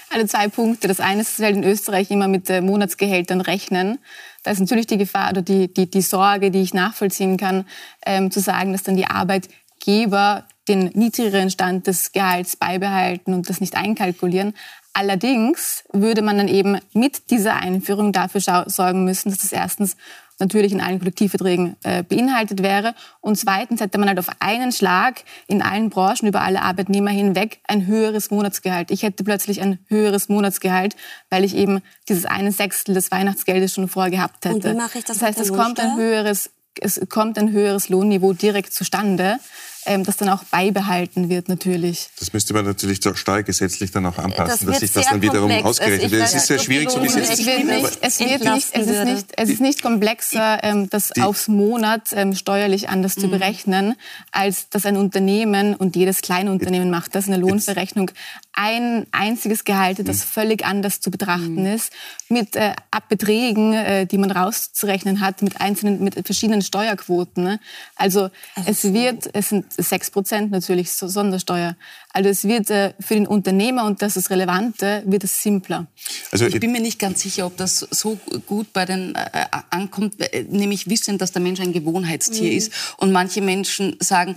Also 0.10 0.28
zwei 0.28 0.48
Punkte. 0.48 0.88
Das 0.88 1.00
eine 1.00 1.22
ist, 1.22 1.32
dass 1.34 1.40
wir 1.40 1.50
in 1.50 1.64
Österreich 1.64 2.12
immer 2.12 2.28
mit 2.28 2.50
äh, 2.50 2.62
Monatsgehältern 2.62 3.42
rechnen. 3.42 4.00
Da 4.44 4.52
ist 4.52 4.60
natürlich 4.60 4.88
die 4.88 4.98
Gefahr 4.98 5.32
oder 5.32 5.42
die, 5.42 5.74
die, 5.74 5.90
die 5.90 6.02
Sorge, 6.02 6.52
die 6.52 6.62
ich 6.62 6.74
nachvollziehen 6.74 7.38
kann, 7.38 7.66
ähm, 8.06 8.30
zu 8.30 8.40
sagen, 8.40 8.74
dass 8.74 8.84
dann 8.84 8.98
die 8.98 9.08
Arbeitgeber 9.08 10.46
den 10.68 10.92
niedrigeren 10.94 11.50
Stand 11.50 11.88
des 11.88 12.12
Gehalts 12.12 12.56
beibehalten 12.56 13.34
und 13.34 13.50
das 13.50 13.60
nicht 13.60 13.76
einkalkulieren. 13.76 14.54
Allerdings 14.94 15.84
würde 15.92 16.22
man 16.22 16.38
dann 16.38 16.48
eben 16.48 16.78
mit 16.94 17.32
dieser 17.32 17.56
Einführung 17.56 18.14
dafür 18.14 18.42
sorgen 18.68 19.04
müssen, 19.04 19.30
dass 19.32 19.40
das 19.40 19.52
erstens 19.52 19.98
natürlich 20.40 20.72
in 20.72 20.82
allen 20.82 21.00
Kollektivverträgen 21.00 21.76
äh, 21.84 22.04
beinhaltet 22.04 22.62
wäre 22.62 22.96
und 23.22 23.38
zweitens 23.38 23.82
hätte 23.82 23.98
man 23.98 24.08
halt 24.10 24.20
auf 24.20 24.30
einen 24.40 24.72
Schlag 24.72 25.24
in 25.48 25.62
allen 25.62 25.90
Branchen 25.90 26.28
über 26.28 26.42
alle 26.42 26.62
Arbeitnehmer 26.62 27.12
hinweg 27.12 27.60
ein 27.68 27.88
höheres 27.88 28.32
Monatsgehalt. 28.32 28.92
Ich 28.92 29.04
hätte 29.04 29.24
plötzlich 29.24 29.62
ein 29.62 29.80
höheres 29.88 30.30
Monatsgehalt, 30.30 30.96
weil 31.30 31.44
ich 31.44 31.56
eben 31.56 31.82
dieses 32.10 32.26
eine 32.26 32.52
Sechstel 32.52 32.94
des 32.94 33.12
Weihnachtsgeldes 33.12 33.74
schon 33.74 33.88
vorher 33.88 34.12
gehabt 34.12 34.46
hätte. 34.46 34.56
Und 34.56 34.66
wie 34.66 34.74
mache 34.74 34.98
ich 35.00 35.06
das? 35.06 35.20
Das 35.20 35.28
heißt, 35.28 35.40
es 35.40 35.54
kommt 35.54 35.80
ein 35.80 35.98
höheres 35.98 36.50
es 36.80 37.00
kommt 37.10 37.38
ein 37.38 37.52
höheres 37.52 37.90
Lohnniveau 37.90 38.34
direkt 38.34 38.74
zustande 38.74 39.38
ähm, 39.86 40.04
das 40.04 40.18
dann 40.18 40.30
auch 40.30 40.44
beibehalten 40.46 41.30
wird 41.30 41.50
natürlich. 41.50 42.10
Das 42.20 42.34
müsste 42.34 42.54
man 42.54 42.66
natürlich 42.66 43.00
steuergesetzlich 43.14 43.92
dann 43.92 44.06
auch 44.06 44.18
anpassen, 44.18 44.68
das 44.68 44.74
dass 44.76 44.80
sich 44.80 44.92
das 44.92 45.08
dann 45.08 45.22
wiederum 45.22 45.50
komplex. 45.50 45.66
ausgerechnet 45.66 46.12
wird. 46.12 46.22
Also 46.22 46.36
es 46.36 46.42
ist 46.42 46.48
sehr 46.48 46.60
schwierig, 46.60 46.90
so 46.90 47.02
wie 47.02 47.08
es 47.08 47.16
jetzt 47.16 47.32
ist. 47.32 47.40
Es, 47.40 47.46
wird 47.46 48.44
nicht, 48.44 48.68
es, 48.72 48.88
ist 48.88 49.04
nicht, 49.06 49.28
es 49.38 49.50
ist 49.50 49.62
nicht 49.62 49.82
komplexer, 49.82 50.64
ähm, 50.64 50.90
das 50.90 51.10
die, 51.10 51.22
aufs 51.22 51.48
Monat 51.48 52.10
ähm, 52.14 52.36
steuerlich 52.36 52.90
anders 52.90 53.18
mhm. 53.18 53.22
zu 53.22 53.28
berechnen, 53.30 53.96
als 54.32 54.70
dass 54.70 54.86
ein 54.86 54.98
Unternehmen, 54.98 55.76
und 55.76 55.96
jedes 55.96 56.22
kleine 56.22 56.52
Unternehmen 56.52 56.90
macht 56.90 57.16
das, 57.16 57.28
eine 57.28 57.38
Lohnverrechnung, 57.38 58.12
ein 58.54 59.08
einziges 59.12 59.64
Gehalt, 59.64 60.08
das 60.08 60.18
mhm. 60.18 60.30
völlig 60.30 60.66
anders 60.66 61.00
zu 61.02 61.12
betrachten 61.12 61.62
mhm. 61.62 61.66
ist, 61.66 61.92
mit 62.30 62.56
äh, 62.56 62.74
Abbeträgen, 62.92 63.74
äh, 63.74 64.06
die 64.06 64.18
man 64.18 64.32
rauszurechnen 64.32 65.22
hat, 65.22 65.42
mit 65.42 65.60
einzelnen, 65.60 66.04
mit 66.04 66.16
verschiedenen 66.26 66.62
Steuerquoten. 66.62 67.44
Ne? 67.44 67.60
Also 67.96 68.30
es 68.66 68.94
wird, 68.94 69.30
es 69.34 69.50
sind 69.50 69.66
6 69.78 70.12
Prozent 70.12 70.52
natürlich 70.52 70.92
Sondersteuer. 70.92 71.76
Also 72.14 72.30
es 72.30 72.44
wird 72.44 72.70
äh, 72.70 72.94
für 73.00 73.16
den 73.16 73.26
Unternehmer, 73.26 73.86
und 73.86 74.04
das 74.04 74.18
ist 74.18 74.30
Relevante, 74.30 75.02
wird 75.08 75.24
es 75.24 75.42
simpler. 75.42 75.88
Also 76.32 76.46
ich 76.46 76.60
bin 76.60 76.72
mir 76.72 76.80
nicht 76.80 77.00
ganz 77.00 77.22
sicher, 77.22 77.48
ob 77.48 77.58
das 77.58 77.80
so 77.80 78.20
gut 78.46 78.72
bei 78.72 78.86
den 78.86 79.16
äh, 79.16 79.26
äh 79.34 79.46
ankommt, 79.72 80.16
äh, 80.20 80.44
nämlich 80.44 80.88
wissen, 80.88 81.18
dass 81.18 81.32
der 81.32 81.42
Mensch 81.42 81.60
ein 81.60 81.74
Gewohnheitstier 81.74 82.52
mhm. 82.52 82.58
ist. 82.58 82.72
Und 82.98 83.12
manche 83.12 83.42
Menschen 83.42 83.98
sagen, 84.00 84.36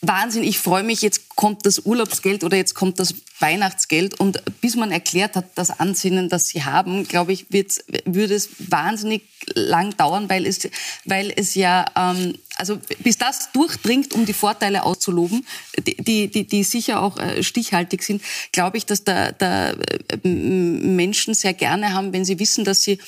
Wahnsinn, 0.00 0.42
ich 0.42 0.58
freue 0.58 0.82
mich, 0.82 1.02
jetzt 1.02 1.28
kommt 1.36 1.66
das 1.66 1.80
Urlaubsgeld 1.80 2.44
oder 2.44 2.56
jetzt 2.56 2.74
kommt 2.74 2.98
das 2.98 3.14
Weihnachtsgeld. 3.40 4.18
Und 4.18 4.42
bis 4.62 4.74
man 4.74 4.90
erklärt 4.90 5.36
hat, 5.36 5.46
das 5.54 5.78
Ansinnen, 5.78 6.30
das 6.30 6.48
sie 6.48 6.64
haben, 6.64 7.06
glaube 7.06 7.32
ich, 7.32 7.52
wird, 7.52 7.72
würde 8.06 8.34
es 8.34 8.48
wahnsinnig 8.58 9.22
lang 9.54 9.96
dauern, 9.96 10.30
weil 10.30 10.46
es, 10.46 10.68
weil 11.04 11.32
es 11.36 11.54
ja, 11.54 11.84
ähm, 11.94 12.38
also 12.56 12.78
bis 13.00 13.18
das 13.18 13.52
durchdringt, 13.52 14.14
um 14.14 14.26
die 14.26 14.32
Vorteile 14.32 14.82
auszuloben, 14.82 15.46
die, 15.78 16.28
die, 16.28 16.46
die 16.46 16.64
sicher 16.64 17.02
auch 17.02 17.17
stichhaltig 17.42 18.02
sind, 18.02 18.22
glaube 18.52 18.76
ich, 18.76 18.86
dass 18.86 19.04
da, 19.04 19.32
da 19.32 19.70
äh, 19.70 20.28
Menschen 20.28 21.34
sehr 21.34 21.54
gerne 21.54 21.92
haben, 21.92 22.12
wenn 22.12 22.24
sie 22.24 22.38
wissen, 22.38 22.64
dass 22.64 22.82
sie 22.82 22.98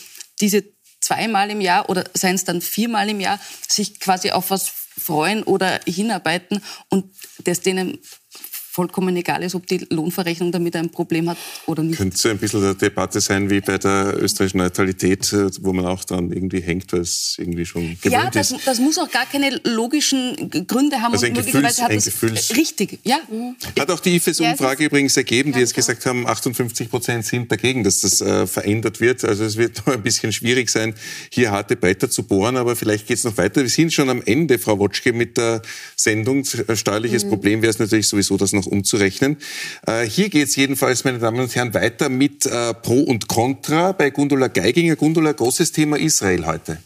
diese 0.40 0.64
zweimal 1.00 1.50
im 1.50 1.60
Jahr 1.60 1.88
oder 1.88 2.04
seien 2.14 2.34
es 2.34 2.44
dann 2.44 2.60
viermal 2.60 3.08
im 3.08 3.20
Jahr 3.20 3.40
sich 3.66 4.00
quasi 4.00 4.30
auf 4.30 4.50
was 4.50 4.70
freuen 4.98 5.42
oder 5.42 5.80
hinarbeiten 5.86 6.62
und 6.88 7.10
das 7.44 7.60
denen 7.60 7.98
vollkommen 8.70 9.16
egal 9.16 9.42
ist, 9.42 9.54
ob 9.56 9.66
die 9.66 9.84
Lohnverrechnung 9.90 10.52
damit 10.52 10.76
ein 10.76 10.90
Problem 10.90 11.28
hat 11.28 11.36
oder 11.66 11.82
nicht. 11.82 11.98
Könnte 11.98 12.16
so 12.16 12.28
ein 12.28 12.38
bisschen 12.38 12.62
eine 12.62 12.74
Debatte 12.76 13.20
sein 13.20 13.50
wie 13.50 13.60
bei 13.60 13.78
der 13.78 14.14
österreichischen 14.16 14.58
Neutralität, 14.58 15.32
äh, 15.32 15.50
wo 15.60 15.72
man 15.72 15.86
auch 15.86 16.04
dann 16.04 16.30
irgendwie 16.30 16.60
hängt, 16.60 16.92
weil 16.92 17.00
es 17.00 17.34
irgendwie 17.38 17.66
schon 17.66 17.98
gewöhnt 18.00 18.12
ja, 18.12 18.30
das, 18.30 18.52
ist. 18.52 18.66
das 18.66 18.78
muss 18.78 18.96
auch 18.98 19.10
gar 19.10 19.26
keine 19.26 19.60
logischen 19.64 20.50
Gründe 20.68 21.00
haben. 21.00 21.12
Also 21.12 21.26
ein 21.26 21.36
und 21.36 21.44
Gefühls, 21.44 21.82
hat 21.82 21.90
ein 21.90 21.98
Gefühls. 21.98 22.56
Richtig, 22.56 23.00
ja. 23.02 23.18
Hat 23.78 23.90
auch 23.90 23.98
die 23.98 24.16
IFES-Umfrage 24.16 24.84
Ja, 24.84 24.86
übrigens 24.86 25.16
ergeben, 25.16 25.52
die 25.52 25.58
jetzt 25.58 25.74
gesagt 25.74 26.06
haben, 26.06 26.26
58 26.26 26.88
Prozent 26.88 27.26
sind 27.26 27.50
dagegen, 27.50 27.82
dass 27.82 28.00
das 28.00 28.20
äh, 28.20 28.46
verändert 28.46 29.00
wird. 29.00 29.24
Also 29.24 29.44
es 29.44 29.56
wird 29.56 29.78
noch 29.86 29.94
ein 29.94 30.02
bisschen 30.02 30.32
schwierig 30.32 30.70
sein, 30.70 30.94
hier 31.30 31.50
harte 31.50 31.74
Bretter 31.74 32.08
zu 32.08 32.22
bohren, 32.22 32.56
aber 32.56 32.76
vielleicht 32.76 33.08
geht 33.08 33.18
es 33.18 33.24
noch 33.24 33.36
weiter. 33.36 33.62
Wir 33.62 33.68
sind 33.68 33.92
schon 33.92 34.08
am 34.10 34.22
Ende, 34.22 34.60
Frau 34.60 34.78
Wotschke, 34.78 35.12
mit 35.12 35.36
der 35.36 35.62
Sendung. 35.96 36.44
Steuerliches 36.44 37.24
mhm. 37.24 37.30
Problem 37.30 37.62
wäre 37.62 37.70
es 37.70 37.80
natürlich 37.80 38.06
sowieso, 38.06 38.36
das 38.36 38.52
noch 38.52 38.59
umzurechnen. 38.66 39.36
Äh, 39.86 40.04
hier 40.04 40.28
geht 40.28 40.48
es 40.48 40.56
jedenfalls, 40.56 41.04
meine 41.04 41.18
Damen 41.18 41.40
und 41.40 41.54
Herren, 41.54 41.74
weiter 41.74 42.08
mit 42.08 42.46
äh, 42.46 42.74
Pro 42.74 43.00
und 43.02 43.28
Contra 43.28 43.92
bei 43.92 44.10
Gundula 44.10 44.48
Geiginger. 44.48 44.96
Gundula, 44.96 45.32
großes 45.32 45.72
Thema 45.72 45.98
Israel 45.98 46.46
heute. 46.46 46.78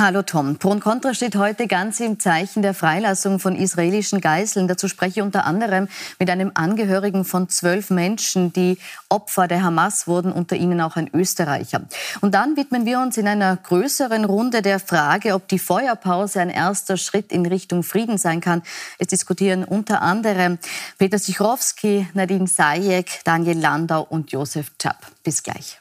Hallo 0.00 0.22
Tom. 0.22 0.58
Pro 0.58 0.70
und 0.70 0.78
Contra 0.78 1.12
steht 1.12 1.34
heute 1.34 1.66
ganz 1.66 1.98
im 1.98 2.20
Zeichen 2.20 2.62
der 2.62 2.72
Freilassung 2.72 3.40
von 3.40 3.56
israelischen 3.56 4.20
Geiseln. 4.20 4.68
Dazu 4.68 4.86
spreche 4.86 5.18
ich 5.18 5.22
unter 5.24 5.44
anderem 5.44 5.88
mit 6.20 6.30
einem 6.30 6.52
Angehörigen 6.54 7.24
von 7.24 7.48
zwölf 7.48 7.90
Menschen, 7.90 8.52
die 8.52 8.78
Opfer 9.08 9.48
der 9.48 9.64
Hamas 9.64 10.06
wurden, 10.06 10.30
unter 10.30 10.54
ihnen 10.54 10.80
auch 10.80 10.94
ein 10.94 11.10
Österreicher. 11.12 11.80
Und 12.20 12.36
dann 12.36 12.56
widmen 12.56 12.86
wir 12.86 13.00
uns 13.00 13.16
in 13.16 13.26
einer 13.26 13.56
größeren 13.56 14.24
Runde 14.24 14.62
der 14.62 14.78
Frage, 14.78 15.34
ob 15.34 15.48
die 15.48 15.58
Feuerpause 15.58 16.40
ein 16.42 16.50
erster 16.50 16.96
Schritt 16.96 17.32
in 17.32 17.44
Richtung 17.44 17.82
Frieden 17.82 18.18
sein 18.18 18.40
kann. 18.40 18.62
Es 18.98 19.08
diskutieren 19.08 19.64
unter 19.64 20.00
anderem 20.00 20.60
Peter 20.98 21.18
Sichrowski, 21.18 22.06
Nadine 22.14 22.46
Sayek, 22.46 23.22
Daniel 23.24 23.58
Landau 23.58 24.06
und 24.08 24.30
Josef 24.30 24.70
Czap. 24.78 25.08
Bis 25.24 25.42
gleich. 25.42 25.77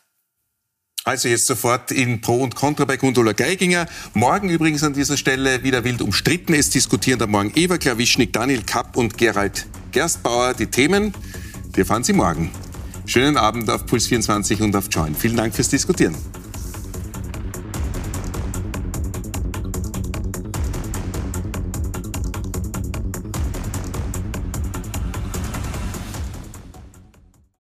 Also 1.08 1.30
jetzt 1.30 1.46
sofort 1.46 1.94
in 1.94 2.20
Pro 2.20 2.44
und 2.44 2.54
Contra 2.54 2.84
bei 2.84 2.98
Gundula 2.98 3.32
Geiginger. 3.32 3.86
Morgen 4.14 4.50
übrigens 4.50 4.84
an 4.84 4.92
dieser 4.92 5.16
Stelle 5.16 5.64
wieder 5.64 5.86
wild 5.86 6.02
umstritten. 6.02 6.54
Es 6.54 6.70
diskutieren 6.70 7.18
da 7.18 7.28
morgen 7.28 7.54
Eva 7.56 7.78
Klawischnik, 7.78 8.34
Daniel 8.34 8.62
Kapp 8.64 8.98
und 8.98 9.18
Gerald 9.18 9.68
Gerstbauer 9.94 10.54
die 10.54 10.68
Themen. 10.68 11.14
Wir 11.74 11.86
fahren 11.86 12.04
Sie 12.04 12.12
morgen. 12.12 12.52
Schönen 13.06 13.38
Abend 13.38 13.70
auf 13.70 13.86
Puls 13.86 14.08
24 14.08 14.60
und 14.60 14.76
auf 14.76 14.88
Join. 14.92 15.16
Vielen 15.16 15.38
Dank 15.38 15.56
fürs 15.56 15.70
Diskutieren. 15.70 16.14